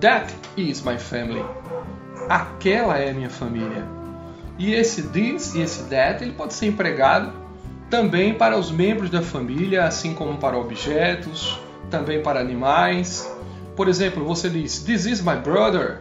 That 0.00 0.32
is 0.56 0.82
my 0.82 0.98
family. 0.98 1.44
Aquela 2.28 2.96
é 2.98 3.12
minha 3.12 3.28
família. 3.28 3.84
E 4.56 4.72
esse 4.72 5.02
this 5.08 5.54
e 5.54 5.60
esse 5.60 5.84
that 5.84 6.22
ele 6.22 6.32
pode 6.32 6.54
ser 6.54 6.66
empregado 6.66 7.32
também 7.90 8.34
para 8.34 8.56
os 8.56 8.70
membros 8.70 9.10
da 9.10 9.22
família, 9.22 9.84
assim 9.84 10.14
como 10.14 10.36
para 10.36 10.56
objetos, 10.56 11.60
também 11.90 12.22
para 12.22 12.40
animais. 12.40 13.30
Por 13.78 13.86
exemplo, 13.86 14.24
você 14.24 14.50
diz: 14.50 14.80
This 14.80 15.06
is 15.06 15.20
my 15.20 15.36
brother. 15.36 16.00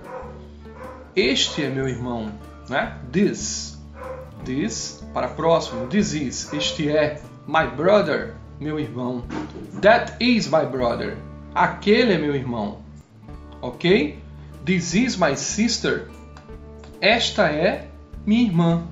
Este 1.16 1.64
é 1.64 1.70
meu 1.70 1.88
irmão, 1.88 2.34
né? 2.68 2.98
This 3.12 3.78
This 4.44 5.04
para 5.14 5.28
próximo. 5.28 5.86
This 5.86 6.14
is. 6.14 6.52
Este 6.52 6.90
é. 6.90 7.22
My 7.46 7.68
brother. 7.68 8.34
Meu 8.60 8.80
irmão. 8.80 9.24
That 9.80 10.14
is 10.20 10.48
my 10.48 10.66
brother. 10.66 11.18
Aquele 11.54 12.14
é 12.14 12.18
meu 12.18 12.36
irmão. 12.36 12.80
Ok? 13.62 14.18
This 14.66 14.96
is 14.96 15.16
my 15.16 15.36
sister. 15.38 16.10
Esta 17.00 17.44
é 17.44 17.90
minha 18.26 18.42
irmã. 18.42 18.88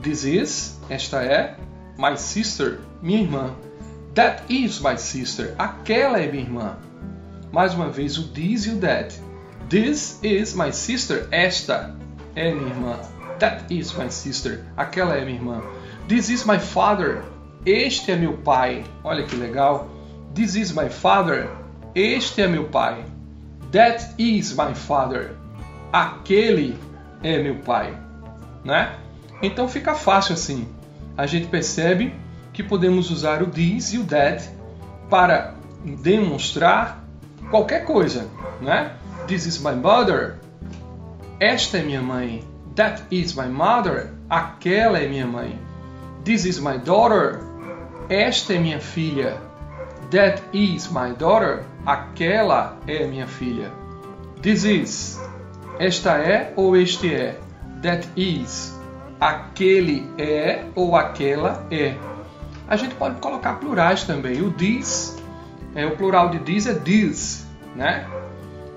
This 0.00 0.22
is. 0.22 0.78
Esta 0.88 1.24
é. 1.24 1.56
My 1.98 2.16
sister. 2.16 2.78
Minha 3.02 3.22
irmã. 3.22 3.54
That 4.14 4.44
is 4.48 4.78
my 4.78 4.96
sister. 4.96 5.56
Aquela 5.58 6.20
é 6.20 6.30
minha 6.30 6.44
irmã. 6.44 6.78
Mais 7.56 7.72
uma 7.72 7.88
vez 7.88 8.18
o 8.18 8.28
this 8.28 8.66
e 8.66 8.72
o 8.72 8.80
that. 8.80 9.18
This 9.70 10.20
is 10.22 10.52
my 10.52 10.70
sister. 10.70 11.26
Esta 11.30 11.96
é 12.34 12.52
minha 12.52 12.68
irmã. 12.68 13.00
That 13.38 13.72
is 13.72 13.94
my 13.94 14.10
sister. 14.10 14.62
Aquela 14.76 15.16
é 15.16 15.24
minha 15.24 15.38
irmã. 15.38 15.62
This 16.06 16.28
is 16.28 16.44
my 16.44 16.58
father. 16.58 17.22
Este 17.64 18.12
é 18.12 18.16
meu 18.16 18.34
pai. 18.36 18.84
Olha 19.02 19.24
que 19.24 19.34
legal. 19.34 19.88
This 20.34 20.54
is 20.54 20.70
my 20.72 20.90
father. 20.90 21.48
Este 21.94 22.42
é 22.42 22.46
meu 22.46 22.64
pai. 22.64 23.02
That 23.72 24.06
is 24.18 24.52
my 24.52 24.74
father. 24.74 25.34
Aquele 25.90 26.78
é 27.22 27.42
meu 27.42 27.54
pai, 27.60 27.98
né? 28.66 28.96
Então 29.40 29.66
fica 29.66 29.94
fácil 29.94 30.34
assim. 30.34 30.68
A 31.16 31.26
gente 31.26 31.46
percebe 31.46 32.14
que 32.52 32.62
podemos 32.62 33.10
usar 33.10 33.42
o 33.42 33.46
this 33.46 33.94
e 33.94 33.98
o 33.98 34.04
that 34.04 34.46
para 35.08 35.54
demonstrar 35.82 37.05
qualquer 37.50 37.84
coisa, 37.84 38.28
né? 38.60 38.92
This 39.26 39.46
is 39.46 39.58
my 39.58 39.74
mother. 39.74 40.38
Esta 41.40 41.78
é 41.78 41.82
minha 41.82 42.02
mãe. 42.02 42.44
That 42.74 43.02
is 43.10 43.34
my 43.34 43.46
mother. 43.46 44.12
Aquela 44.28 44.98
é 44.98 45.08
minha 45.08 45.26
mãe. 45.26 45.58
This 46.24 46.44
is 46.44 46.58
my 46.58 46.78
daughter. 46.78 47.40
Esta 48.08 48.54
é 48.54 48.58
minha 48.58 48.80
filha. 48.80 49.36
That 50.10 50.42
is 50.52 50.88
my 50.88 51.12
daughter. 51.18 51.64
Aquela 51.84 52.76
é 52.86 53.06
minha 53.06 53.26
filha. 53.26 53.70
This 54.42 54.64
is. 54.64 55.20
Esta 55.78 56.18
é 56.18 56.52
ou 56.56 56.76
este 56.76 57.14
é. 57.14 57.38
That 57.82 58.08
is. 58.16 58.74
Aquele 59.20 60.08
é 60.18 60.64
ou 60.74 60.94
aquela 60.94 61.66
é. 61.70 61.96
A 62.68 62.76
gente 62.76 62.94
pode 62.94 63.20
colocar 63.20 63.54
plurais 63.54 64.04
também. 64.04 64.42
O 64.42 64.50
this, 64.52 65.16
é, 65.76 65.86
o 65.86 65.96
plural 65.96 66.30
de 66.30 66.40
this 66.40 66.66
é 66.66 66.74
this, 66.74 67.46
né? 67.76 68.08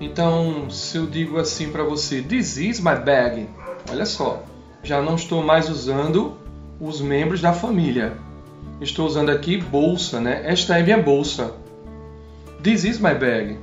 Então, 0.00 0.70
se 0.70 0.96
eu 0.96 1.06
digo 1.06 1.38
assim 1.38 1.70
para 1.72 1.82
você, 1.82 2.22
this 2.22 2.56
is 2.56 2.78
my 2.78 2.94
bag, 2.94 3.48
Olha 3.88 4.06
só, 4.06 4.42
já 4.82 5.00
não 5.00 5.14
estou 5.14 5.42
mais 5.42 5.68
usando 5.68 6.36
os 6.80 7.00
membros 7.00 7.40
da 7.40 7.52
família. 7.52 8.16
Estou 8.80 9.06
usando 9.06 9.30
aqui 9.30 9.56
bolsa, 9.56 10.20
né? 10.20 10.42
Esta 10.44 10.78
é 10.78 10.82
minha 10.82 11.02
bolsa. 11.02 11.54
This 12.62 12.84
is 12.84 12.98
my 12.98 13.14
bag. 13.14 13.58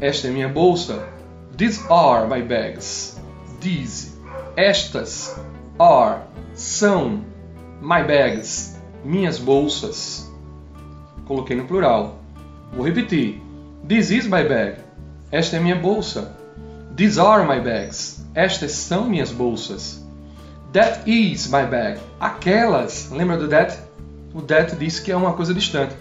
Esta 0.00 0.28
é 0.28 0.30
minha 0.30 0.48
bolsa. 0.48 1.08
These 1.56 1.84
are 1.90 2.26
my 2.26 2.42
bags. 2.42 3.20
These, 3.60 4.16
estas, 4.56 5.36
are, 5.78 6.22
são 6.54 7.24
my 7.80 8.02
bags, 8.06 8.80
minhas 9.04 9.38
bolsas. 9.38 10.30
Coloquei 11.26 11.56
no 11.56 11.64
plural. 11.64 12.21
Vou 12.72 12.86
repetir. 12.86 13.40
This 13.86 14.10
is 14.10 14.24
my 14.26 14.42
bag. 14.44 14.78
Esta 15.30 15.56
é 15.56 15.60
minha 15.60 15.76
bolsa. 15.76 16.34
These 16.96 17.18
are 17.18 17.44
my 17.46 17.60
bags. 17.60 18.24
Estas 18.34 18.72
são 18.72 19.08
minhas 19.08 19.30
bolsas. 19.30 20.02
That 20.72 21.02
is 21.06 21.48
my 21.48 21.66
bag. 21.66 22.00
Aquelas, 22.18 23.10
lembra 23.10 23.36
do 23.36 23.48
that? 23.48 23.78
O 24.34 24.40
that 24.40 24.74
diz 24.76 24.98
que 24.98 25.12
é 25.12 25.16
uma 25.16 25.34
coisa 25.34 25.52
distante. 25.52 25.94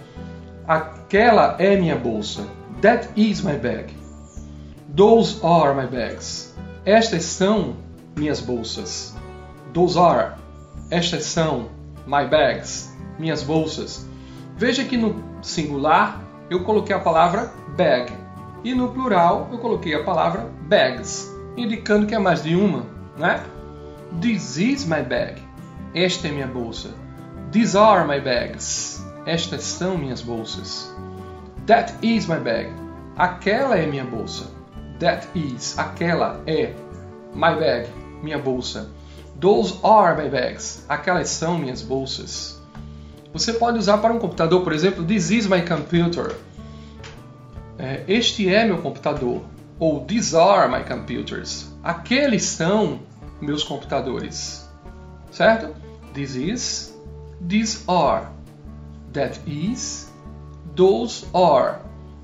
Aquela 0.65 1.57
é 1.59 1.76
minha 1.76 1.97
bolsa. 1.97 2.47
That 2.82 3.09
is 3.17 3.41
my 3.41 3.57
bag. 3.57 3.93
Those 4.95 5.39
are 5.43 5.74
my 5.74 5.88
bags. 5.88 6.53
Estas 6.86 7.26
são 7.26 7.76
minhas 8.15 8.39
bolsas. 8.39 9.13
Those 9.74 9.99
are. 9.99 10.36
Estas 10.89 11.26
são 11.26 11.69
my 12.07 12.26
bags. 12.30 12.89
Minhas 13.19 13.43
bolsas. 13.43 14.05
Veja 14.57 14.86
que 14.86 14.95
no 14.95 15.22
singular 15.41 16.20
eu 16.52 16.66
coloquei 16.66 16.93
a 16.93 16.99
palavra 16.99 17.49
bag 17.78 18.14
e 18.62 18.76
no 18.76 18.89
plural 18.89 19.47
eu 19.54 19.58
coloquei 19.58 19.95
a 19.95 20.04
palavra 20.04 20.49
bags 20.68 21.34
indicando 21.56 22.06
que 22.06 22.14
é 22.14 22.20
mais 22.20 22.43
de 22.43 22.58
uma, 22.58 22.86
né? 23.18 23.41
This 24.20 24.58
is 24.58 24.86
my 24.86 25.02
bag. 25.02 25.41
Esta 25.95 26.28
é 26.28 26.32
minha 26.32 26.47
bolsa. 26.47 26.89
These 27.54 27.78
are 27.78 28.06
my 28.06 28.20
bags. 28.20 29.02
Estas 29.26 29.64
são 29.64 29.97
minhas 29.97 30.22
bolsas. 30.22 30.93
That 31.68 31.93
is 32.02 32.28
my 32.28 32.39
bag. 32.39 32.70
Aquela 33.16 33.78
é 33.78 33.86
minha 33.86 34.04
bolsa. 34.04 34.45
That 34.99 35.28
is. 35.34 35.80
Aquela 35.80 36.41
é. 36.45 36.74
My 37.34 37.56
bag. 37.58 37.88
Minha 38.22 38.39
bolsa. 38.39 38.89
Those 39.39 39.80
are 39.84 40.22
my 40.22 40.30
bags. 40.30 40.86
Aquelas 40.89 41.30
são 41.30 41.58
minhas 41.58 41.82
bolsas. 41.82 42.61
Você 43.34 43.53
pode 43.53 43.77
usar 43.77 43.97
para 43.99 44.13
um 44.13 44.19
computador, 44.19 44.63
por 44.63 44.73
exemplo, 44.73 45.05
This 45.05 45.32
is 45.32 45.47
my 45.47 45.61
computer. 45.61 46.36
É, 47.77 48.03
este 48.07 48.53
é 48.53 48.65
meu 48.65 48.79
computador. 48.79 49.41
ou 49.82 50.05
these 50.05 50.36
are 50.36 50.69
my 50.69 50.84
computers. 50.84 51.67
Aqueles 51.84 52.43
são 52.43 52.99
meus 53.41 53.63
computadores. 53.63 54.69
Certo? 55.32 55.75
This 56.13 56.36
is, 56.36 56.95
these 57.41 57.84
are, 57.88 58.27
that 59.11 59.39
is, 59.47 60.13
those 60.75 61.25
are. 61.34 61.79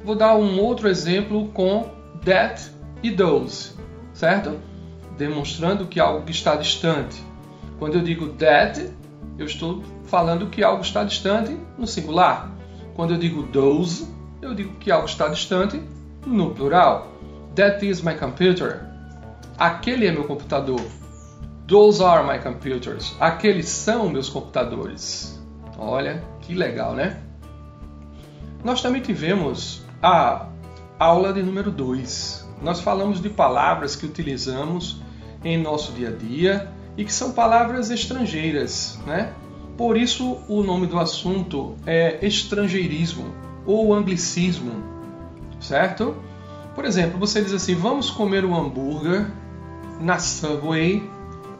Vou 0.05 0.15
dar 0.15 0.35
um 0.35 0.59
outro 0.59 0.87
exemplo 0.87 1.47
com 1.47 1.89
that 2.23 2.71
e 3.01 3.09
those, 3.09 3.73
certo? 4.13 4.59
Demonstrando 5.17 5.87
que 5.87 5.99
algo 5.99 6.29
está 6.29 6.55
distante. 6.55 7.19
Quando 7.79 7.95
eu 7.95 8.03
digo 8.03 8.33
that, 8.33 8.87
eu 9.38 9.45
estou 9.45 9.83
falando 10.05 10.47
que 10.47 10.63
algo 10.63 10.81
está 10.81 11.03
distante 11.03 11.57
no 11.77 11.85
singular. 11.85 12.51
Quando 12.95 13.13
eu 13.13 13.19
digo 13.19 13.43
those, 13.43 14.07
eu 14.41 14.55
digo 14.55 14.73
que 14.75 14.91
algo 14.91 15.05
está 15.05 15.27
distante 15.27 15.81
no 16.25 16.51
plural. 16.51 17.07
That 17.55 17.85
is 17.85 18.01
my 18.01 18.15
computer. 18.15 18.85
Aquele 19.57 20.07
é 20.07 20.11
meu 20.11 20.23
computador. 20.23 20.81
Those 21.67 22.03
are 22.03 22.25
my 22.25 22.39
computers. 22.39 23.15
Aqueles 23.19 23.67
são 23.67 24.09
meus 24.09 24.29
computadores. 24.29 25.41
Olha 25.77 26.23
que 26.41 26.53
legal, 26.53 26.93
né? 26.93 27.21
Nós 28.63 28.81
também 28.81 29.01
tivemos 29.01 29.85
a 30.01 30.47
aula 30.97 31.31
de 31.31 31.43
número 31.43 31.69
2. 31.69 32.47
Nós 32.61 32.79
falamos 32.79 33.21
de 33.21 33.29
palavras 33.29 33.95
que 33.95 34.05
utilizamos 34.05 35.01
em 35.43 35.61
nosso 35.61 35.91
dia 35.91 36.09
a 36.09 36.11
dia 36.11 36.76
e 36.97 37.05
que 37.05 37.13
são 37.13 37.31
palavras 37.31 37.91
estrangeiras, 37.91 38.99
né? 39.05 39.33
Por 39.77 39.95
isso 39.95 40.39
o 40.49 40.63
nome 40.63 40.87
do 40.87 40.97
assunto 40.97 41.75
é 41.85 42.25
estrangeirismo 42.25 43.25
ou 43.65 43.93
anglicismo, 43.93 44.71
certo? 45.59 46.15
Por 46.73 46.83
exemplo, 46.83 47.19
você 47.19 47.41
diz 47.41 47.53
assim: 47.53 47.75
vamos 47.75 48.09
comer 48.09 48.43
um 48.43 48.55
hambúrguer 48.55 49.27
na 50.01 50.17
Subway, 50.17 51.07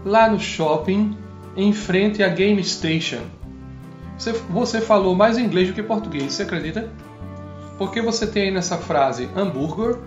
lá 0.03 0.29
no 0.29 0.39
shopping, 0.39 1.15
em 1.55 1.71
frente 1.71 2.23
à 2.23 2.29
Game 2.29 2.63
Station. 2.63 3.21
Você, 4.17 4.31
você 4.49 4.81
falou 4.81 5.15
mais 5.15 5.38
inglês 5.38 5.67
do 5.67 5.75
que 5.75 5.83
português, 5.83 6.33
você 6.33 6.43
acredita? 6.43 6.91
Porque 7.77 8.01
você 8.01 8.25
tem 8.25 8.43
aí 8.43 8.51
nessa 8.51 8.77
frase 8.77 9.29
hambúrguer, 9.35 9.99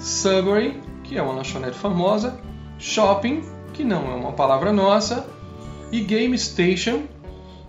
Subway, 0.00 0.80
que 1.04 1.16
é 1.16 1.22
uma 1.22 1.34
lanchonete 1.34 1.78
famosa, 1.78 2.40
shopping, 2.78 3.42
que 3.72 3.84
não 3.84 4.10
é 4.10 4.14
uma 4.14 4.32
palavra 4.32 4.72
nossa, 4.72 5.28
e 5.90 6.00
Game 6.00 6.36
Station, 6.38 7.02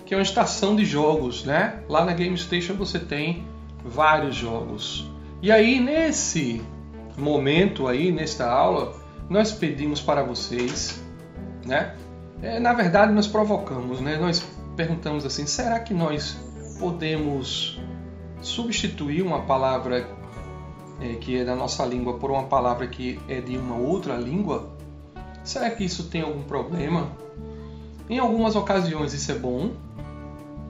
que 0.05 0.13
é 0.13 0.17
uma 0.17 0.23
estação 0.23 0.75
de 0.75 0.85
jogos, 0.85 1.43
né? 1.43 1.81
Lá 1.89 2.05
na 2.05 2.13
Game 2.13 2.37
Station 2.37 2.73
você 2.73 2.99
tem 2.99 3.45
vários 3.83 4.35
jogos. 4.35 5.09
E 5.41 5.51
aí 5.51 5.79
nesse 5.79 6.61
momento 7.17 7.87
aí 7.87 8.11
nesta 8.11 8.49
aula, 8.49 8.95
nós 9.29 9.51
pedimos 9.51 10.01
para 10.01 10.23
vocês, 10.23 11.01
né? 11.65 11.95
É, 12.41 12.59
na 12.59 12.73
verdade, 12.73 13.13
nós 13.13 13.27
provocamos, 13.27 14.01
né? 14.01 14.17
Nós 14.17 14.45
perguntamos 14.75 15.25
assim: 15.25 15.45
será 15.45 15.79
que 15.79 15.93
nós 15.93 16.37
podemos 16.79 17.79
substituir 18.41 19.21
uma 19.21 19.43
palavra 19.43 20.07
é, 20.99 21.15
que 21.15 21.37
é 21.37 21.45
da 21.45 21.55
nossa 21.55 21.85
língua 21.85 22.17
por 22.17 22.31
uma 22.31 22.43
palavra 22.43 22.87
que 22.87 23.19
é 23.27 23.39
de 23.39 23.57
uma 23.57 23.75
outra 23.75 24.15
língua? 24.15 24.72
Será 25.43 25.69
que 25.69 25.83
isso 25.83 26.05
tem 26.05 26.21
algum 26.21 26.43
problema? 26.43 27.11
Em 28.09 28.19
algumas 28.19 28.55
ocasiões 28.55 29.13
isso 29.13 29.31
é 29.31 29.35
bom, 29.35 29.71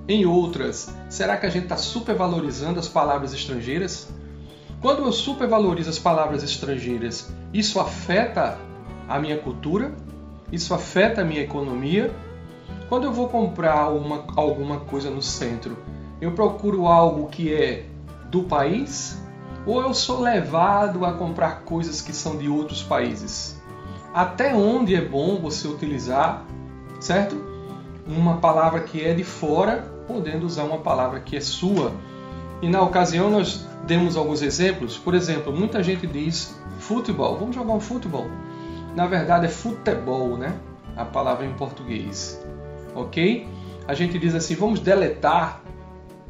em 0.06 0.26
outras, 0.26 0.94
será 1.10 1.38
que 1.38 1.46
a 1.46 1.50
gente 1.50 1.64
está 1.64 1.78
supervalorizando 1.78 2.78
as 2.78 2.90
palavras 2.90 3.34
estrangeiras? 3.34 4.10
Quando 4.82 5.04
eu 5.04 5.14
supervalorizo 5.14 5.90
as 5.90 5.98
palavras 5.98 6.44
estrangeiras, 6.44 7.32
isso 7.54 7.80
afeta 7.80 8.58
a 9.08 9.18
minha 9.18 9.38
cultura? 9.38 9.96
Isso 10.52 10.74
afeta 10.74 11.22
a 11.22 11.24
minha 11.24 11.40
economia? 11.40 12.14
Quando 12.90 13.06
eu 13.06 13.14
vou 13.14 13.30
comprar 13.30 13.88
uma, 13.90 14.26
alguma 14.36 14.82
coisa 14.82 15.10
no 15.10 15.22
centro, 15.22 15.78
eu 16.20 16.34
procuro 16.34 16.86
algo 16.86 17.30
que 17.30 17.54
é 17.54 17.86
do 18.30 18.44
país? 18.44 19.18
Ou 19.66 19.82
eu 19.82 19.94
sou 19.94 20.20
levado 20.20 21.06
a 21.06 21.14
comprar 21.14 21.62
coisas 21.62 22.02
que 22.02 22.12
são 22.12 22.38
de 22.38 22.50
outros 22.50 22.84
países? 22.84 23.63
Até 24.14 24.54
onde 24.54 24.94
é 24.94 25.02
bom 25.02 25.38
você 25.38 25.68
utilizar, 25.68 26.46
certo? 27.00 27.36
Uma 28.08 28.38
palavra 28.38 28.82
que 28.82 29.04
é 29.04 29.14
de 29.14 29.24
fora, 29.24 29.92
podendo 30.08 30.46
usar 30.46 30.64
uma 30.66 30.78
palavra 30.78 31.20
que 31.20 31.36
é 31.36 31.42
sua. 31.42 31.92
E 32.62 32.70
na 32.70 32.82
ocasião 32.82 33.32
nós 33.32 33.68
demos 33.88 34.16
alguns 34.16 34.44
exemplos. 34.44 34.98
Por 34.98 35.16
exemplo, 35.16 35.52
muita 35.52 35.82
gente 35.82 36.06
diz 36.06 36.56
futebol, 36.78 37.38
vamos 37.38 37.56
jogar 37.56 37.74
um 37.74 37.80
futebol. 37.80 38.28
Na 38.96 39.08
verdade 39.08 39.48
é 39.48 39.50
futebol, 39.50 40.38
né? 40.38 40.54
A 40.96 41.06
palavra 41.06 41.46
em 41.46 41.54
português. 41.54 42.40
Ok? 42.94 43.48
A 43.88 43.96
gente 43.96 44.20
diz 44.20 44.36
assim, 44.36 44.54
vamos 44.54 44.80
deletar, 44.80 45.62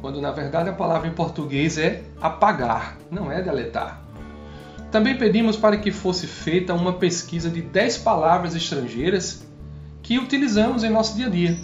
quando 0.00 0.22
na 0.22 0.30
verdade 0.30 0.70
a 0.70 0.72
palavra 0.72 1.06
em 1.06 1.12
português 1.12 1.76
é 1.76 2.02
apagar, 2.18 2.96
não 3.10 3.30
é 3.30 3.42
deletar. 3.42 4.03
Também 4.94 5.16
pedimos 5.16 5.56
para 5.56 5.76
que 5.76 5.90
fosse 5.90 6.24
feita 6.28 6.72
uma 6.72 6.92
pesquisa 6.92 7.50
de 7.50 7.60
10 7.60 7.98
palavras 7.98 8.54
estrangeiras 8.54 9.44
que 10.00 10.20
utilizamos 10.20 10.84
em 10.84 10.88
nosso 10.88 11.16
dia 11.16 11.26
a 11.26 11.28
dia. 11.28 11.58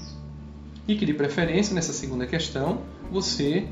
E 0.89 0.97
que, 0.97 1.07
de 1.07 1.15
preferência, 1.15 1.73
nessa 1.73 1.93
segunda 1.93 2.27
questão, 2.27 2.81
você 3.09 3.69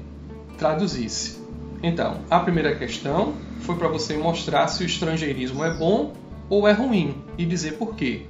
traduzisse. 0.56 1.42
Então, 1.82 2.20
a 2.30 2.38
primeira 2.38 2.76
questão 2.76 3.34
foi 3.62 3.74
para 3.74 3.88
você 3.88 4.16
mostrar 4.16 4.68
se 4.68 4.84
o 4.84 4.86
estrangeirismo 4.86 5.64
é 5.64 5.76
bom 5.76 6.14
ou 6.48 6.68
é 6.68 6.72
ruim 6.72 7.16
e 7.36 7.44
dizer 7.44 7.78
por 7.78 7.96
quê. 7.96 8.26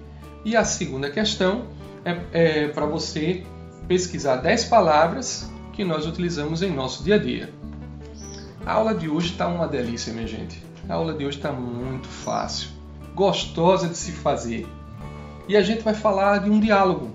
E 0.47 0.57
a 0.57 0.65
segunda 0.65 1.11
questão 1.11 1.67
é, 2.07 2.21
é 2.33 2.69
para 2.69 2.87
você 2.87 3.45
pesquisar 3.87 4.37
10 4.37 4.65
palavras 4.65 5.47
que 5.75 5.85
nós 5.85 6.07
utilizamos 6.07 6.63
em 6.63 6.71
nosso 6.71 7.05
dia 7.05 7.17
a 7.17 7.19
dia. 7.19 7.53
A 8.65 8.73
aula 8.73 8.95
de 8.95 9.11
hoje 9.11 9.33
está 9.33 9.47
uma 9.47 9.69
delícia, 9.69 10.11
minha 10.11 10.27
gente. 10.27 10.68
A 10.89 10.95
aula 10.95 11.13
de 11.13 11.27
hoje 11.27 11.37
está 11.37 11.53
muito 11.53 12.09
fácil, 12.09 12.71
gostosa 13.15 13.89
de 13.89 13.97
se 13.97 14.11
fazer. 14.11 14.67
E 15.47 15.55
a 15.55 15.61
gente 15.61 15.83
vai 15.83 15.93
falar 15.93 16.39
de 16.39 16.49
um 16.49 16.59
diálogo. 16.59 17.11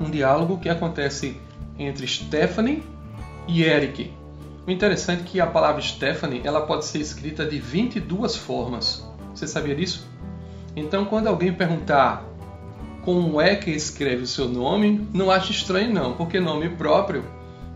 Um 0.00 0.10
diálogo 0.10 0.58
que 0.58 0.68
acontece 0.68 1.40
entre 1.78 2.08
Stephanie 2.08 2.82
e 3.46 3.62
Eric. 3.62 4.12
O 4.66 4.70
interessante 4.70 5.22
é 5.22 5.24
que 5.24 5.40
a 5.40 5.46
palavra 5.46 5.80
Stephanie 5.80 6.40
ela 6.42 6.60
pode 6.60 6.86
ser 6.86 6.98
escrita 6.98 7.46
de 7.46 7.56
22 7.60 8.34
formas. 8.34 9.08
Você 9.32 9.46
sabia 9.46 9.76
disso? 9.76 10.04
Então, 10.74 11.04
quando 11.04 11.28
alguém 11.28 11.52
perguntar 11.52 12.24
como 13.04 13.40
é 13.40 13.54
que 13.54 13.70
escreve 13.70 14.24
o 14.24 14.26
seu 14.26 14.48
nome, 14.48 15.08
não 15.14 15.30
ache 15.30 15.52
estranho 15.52 15.94
não, 15.94 16.14
porque 16.14 16.40
nome 16.40 16.68
próprio 16.70 17.24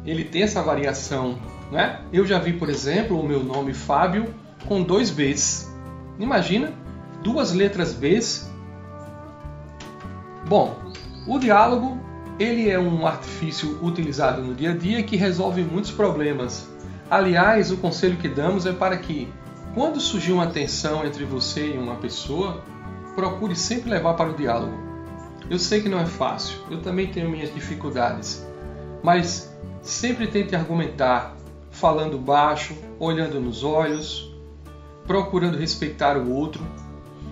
ele 0.05 0.25
tem 0.25 0.43
essa 0.43 0.61
variação, 0.61 1.39
né? 1.71 2.01
Eu 2.13 2.27
já 2.27 2.41
vi, 2.41 2.55
por 2.55 2.69
exemplo, 2.69 3.21
o 3.21 3.27
meu 3.27 3.45
nome 3.45 3.73
Fábio 3.73 4.35
com 4.67 4.83
dois 4.83 5.11
Bs. 5.11 5.71
Imagina 6.19 6.73
duas 7.23 7.53
letras 7.53 7.93
Bs. 7.93 8.51
Bom, 10.49 10.77
o 11.27 11.39
diálogo 11.39 11.99
ele 12.39 12.71
é 12.71 12.79
um 12.79 13.07
artifício 13.07 13.79
utilizado 13.85 14.43
no 14.43 14.55
dia 14.55 14.71
a 14.71 14.77
dia 14.77 15.03
que 15.03 15.17
resolve 15.17 15.63
muitos 15.63 15.91
problemas 15.91 16.71
Aliás, 17.11 17.73
o 17.73 17.77
conselho 17.77 18.17
que 18.17 18.29
damos 18.29 18.67
é 18.67 18.73
para 18.73 18.97
que, 18.97 19.29
quando 19.75 20.01
surgir 20.01 20.31
uma 20.31 20.47
tensão 20.47 21.05
entre 21.05 21.25
você 21.25 21.75
e 21.75 21.77
uma 21.77 21.97
pessoa, 21.97 22.63
procure 23.17 23.57
sempre 23.57 23.91
levar 23.91 24.15
para 24.15 24.31
o 24.31 24.35
diálogo. 24.35 24.79
Eu 25.51 25.59
sei 25.59 25.81
que 25.81 25.89
não 25.89 25.99
é 25.99 26.07
fácil, 26.07 26.61
eu 26.71 26.81
também 26.81 27.09
tenho 27.09 27.29
minhas 27.29 27.53
dificuldades, 27.53 28.47
mas 29.03 29.53
sempre 29.83 30.29
tente 30.29 30.55
argumentar, 30.55 31.35
falando 31.73 32.17
baixo, 32.17 32.77
olhando 33.01 33.41
nos 33.41 33.65
olhos, 33.65 34.30
procurando 35.11 35.59
respeitar 35.59 36.17
o 36.17 36.31
outro. 36.31 36.65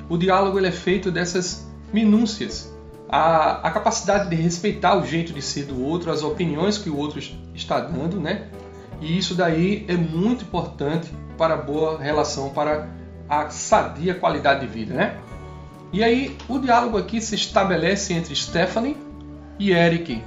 O 0.09 0.17
diálogo 0.19 0.59
é 0.59 0.73
feito 0.73 1.13
dessas 1.13 1.71
minúcias, 1.93 2.77
a, 3.09 3.69
a 3.69 3.71
capacidade 3.71 4.29
de 4.29 4.35
respeitar 4.35 4.97
o 4.97 5.07
jeito 5.07 5.33
de 5.33 5.41
ser 5.41 5.67
do 5.67 5.81
outro, 5.81 6.11
as 6.11 6.25
opiniões 6.25 6.77
que 6.77 6.91
o 6.91 6.97
outro 6.97 7.21
está 7.55 7.79
dando, 7.79 8.21
né? 8.21 8.49
E 9.01 9.17
isso 9.17 9.33
daí 9.33 9.85
é 9.87 9.97
muito 9.97 10.43
importante 10.43 11.09
para 11.37 11.55
a 11.55 11.57
boa 11.57 12.03
relação, 12.03 12.51
para 12.51 12.89
a 13.29 13.49
sadia 13.49 14.13
qualidade 14.13 14.63
de 14.63 14.67
vida, 14.67 14.95
né? 14.95 15.17
E 15.93 16.03
aí 16.03 16.37
o 16.49 16.59
diálogo 16.59 16.99
aqui 16.99 17.21
se 17.21 17.37
estabelece 17.37 18.13
entre 18.13 18.35
Stephanie 18.35 18.97
e 19.57 19.71
Eric, 19.71 20.21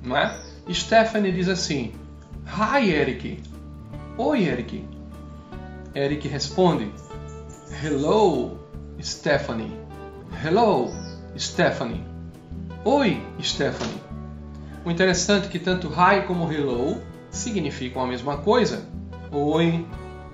não 0.00 0.16
é? 0.16 0.40
Stephanie 0.72 1.32
diz 1.32 1.48
assim: 1.48 1.92
Hi, 2.46 2.88
Eric. 2.88 3.42
Oi, 4.16 4.44
Eric. 4.44 4.97
Eric 5.98 6.28
responde: 6.28 6.92
Hello, 7.82 8.56
Stephanie. 9.02 9.76
Hello, 10.44 10.92
Stephanie. 11.36 12.04
Oi, 12.84 13.20
Stephanie. 13.42 14.00
O 14.84 14.92
interessante 14.92 15.48
é 15.48 15.50
que 15.50 15.58
tanto 15.58 15.88
hi 15.88 16.22
como 16.24 16.50
hello 16.52 17.02
significam 17.30 18.00
a 18.00 18.06
mesma 18.06 18.36
coisa. 18.36 18.86
Oi, 19.32 19.84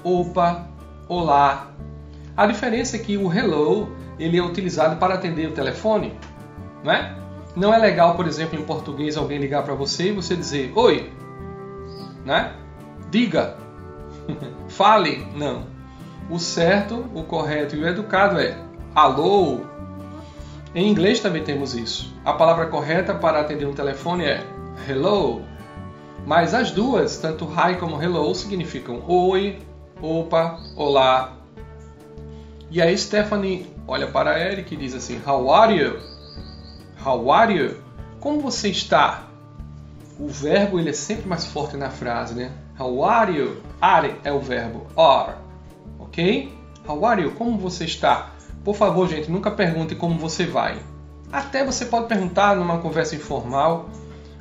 opa, 0.04 0.68
olá. 1.08 1.72
A 2.36 2.46
diferença 2.46 2.96
é 2.96 2.98
que 2.98 3.16
o 3.16 3.32
hello 3.32 3.88
ele 4.18 4.36
é 4.36 4.42
utilizado 4.42 4.96
para 4.96 5.14
atender 5.14 5.48
o 5.48 5.54
telefone, 5.54 6.12
não 6.84 6.92
é? 6.92 7.16
Não 7.56 7.72
é 7.72 7.78
legal, 7.78 8.16
por 8.16 8.26
exemplo, 8.26 8.58
em 8.58 8.64
português 8.64 9.16
alguém 9.16 9.38
ligar 9.38 9.62
para 9.62 9.74
você 9.74 10.10
e 10.10 10.12
você 10.12 10.36
dizer 10.36 10.72
oi, 10.76 11.10
né? 12.22 12.52
Diga, 13.10 13.63
fale, 14.68 15.26
não. 15.34 15.66
O 16.30 16.38
certo, 16.38 17.04
o 17.14 17.22
correto 17.22 17.76
e 17.76 17.82
o 17.82 17.86
educado 17.86 18.38
é 18.38 18.56
alô. 18.94 19.60
Em 20.74 20.88
inglês 20.88 21.20
também 21.20 21.44
temos 21.44 21.74
isso. 21.74 22.12
A 22.24 22.32
palavra 22.32 22.66
correta 22.66 23.14
para 23.14 23.40
atender 23.40 23.66
um 23.66 23.74
telefone 23.74 24.24
é 24.24 24.42
hello. 24.88 25.42
Mas 26.26 26.54
as 26.54 26.70
duas, 26.70 27.18
tanto 27.18 27.44
hi 27.44 27.76
como 27.76 28.02
hello, 28.02 28.34
significam 28.34 29.02
oi, 29.06 29.58
opa, 30.00 30.58
olá. 30.74 31.34
E 32.70 32.80
aí 32.80 32.96
Stephanie 32.96 33.66
olha 33.86 34.06
para 34.06 34.40
Eric 34.40 34.74
e 34.74 34.76
diz 34.76 34.94
assim: 34.94 35.20
How 35.24 35.52
are 35.52 35.76
you? 35.76 35.98
How 37.04 37.30
are 37.30 37.54
you? 37.54 37.76
Como 38.18 38.40
você 38.40 38.68
está? 38.70 39.24
O 40.18 40.28
verbo 40.28 40.78
ele 40.78 40.90
é 40.90 40.94
sempre 40.94 41.28
mais 41.28 41.44
forte 41.44 41.76
na 41.76 41.90
frase, 41.90 42.34
né? 42.34 42.50
How 42.78 43.04
are 43.04 43.36
you? 43.36 43.56
Are 43.84 44.14
é 44.24 44.32
o 44.32 44.40
verbo. 44.40 44.86
Are. 44.96 45.34
Ok? 45.98 46.50
How 46.88 47.04
are 47.04 47.22
you? 47.22 47.32
Como 47.32 47.58
você 47.58 47.84
está? 47.84 48.30
Por 48.64 48.74
favor, 48.74 49.06
gente, 49.06 49.30
nunca 49.30 49.50
pergunte 49.50 49.94
como 49.94 50.18
você 50.18 50.46
vai. 50.46 50.78
Até 51.30 51.62
você 51.62 51.84
pode 51.84 52.08
perguntar 52.08 52.56
numa 52.56 52.78
conversa 52.78 53.14
informal, 53.14 53.90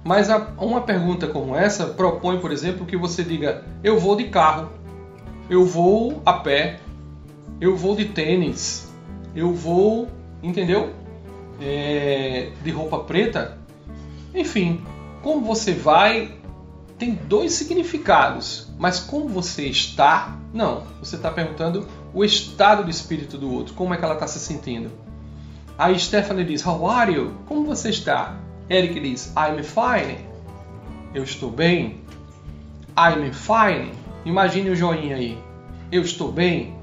mas 0.02 0.30
uma 0.58 0.80
pergunta 0.80 1.28
como 1.28 1.58
essa 1.58 1.88
propõe, 1.88 2.40
por 2.40 2.54
exemplo, 2.54 2.86
que 2.86 2.96
você 2.96 3.22
diga: 3.22 3.66
Eu 3.84 4.00
vou 4.00 4.16
de 4.16 4.30
carro, 4.30 4.70
eu 5.50 5.66
vou 5.66 6.22
a 6.26 6.32
pé, 6.32 6.80
eu 7.60 7.76
vou 7.76 7.98
de 7.98 8.06
tênis, 8.06 8.94
eu 9.36 9.54
vou, 9.54 10.08
entendeu? 10.42 10.94
É, 11.60 12.50
de 12.64 12.72
roupa 12.72 13.00
preta. 13.00 13.58
Enfim, 14.34 14.82
como 15.22 15.42
você 15.42 15.74
vai 15.74 16.32
tem 16.98 17.16
dois 17.16 17.54
significados, 17.54 18.68
mas 18.78 19.00
como 19.00 19.28
você 19.28 19.68
está, 19.68 20.38
não. 20.54 20.84
Você 21.00 21.16
está 21.16 21.32
perguntando 21.32 21.88
o 22.14 22.24
estado 22.24 22.84
do 22.84 22.90
espírito 22.90 23.38
do 23.38 23.52
outro, 23.52 23.74
como 23.74 23.94
é 23.94 23.98
que 23.98 24.06
ela 24.06 24.14
está 24.14 24.28
se 24.28 24.40
sentindo. 24.40 24.92
Aí 25.78 26.00
Stephanie 26.00 26.46
diz: 26.46 26.66
How 26.66 26.88
are 26.88 27.14
you? 27.14 27.34
Como 27.48 27.66
você 27.66 27.90
está? 27.90 28.38
Eric 28.70 29.00
diz: 29.00 29.34
I'm 29.36 29.64
fine. 29.64 30.20
Eu 31.14 31.24
estou 31.24 31.50
bem. 31.50 32.02
I'm 32.98 33.32
fine. 33.34 33.92
Imagine 34.26 34.70
o 34.70 34.76
joinha 34.76 35.16
aí. 35.16 35.38
Eu 35.92 36.04
estou 36.04 36.32
bem. 36.32 36.76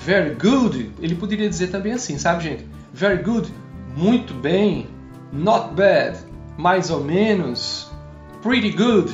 Very 0.00 0.34
good. 0.34 0.92
Ele 1.00 1.14
poderia 1.16 1.48
dizer 1.48 1.68
também 1.68 1.92
assim, 1.92 2.18
sabe, 2.18 2.44
gente? 2.44 2.66
Very 2.92 3.22
good. 3.22 3.52
Muito 3.96 4.32
bem. 4.34 4.86
Not 5.32 5.74
bad. 5.74 6.18
Mais 6.56 6.90
ou 6.90 7.02
menos. 7.02 7.90
Pretty 8.42 8.70
good. 8.70 9.12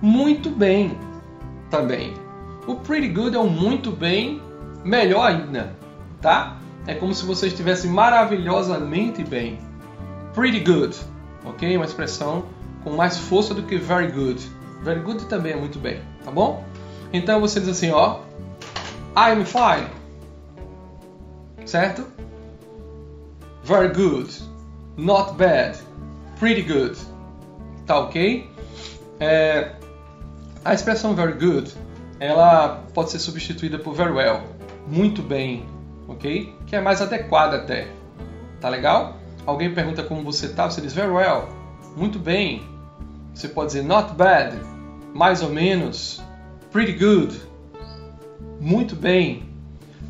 Muito 0.00 0.50
bem. 0.50 0.98
Também. 1.70 2.14
O 2.66 2.76
pretty 2.76 3.08
good 3.08 3.36
é 3.36 3.38
um 3.40 3.48
muito 3.48 3.90
bem, 3.90 4.40
melhor 4.84 5.26
ainda, 5.26 5.76
tá? 6.20 6.58
É 6.86 6.94
como 6.94 7.14
se 7.14 7.24
você 7.24 7.48
estivesse 7.48 7.88
maravilhosamente 7.88 9.24
bem. 9.24 9.58
Pretty 10.34 10.60
good 10.60 10.96
ok? 11.46 11.76
Uma 11.76 11.86
expressão 11.86 12.44
com 12.82 12.90
mais 12.90 13.16
força 13.16 13.54
do 13.54 13.62
que 13.62 13.76
very 13.76 14.10
good. 14.10 14.40
Very 14.82 15.00
good 15.00 15.24
também 15.26 15.52
é 15.52 15.56
muito 15.56 15.78
bem, 15.78 16.00
tá 16.24 16.30
bom? 16.30 16.64
Então 17.12 17.40
você 17.40 17.60
diz 17.60 17.70
assim, 17.70 17.90
ó, 17.90 18.20
I'm 19.16 19.44
fine, 19.44 19.88
certo? 21.64 22.06
Very 23.64 23.88
good, 23.88 24.30
not 24.96 25.34
bad, 25.34 25.78
pretty 26.38 26.62
good, 26.62 26.96
tá 27.86 28.00
ok? 28.00 28.48
É, 29.18 29.72
a 30.66 30.74
expressão 30.74 31.14
very 31.14 31.34
good, 31.34 31.72
ela 32.18 32.84
pode 32.92 33.12
ser 33.12 33.20
substituída 33.20 33.78
por 33.78 33.94
very 33.94 34.10
well, 34.10 34.42
muito 34.84 35.22
bem, 35.22 35.64
ok? 36.08 36.52
Que 36.66 36.74
é 36.74 36.80
mais 36.80 37.00
adequada 37.00 37.58
até, 37.58 37.86
tá 38.60 38.68
legal? 38.68 39.16
Alguém 39.46 39.72
pergunta 39.72 40.02
como 40.02 40.24
você 40.24 40.46
está, 40.46 40.68
você 40.68 40.80
diz 40.80 40.92
very 40.92 41.12
well, 41.12 41.48
muito 41.96 42.18
bem. 42.18 42.66
Você 43.32 43.46
pode 43.46 43.68
dizer 43.68 43.84
not 43.84 44.14
bad, 44.14 44.58
mais 45.14 45.40
ou 45.40 45.50
menos, 45.50 46.20
pretty 46.72 46.94
good, 46.94 47.40
muito 48.60 48.96
bem. 48.96 49.48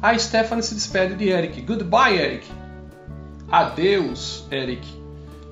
A 0.00 0.16
Stephanie 0.16 0.62
se 0.62 0.74
despede 0.74 1.16
de 1.16 1.28
Eric. 1.28 1.60
Goodbye, 1.62 2.16
Eric. 2.16 2.46
Adeus, 3.50 4.46
Eric. 4.50 4.86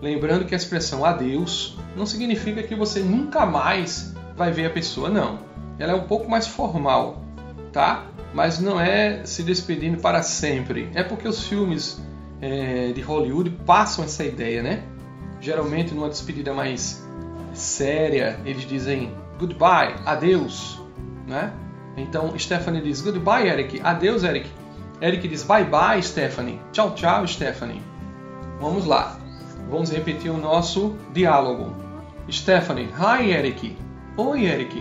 Lembrando 0.00 0.46
que 0.46 0.54
a 0.54 0.56
expressão 0.56 1.04
adeus 1.04 1.76
não 1.94 2.06
significa 2.06 2.62
que 2.62 2.74
você 2.74 3.00
nunca 3.00 3.44
mais 3.44 4.13
vai 4.36 4.50
ver 4.50 4.66
a 4.66 4.70
pessoa, 4.70 5.08
não. 5.08 5.38
Ela 5.78 5.92
é 5.92 5.94
um 5.94 6.06
pouco 6.06 6.28
mais 6.30 6.46
formal, 6.46 7.22
tá? 7.72 8.06
Mas 8.32 8.58
não 8.58 8.80
é 8.80 9.24
se 9.24 9.42
despedindo 9.42 9.98
para 9.98 10.22
sempre. 10.22 10.90
É 10.94 11.02
porque 11.02 11.26
os 11.26 11.46
filmes 11.46 12.02
é, 12.40 12.92
de 12.92 13.00
Hollywood 13.00 13.50
passam 13.64 14.04
essa 14.04 14.24
ideia, 14.24 14.62
né? 14.62 14.82
Geralmente 15.40 15.94
numa 15.94 16.08
despedida 16.08 16.52
mais 16.52 17.04
séria, 17.52 18.38
eles 18.44 18.66
dizem 18.66 19.12
goodbye, 19.38 19.94
adeus, 20.04 20.80
né? 21.26 21.52
Então 21.96 22.36
Stephanie 22.38 22.82
diz 22.82 23.00
goodbye, 23.00 23.48
Eric, 23.48 23.80
adeus, 23.82 24.24
Eric. 24.24 24.50
Eric 25.00 25.28
diz 25.28 25.42
bye 25.42 25.64
bye, 25.64 26.02
Stephanie. 26.02 26.60
Tchau, 26.72 26.94
tchau, 26.94 27.26
Stephanie. 27.26 27.82
Vamos 28.60 28.84
lá. 28.84 29.18
Vamos 29.70 29.90
repetir 29.90 30.30
o 30.30 30.36
nosso 30.36 30.96
diálogo. 31.12 31.74
Stephanie, 32.30 32.88
hi, 32.98 33.30
Eric. 33.30 33.83
Oi, 34.16 34.46
Eric. 34.46 34.80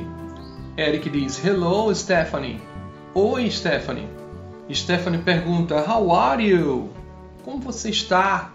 Eric 0.77 1.09
diz 1.09 1.43
hello, 1.43 1.91
Stephanie. 1.95 2.61
Oi, 3.15 3.49
Stephanie. 3.49 4.07
Stephanie 4.71 5.23
pergunta 5.23 5.81
how 5.81 6.11
are 6.11 6.47
you? 6.47 6.91
Como 7.43 7.57
você 7.57 7.89
está? 7.89 8.53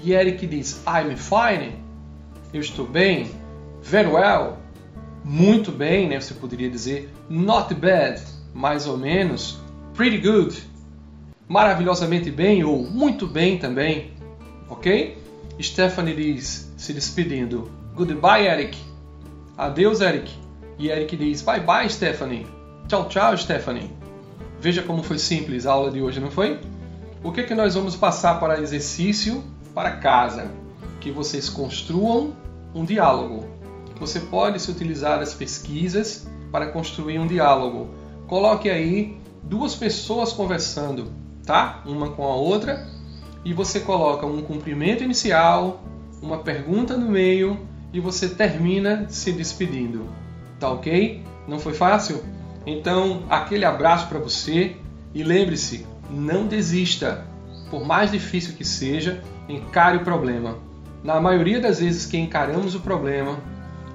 E 0.00 0.12
Eric 0.12 0.46
diz: 0.46 0.84
I'm 0.86 1.16
fine. 1.16 1.82
Eu 2.54 2.60
estou 2.60 2.86
bem. 2.86 3.28
Very 3.82 4.08
well. 4.08 4.58
Muito 5.24 5.72
bem, 5.72 6.08
né? 6.08 6.20
Você 6.20 6.34
poderia 6.34 6.70
dizer 6.70 7.12
not 7.28 7.74
bad, 7.74 8.22
mais 8.54 8.86
ou 8.86 8.96
menos. 8.96 9.58
Pretty 9.94 10.18
good. 10.18 10.56
Maravilhosamente 11.48 12.30
bem 12.30 12.62
ou 12.62 12.88
muito 12.88 13.26
bem 13.26 13.58
também. 13.58 14.12
Ok? 14.68 15.18
Stephanie 15.60 16.14
diz, 16.14 16.72
se 16.76 16.92
despedindo: 16.92 17.68
Goodbye, 17.96 18.46
Eric. 18.46 18.89
Adeus, 19.60 20.00
Eric. 20.00 20.32
E 20.78 20.88
Eric 20.88 21.14
diz: 21.18 21.42
Bye 21.42 21.60
bye, 21.60 21.86
Stephanie. 21.86 22.46
Tchau, 22.88 23.06
tchau, 23.10 23.36
Stephanie. 23.36 23.90
Veja 24.58 24.82
como 24.82 25.02
foi 25.02 25.18
simples 25.18 25.66
a 25.66 25.72
aula 25.72 25.90
de 25.90 26.00
hoje, 26.00 26.18
não 26.18 26.30
foi? 26.30 26.58
O 27.22 27.30
que, 27.30 27.42
é 27.42 27.44
que 27.44 27.54
nós 27.54 27.74
vamos 27.74 27.94
passar 27.94 28.40
para 28.40 28.58
exercício 28.58 29.44
para 29.74 29.98
casa? 29.98 30.50
Que 30.98 31.10
vocês 31.10 31.50
construam 31.50 32.32
um 32.74 32.86
diálogo. 32.86 33.44
Você 33.98 34.18
pode 34.20 34.58
se 34.58 34.70
utilizar 34.70 35.18
das 35.18 35.34
pesquisas 35.34 36.26
para 36.50 36.68
construir 36.68 37.18
um 37.18 37.26
diálogo. 37.26 37.90
Coloque 38.26 38.70
aí 38.70 39.18
duas 39.42 39.74
pessoas 39.74 40.32
conversando, 40.32 41.12
tá? 41.44 41.82
Uma 41.84 42.08
com 42.12 42.24
a 42.24 42.34
outra, 42.34 42.88
e 43.44 43.52
você 43.52 43.80
coloca 43.80 44.24
um 44.24 44.40
cumprimento 44.40 45.04
inicial, 45.04 45.82
uma 46.22 46.38
pergunta 46.38 46.96
no 46.96 47.10
meio 47.10 47.68
e 47.92 48.00
você 48.00 48.28
termina 48.28 49.06
se 49.08 49.32
despedindo. 49.32 50.06
Tá 50.58 50.70
ok? 50.70 51.22
Não 51.48 51.58
foi 51.58 51.74
fácil? 51.74 52.22
Então, 52.66 53.24
aquele 53.28 53.64
abraço 53.64 54.08
para 54.08 54.18
você 54.18 54.76
e 55.14 55.22
lembre-se, 55.22 55.86
não 56.10 56.46
desista. 56.46 57.26
Por 57.70 57.84
mais 57.84 58.10
difícil 58.10 58.54
que 58.54 58.64
seja, 58.64 59.22
encare 59.48 59.96
o 59.96 60.04
problema. 60.04 60.58
Na 61.02 61.20
maioria 61.20 61.60
das 61.60 61.80
vezes 61.80 62.04
que 62.06 62.18
encaramos 62.18 62.74
o 62.74 62.80
problema, 62.80 63.38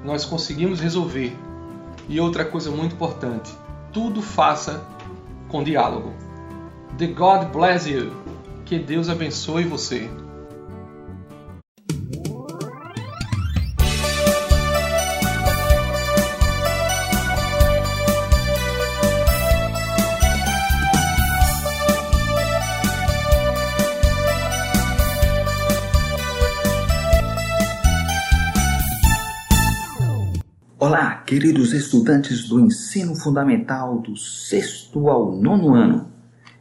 nós 0.04 0.26
conseguimos 0.26 0.80
resolver. 0.80 1.36
E 2.10 2.20
outra 2.20 2.46
coisa 2.46 2.72
muito 2.72 2.94
importante, 2.94 3.52
tudo 3.92 4.22
faça 4.22 4.86
com 5.48 5.64
diálogo. 5.64 6.14
The 6.98 7.08
God 7.08 7.52
bless 7.52 7.90
you. 7.90 8.12
Que 8.66 8.80
Deus 8.80 9.10
abençoe 9.10 9.64
você. 9.64 10.10
Queridos 31.26 31.74
estudantes 31.74 32.48
do 32.48 32.60
ensino 32.60 33.16
fundamental 33.16 33.98
do 33.98 34.16
sexto 34.16 35.10
ao 35.10 35.32
nono 35.32 35.74
ano. 35.74 36.12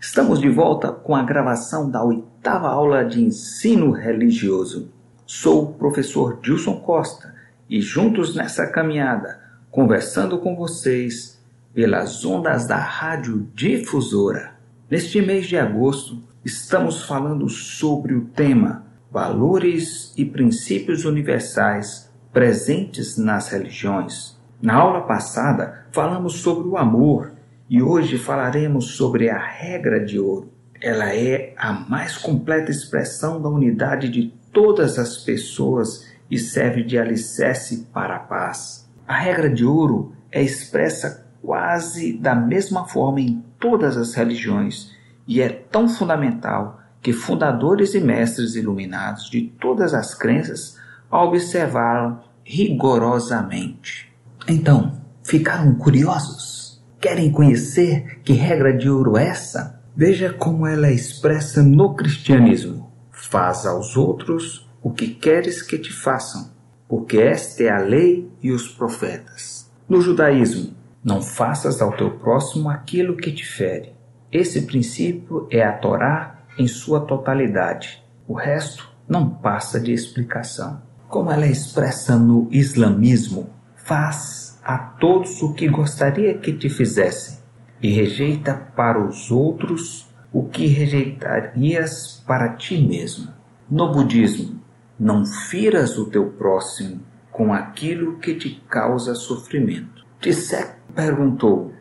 Estamos 0.01 0.41
de 0.41 0.49
volta 0.49 0.91
com 0.91 1.15
a 1.15 1.23
gravação 1.23 1.91
da 1.91 2.03
oitava 2.03 2.69
aula 2.69 3.05
de 3.05 3.23
ensino 3.23 3.91
religioso. 3.91 4.91
Sou 5.27 5.65
o 5.65 5.73
professor 5.75 6.41
Dilson 6.41 6.81
Costa 6.81 7.35
e 7.69 7.83
juntos 7.83 8.35
nessa 8.35 8.67
caminhada, 8.67 9.39
conversando 9.71 10.39
com 10.39 10.57
vocês 10.57 11.39
pelas 11.75 12.25
ondas 12.25 12.67
da 12.67 12.79
Rádio 12.79 13.47
Difusora. 13.55 14.55
Neste 14.91 15.21
mês 15.21 15.47
de 15.47 15.59
agosto, 15.59 16.23
estamos 16.43 17.03
falando 17.03 17.51
sobre 17.51 18.15
o 18.15 18.25
tema 18.27 18.87
Valores 19.13 20.15
e 20.17 20.25
Princípios 20.25 21.05
Universais 21.05 22.11
presentes 22.33 23.19
nas 23.19 23.49
religiões. 23.49 24.34
Na 24.65 24.77
aula 24.77 25.03
passada, 25.03 25.85
falamos 25.93 26.41
sobre 26.41 26.67
o 26.67 26.79
amor 26.79 27.33
e 27.69 27.83
hoje 27.83 28.17
falaremos 28.17 28.93
sobre 28.93 29.29
a 29.29 29.37
regra 29.37 30.03
de 30.03 30.19
ouro. 30.19 30.51
Ela 30.81 31.15
é 31.15 31.53
a 31.59 31.71
mais 31.71 32.17
completa 32.17 32.71
expressão 32.71 33.43
da 33.43 33.51
unidade 33.51 34.09
de 34.09 34.33
todas 34.55 34.99
as 34.99 35.19
pessoas 35.19 36.11
e 36.31 36.39
serve 36.39 36.83
de 36.83 36.99
alicerce 36.99 37.89
para 37.93 38.17
a 38.17 38.21
paz. 38.21 38.91
A 39.07 39.15
regra 39.15 39.51
de 39.51 39.67
ouro 39.67 40.15
é 40.33 40.43
expressa 40.43 41.27
quase 41.43 42.15
da 42.17 42.35
mesma 42.35 42.89
forma 42.89 43.21
em 43.21 43.45
todas 43.61 43.99
as 43.99 44.15
religiões 44.15 44.91
e 45.29 45.43
é 45.43 45.51
tão 45.51 45.87
fundamental 45.87 46.81
que 47.03 47.13
fundadores 47.13 47.93
e 47.93 48.01
mestres 48.01 48.55
iluminados 48.55 49.29
de 49.29 49.43
todas 49.61 49.93
as 49.93 50.15
crenças 50.15 50.81
a 51.11 51.23
observaram 51.23 52.19
rigorosamente. 52.43 54.14
Então, 54.47 55.01
ficaram 55.23 55.75
curiosos? 55.75 56.83
Querem 57.01 57.31
conhecer 57.31 58.21
que 58.23 58.35
regra 58.35 58.77
de 58.77 58.91
ouro 58.91 59.17
é 59.17 59.29
essa? 59.29 59.83
Veja 59.97 60.33
como 60.33 60.67
ela 60.67 60.89
é 60.89 60.93
expressa 60.93 61.63
no 61.63 61.95
cristianismo. 61.95 62.93
Faz 63.11 63.65
aos 63.65 63.97
outros 63.97 64.69
o 64.83 64.91
que 64.91 65.09
queres 65.09 65.63
que 65.63 65.79
te 65.79 65.91
façam, 65.93 66.51
porque 66.87 67.17
esta 67.19 67.63
é 67.63 67.71
a 67.71 67.79
lei 67.79 68.31
e 68.43 68.53
os 68.53 68.69
profetas. 68.69 69.71
No 69.89 70.03
judaísmo, 70.03 70.75
não 71.03 71.23
faças 71.23 71.81
ao 71.81 71.97
teu 71.97 72.11
próximo 72.11 72.69
aquilo 72.69 73.17
que 73.17 73.33
te 73.33 73.47
fere. 73.47 73.95
Esse 74.31 74.63
princípio 74.63 75.47
é 75.51 75.63
a 75.63 75.73
Torá 75.73 76.41
em 76.59 76.67
sua 76.67 77.01
totalidade. 77.01 78.03
O 78.29 78.35
resto 78.35 78.91
não 79.09 79.29
passa 79.29 79.81
de 79.81 79.93
explicação. 79.93 80.83
Como 81.09 81.31
ela 81.31 81.47
é 81.47 81.51
expressa 81.51 82.17
no 82.17 82.49
islamismo, 82.51 83.49
faz 83.85 84.59
a 84.65 84.79
todos 84.79 85.43
o 85.43 85.53
que 85.53 85.69
gostaria 85.69 86.39
que 86.39 86.53
te 86.53 86.71
fizessem, 86.71 87.39
e 87.83 87.93
rejeita 87.93 88.55
para 88.75 88.99
os 88.99 89.31
outros 89.31 90.09
o 90.33 90.49
que 90.49 90.67
rejeitarias 90.67 92.25
para 92.27 92.55
ti 92.55 92.81
mesmo. 92.81 93.29
No 93.71 93.93
budismo, 93.93 94.59
não 94.99 95.27
firas 95.27 95.99
o 95.99 96.07
teu 96.07 96.31
próximo 96.31 97.03
com 97.31 97.53
aquilo 97.53 98.19
que 98.19 98.35
te 98.35 98.63
causa 98.69 99.15
sofrimento. 99.15 100.05
Tsek 100.19 100.77
perguntou: 100.95 101.73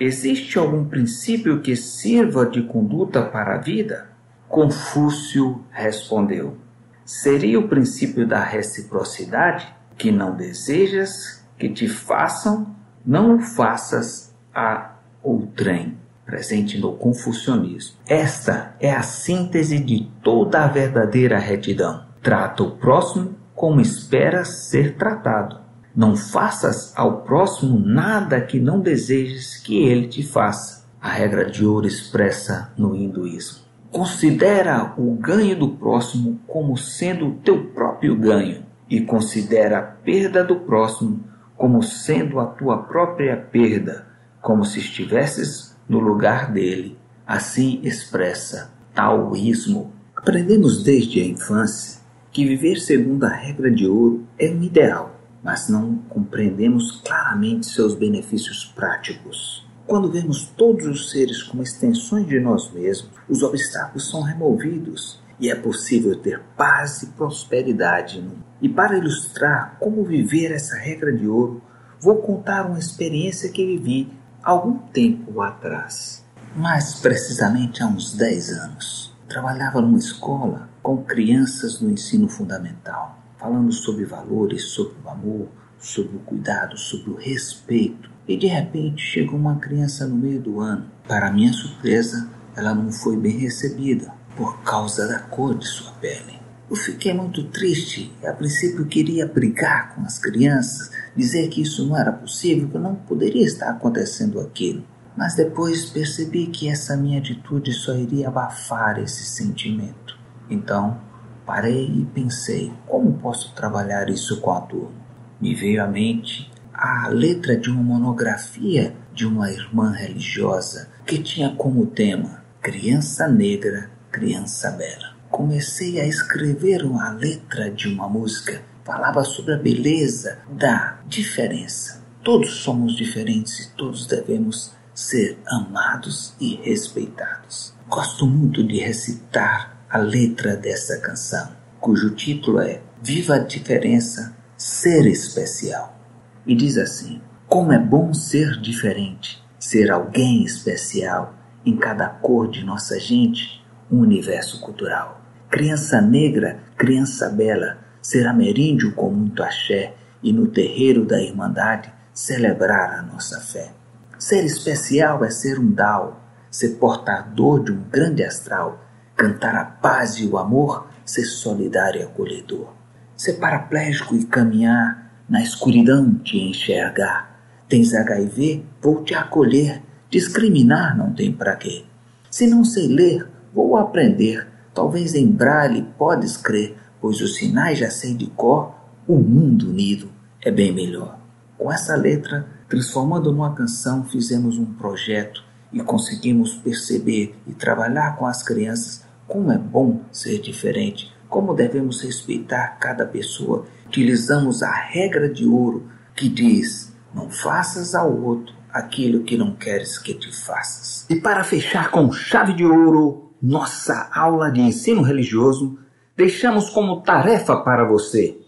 Existe 0.00 0.58
algum 0.58 0.84
princípio 0.84 1.60
que 1.60 1.76
sirva 1.76 2.44
de 2.44 2.62
conduta 2.62 3.22
para 3.22 3.54
a 3.54 3.60
vida? 3.60 4.10
Confúcio 4.48 5.62
respondeu: 5.70 6.56
Seria 7.04 7.60
o 7.60 7.68
princípio 7.68 8.26
da 8.26 8.42
reciprocidade, 8.42 9.72
que 9.96 10.10
não 10.10 10.34
desejas 10.34 11.41
que 11.62 11.68
te 11.68 11.86
façam, 11.86 12.74
não 13.06 13.36
o 13.36 13.40
faças 13.40 14.34
a 14.52 14.96
outrem, 15.22 15.96
presente 16.26 16.76
no 16.76 16.94
confucionismo. 16.94 17.98
Esta 18.04 18.74
é 18.80 18.90
a 18.90 19.02
síntese 19.02 19.78
de 19.78 20.10
toda 20.24 20.64
a 20.64 20.66
verdadeira 20.66 21.38
retidão. 21.38 22.04
Trata 22.20 22.64
o 22.64 22.72
próximo 22.72 23.36
como 23.54 23.80
esperas 23.80 24.68
ser 24.70 24.96
tratado. 24.96 25.60
Não 25.94 26.16
faças 26.16 26.92
ao 26.96 27.22
próximo 27.22 27.78
nada 27.78 28.40
que 28.40 28.58
não 28.58 28.80
desejes 28.80 29.56
que 29.58 29.84
ele 29.84 30.08
te 30.08 30.24
faça. 30.24 30.84
A 31.00 31.10
regra 31.10 31.48
de 31.48 31.64
ouro 31.64 31.86
expressa 31.86 32.72
no 32.76 32.92
hinduísmo. 32.96 33.62
Considera 33.88 34.94
o 34.98 35.14
ganho 35.14 35.56
do 35.56 35.68
próximo 35.68 36.40
como 36.44 36.76
sendo 36.76 37.28
o 37.28 37.34
teu 37.34 37.66
próprio 37.66 38.16
ganho 38.16 38.64
e 38.90 39.00
considera 39.02 39.78
a 39.78 39.82
perda 39.82 40.42
do 40.42 40.56
próximo 40.56 41.30
como 41.62 41.80
sendo 41.80 42.40
a 42.40 42.46
tua 42.46 42.76
própria 42.76 43.36
perda, 43.36 44.04
como 44.40 44.64
se 44.64 44.80
estivesses 44.80 45.76
no 45.88 46.00
lugar 46.00 46.50
dele. 46.50 46.98
Assim 47.24 47.78
expressa 47.84 48.72
taoísmo. 48.92 49.92
Aprendemos 50.16 50.82
desde 50.82 51.20
a 51.20 51.24
infância 51.24 52.00
que 52.32 52.44
viver 52.44 52.80
segundo 52.80 53.22
a 53.22 53.28
regra 53.28 53.70
de 53.70 53.86
ouro 53.86 54.26
é 54.36 54.50
um 54.50 54.60
ideal, 54.60 55.14
mas 55.40 55.68
não 55.68 55.98
compreendemos 56.08 57.00
claramente 57.00 57.66
seus 57.66 57.94
benefícios 57.94 58.64
práticos. 58.64 59.64
Quando 59.86 60.10
vemos 60.10 60.46
todos 60.56 60.84
os 60.84 61.12
seres 61.12 61.44
como 61.44 61.62
extensões 61.62 62.26
de 62.26 62.40
nós 62.40 62.72
mesmos, 62.72 63.12
os 63.28 63.40
obstáculos 63.44 64.10
são 64.10 64.22
removidos 64.22 65.21
e 65.42 65.50
é 65.50 65.56
possível 65.56 66.14
ter 66.14 66.40
paz 66.56 67.02
e 67.02 67.06
prosperidade. 67.06 68.24
E 68.60 68.68
para 68.68 68.96
ilustrar 68.96 69.76
como 69.80 70.04
viver 70.04 70.52
essa 70.52 70.76
regra 70.76 71.12
de 71.12 71.26
ouro, 71.26 71.60
vou 72.00 72.18
contar 72.18 72.64
uma 72.64 72.78
experiência 72.78 73.50
que 73.50 73.66
vivi 73.66 74.08
algum 74.40 74.78
tempo 74.78 75.42
atrás. 75.42 76.24
Mais 76.54 76.94
precisamente 76.94 77.82
há 77.82 77.88
uns 77.88 78.14
10 78.14 78.50
anos. 78.50 79.16
Trabalhava 79.28 79.80
numa 79.80 79.98
escola 79.98 80.68
com 80.80 81.02
crianças 81.02 81.80
no 81.80 81.90
ensino 81.90 82.28
fundamental, 82.28 83.18
falando 83.36 83.72
sobre 83.72 84.04
valores, 84.04 84.66
sobre 84.66 84.94
o 85.04 85.08
amor, 85.08 85.48
sobre 85.76 86.18
o 86.18 86.20
cuidado, 86.20 86.78
sobre 86.78 87.10
o 87.10 87.16
respeito. 87.16 88.08
E 88.28 88.36
de 88.36 88.46
repente 88.46 89.02
chegou 89.02 89.40
uma 89.40 89.56
criança 89.56 90.06
no 90.06 90.14
meio 90.14 90.40
do 90.40 90.60
ano. 90.60 90.86
Para 91.08 91.32
minha 91.32 91.52
surpresa, 91.52 92.30
ela 92.54 92.72
não 92.72 92.92
foi 92.92 93.16
bem 93.16 93.38
recebida 93.38 94.21
por 94.36 94.62
causa 94.62 95.06
da 95.06 95.18
cor 95.18 95.56
de 95.56 95.66
sua 95.66 95.92
pele. 95.92 96.40
Eu 96.70 96.76
fiquei 96.76 97.12
muito 97.12 97.44
triste. 97.44 98.10
A 98.24 98.32
princípio 98.32 98.86
queria 98.86 99.26
brigar 99.26 99.94
com 99.94 100.02
as 100.02 100.18
crianças, 100.18 100.90
dizer 101.14 101.48
que 101.48 101.60
isso 101.60 101.86
não 101.86 101.96
era 101.96 102.10
possível, 102.10 102.68
que 102.68 102.78
não 102.78 102.94
poderia 102.94 103.44
estar 103.44 103.68
acontecendo 103.68 104.40
aquilo. 104.40 104.82
Mas 105.14 105.34
depois 105.34 105.84
percebi 105.90 106.46
que 106.46 106.68
essa 106.68 106.96
minha 106.96 107.18
atitude 107.18 107.72
só 107.74 107.94
iria 107.94 108.28
abafar 108.28 108.98
esse 108.98 109.24
sentimento. 109.24 110.18
Então, 110.48 110.98
parei 111.44 111.86
e 111.86 112.04
pensei: 112.06 112.72
como 112.86 113.18
posso 113.18 113.54
trabalhar 113.54 114.08
isso 114.08 114.40
com 114.40 114.52
a 114.52 114.60
turma? 114.62 115.02
Me 115.38 115.54
veio 115.54 115.84
à 115.84 115.86
mente 115.86 116.50
a 116.72 117.08
letra 117.08 117.56
de 117.56 117.68
uma 117.68 117.82
monografia 117.82 118.94
de 119.12 119.26
uma 119.26 119.50
irmã 119.50 119.92
religiosa 119.92 120.88
que 121.04 121.18
tinha 121.18 121.54
como 121.54 121.84
tema 121.86 122.42
Criança 122.62 123.28
Negra, 123.28 123.90
Criança 124.12 124.70
Bela 124.72 125.16
comecei 125.30 125.98
a 125.98 126.06
escrever 126.06 126.84
uma 126.84 127.10
letra 127.12 127.70
de 127.70 127.88
uma 127.88 128.06
música. 128.06 128.60
Falava 128.84 129.24
sobre 129.24 129.54
a 129.54 129.56
beleza 129.56 130.38
da 130.50 131.00
diferença. 131.06 132.04
Todos 132.22 132.56
somos 132.56 132.94
diferentes 132.94 133.58
e 133.60 133.70
todos 133.74 134.06
devemos 134.06 134.72
ser 134.94 135.38
amados 135.46 136.34
e 136.38 136.56
respeitados. 136.56 137.72
Gosto 137.88 138.26
muito 138.26 138.62
de 138.62 138.78
recitar 138.80 139.82
a 139.88 139.96
letra 139.96 140.56
dessa 140.56 140.98
canção, 141.00 141.48
cujo 141.80 142.10
título 142.10 142.60
é 142.60 142.82
Viva 143.02 143.36
a 143.36 143.38
Diferença, 143.38 144.36
Ser 144.58 145.06
Especial. 145.06 145.98
E 146.46 146.54
diz 146.54 146.76
assim: 146.76 147.22
Como 147.48 147.72
é 147.72 147.78
bom 147.78 148.12
ser 148.12 148.60
diferente, 148.60 149.42
ser 149.58 149.90
alguém 149.90 150.44
especial 150.44 151.34
em 151.64 151.76
cada 151.76 152.08
cor 152.08 152.50
de 152.50 152.64
nossa 152.64 153.00
gente, 153.00 153.61
um 153.92 153.98
universo 153.98 154.60
cultural. 154.60 155.20
Criança 155.50 156.00
negra, 156.00 156.58
criança 156.78 157.28
bela, 157.28 157.76
ser 158.00 158.26
ameríndio 158.26 158.92
com 158.94 159.10
muito 159.10 159.42
axé 159.42 159.94
e 160.22 160.32
no 160.32 160.48
terreiro 160.48 161.04
da 161.04 161.20
Irmandade 161.20 161.92
celebrar 162.14 162.98
a 162.98 163.02
nossa 163.02 163.38
fé. 163.40 163.70
Ser 164.18 164.44
especial 164.44 165.24
é 165.24 165.30
ser 165.30 165.58
um 165.58 165.70
dao, 165.70 166.20
ser 166.50 166.76
portador 166.76 167.62
de 167.62 167.72
um 167.72 167.82
grande 167.90 168.24
astral, 168.24 168.82
cantar 169.14 169.54
a 169.54 169.64
paz 169.64 170.18
e 170.18 170.26
o 170.26 170.38
amor, 170.38 170.88
ser 171.04 171.24
solidário 171.24 172.00
e 172.00 172.04
acolhedor. 172.04 172.72
Ser 173.16 173.34
paraplégico 173.34 174.16
e 174.16 174.24
caminhar, 174.24 175.22
na 175.28 175.42
escuridão 175.42 176.14
te 176.14 176.38
enxergar. 176.38 177.40
Tens 177.68 177.94
HIV, 177.94 178.64
vou 178.80 179.02
te 179.02 179.14
acolher, 179.14 179.82
discriminar 180.10 180.96
não 180.96 181.12
tem 181.12 181.32
para 181.32 181.56
quê. 181.56 181.84
Se 182.30 182.46
não 182.46 182.64
sei 182.64 182.86
ler, 182.86 183.26
vou 183.54 183.76
aprender 183.76 184.52
Talvez 184.74 185.14
em 185.14 185.26
braille 185.26 185.86
podes 185.98 186.36
crer, 186.36 186.76
pois 187.00 187.20
os 187.20 187.36
sinais 187.36 187.78
já 187.78 187.90
sei 187.90 188.14
de 188.14 188.26
cor, 188.28 188.74
o 189.06 189.16
mundo 189.16 189.68
unido 189.68 190.08
é 190.40 190.50
bem 190.50 190.72
melhor. 190.72 191.18
Com 191.58 191.70
essa 191.70 191.94
letra, 191.94 192.46
transformando 192.68 193.30
numa 193.30 193.54
canção, 193.54 194.04
fizemos 194.04 194.56
um 194.56 194.64
projeto 194.64 195.44
e 195.72 195.80
conseguimos 195.80 196.54
perceber 196.54 197.34
e 197.46 197.52
trabalhar 197.52 198.16
com 198.16 198.26
as 198.26 198.42
crianças 198.42 199.04
como 199.28 199.52
é 199.52 199.58
bom 199.58 200.00
ser 200.10 200.40
diferente, 200.40 201.12
como 201.28 201.54
devemos 201.54 202.00
respeitar 202.02 202.78
cada 202.80 203.04
pessoa. 203.04 203.66
Utilizamos 203.86 204.62
a 204.62 204.72
regra 204.72 205.28
de 205.28 205.46
ouro 205.46 205.86
que 206.16 206.30
diz: 206.30 206.94
não 207.14 207.30
faças 207.30 207.94
ao 207.94 208.10
outro 208.22 208.54
aquilo 208.70 209.22
que 209.22 209.36
não 209.36 209.54
queres 209.54 209.98
que 209.98 210.14
te 210.14 210.34
faças. 210.34 211.06
E 211.10 211.16
para 211.16 211.44
fechar 211.44 211.90
com 211.90 212.10
chave 212.10 212.54
de 212.54 212.64
ouro 212.64 213.31
nossa 213.42 214.08
aula 214.14 214.52
de 214.52 214.60
ensino 214.60 215.02
religioso, 215.02 215.76
deixamos 216.16 216.70
como 216.70 217.02
tarefa 217.02 217.56
para 217.56 217.84
você. 217.84 218.38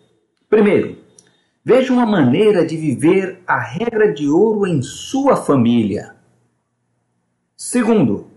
Primeiro, 0.48 0.96
veja 1.64 1.92
uma 1.92 2.06
maneira 2.06 2.64
de 2.64 2.76
viver 2.76 3.42
a 3.44 3.58
regra 3.58 4.12
de 4.12 4.28
ouro 4.28 4.66
em 4.66 4.80
sua 4.82 5.34
família. 5.34 6.14
Segundo, 7.56 8.28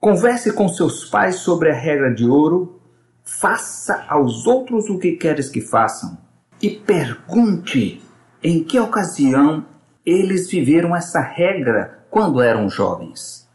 converse 0.00 0.52
com 0.52 0.68
seus 0.68 1.04
pais 1.04 1.36
sobre 1.36 1.70
a 1.70 1.74
regra 1.74 2.14
de 2.14 2.26
ouro, 2.26 2.80
faça 3.22 4.06
aos 4.08 4.46
outros 4.46 4.88
o 4.88 4.98
que 4.98 5.12
queres 5.12 5.50
que 5.50 5.60
façam 5.60 6.16
e 6.62 6.70
pergunte 6.70 8.02
em 8.42 8.62
que 8.64 8.78
ocasião 8.78 9.66
eles 10.04 10.50
viveram 10.50 10.94
essa 10.94 11.20
regra 11.20 12.06
quando 12.10 12.40
eram 12.40 12.68
jovens. 12.68 13.48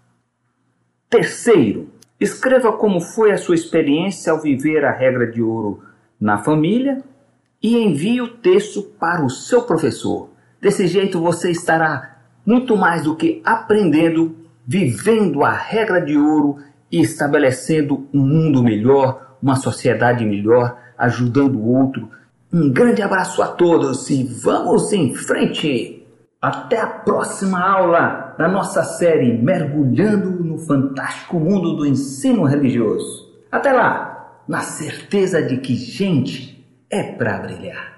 Terceiro, 1.10 1.90
escreva 2.20 2.74
como 2.74 3.00
foi 3.00 3.32
a 3.32 3.38
sua 3.38 3.56
experiência 3.56 4.32
ao 4.32 4.42
viver 4.42 4.84
a 4.84 4.92
regra 4.92 5.26
de 5.26 5.42
ouro 5.42 5.84
na 6.20 6.38
família 6.38 7.02
e 7.62 7.78
envie 7.78 8.22
o 8.22 8.28
texto 8.28 8.82
para 8.82 9.24
o 9.24 9.30
seu 9.30 9.62
professor. 9.64 10.30
Desse 10.62 10.88
jeito 10.88 11.20
você 11.20 11.50
estará 11.52 12.18
muito 12.46 12.76
mais 12.76 13.04
do 13.04 13.16
que 13.16 13.42
aprendendo, 13.46 14.36
vivendo 14.68 15.44
a 15.44 15.52
regra 15.52 16.02
de 16.02 16.18
ouro 16.18 16.58
e 16.92 17.00
estabelecendo 17.02 18.08
um 18.14 18.20
mundo 18.20 18.64
melhor, 18.64 19.38
uma 19.42 19.56
sociedade 19.56 20.26
melhor, 20.26 20.78
ajudando 20.98 21.58
o 21.58 21.78
outro. 21.78 22.10
Um 22.52 22.72
grande 22.72 23.02
abraço 23.02 23.42
a 23.42 23.48
todos 23.48 24.10
e 24.10 24.24
vamos 24.24 24.92
em 24.92 25.14
frente! 25.14 25.99
Até 26.42 26.80
a 26.80 26.88
próxima 26.88 27.60
aula 27.60 28.34
da 28.38 28.48
nossa 28.48 28.82
série 28.82 29.38
Mergulhando 29.38 30.42
no 30.42 30.58
Fantástico 30.58 31.38
Mundo 31.38 31.76
do 31.76 31.86
Ensino 31.86 32.46
Religioso. 32.46 33.28
Até 33.52 33.74
lá, 33.74 34.42
na 34.48 34.62
certeza 34.62 35.44
de 35.44 35.58
que 35.58 35.76
gente 35.76 36.66
é 36.90 37.04
para 37.04 37.40
brilhar. 37.40 37.94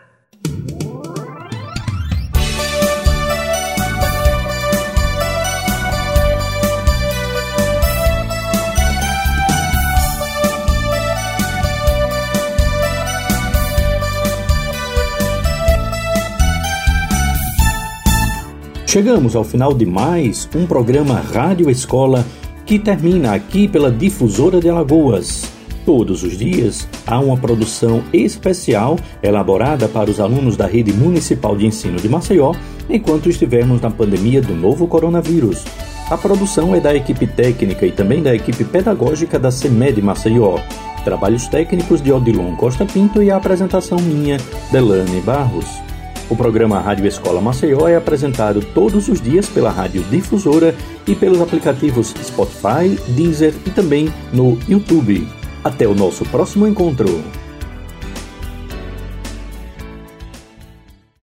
Chegamos 18.91 19.37
ao 19.37 19.45
final 19.45 19.73
de 19.73 19.85
mais 19.85 20.49
um 20.53 20.65
programa 20.67 21.13
Rádio 21.13 21.69
Escola 21.69 22.25
que 22.65 22.77
termina 22.77 23.33
aqui 23.33 23.65
pela 23.65 23.89
Difusora 23.89 24.59
de 24.59 24.67
Alagoas. 24.67 25.45
Todos 25.85 26.23
os 26.23 26.37
dias 26.37 26.85
há 27.07 27.17
uma 27.17 27.37
produção 27.37 28.03
especial 28.11 28.97
elaborada 29.23 29.87
para 29.87 30.11
os 30.11 30.19
alunos 30.19 30.57
da 30.57 30.67
Rede 30.67 30.91
Municipal 30.91 31.55
de 31.55 31.67
Ensino 31.67 32.01
de 32.01 32.09
Maceió 32.09 32.53
enquanto 32.89 33.29
estivermos 33.29 33.79
na 33.79 33.89
pandemia 33.89 34.41
do 34.41 34.53
novo 34.53 34.85
coronavírus. 34.87 35.63
A 36.09 36.17
produção 36.17 36.75
é 36.75 36.81
da 36.81 36.93
equipe 36.93 37.25
técnica 37.25 37.85
e 37.85 37.93
também 37.93 38.21
da 38.21 38.35
equipe 38.35 38.65
pedagógica 38.65 39.39
da 39.39 39.51
CEMED 39.51 40.01
Maceió. 40.01 40.59
Trabalhos 41.05 41.47
técnicos 41.47 42.01
de 42.01 42.11
Odilon 42.11 42.57
Costa 42.57 42.85
Pinto 42.85 43.23
e 43.23 43.31
a 43.31 43.37
apresentação 43.37 43.97
minha, 44.01 44.35
Delane 44.69 45.21
Barros. 45.21 45.90
O 46.31 46.35
programa 46.35 46.79
Rádio 46.79 47.05
Escola 47.05 47.41
Maceió 47.41 47.89
é 47.89 47.97
apresentado 47.97 48.61
todos 48.73 49.09
os 49.09 49.19
dias 49.19 49.49
pela 49.49 49.69
Rádio 49.69 50.01
Difusora 50.03 50.73
e 51.05 51.13
pelos 51.13 51.41
aplicativos 51.41 52.13
Spotify, 52.23 52.97
Deezer 53.09 53.53
e 53.65 53.69
também 53.69 54.07
no 54.31 54.57
YouTube. 54.65 55.27
Até 55.61 55.85
o 55.85 55.93
nosso 55.93 56.23
próximo 56.23 56.65
encontro. 56.65 57.21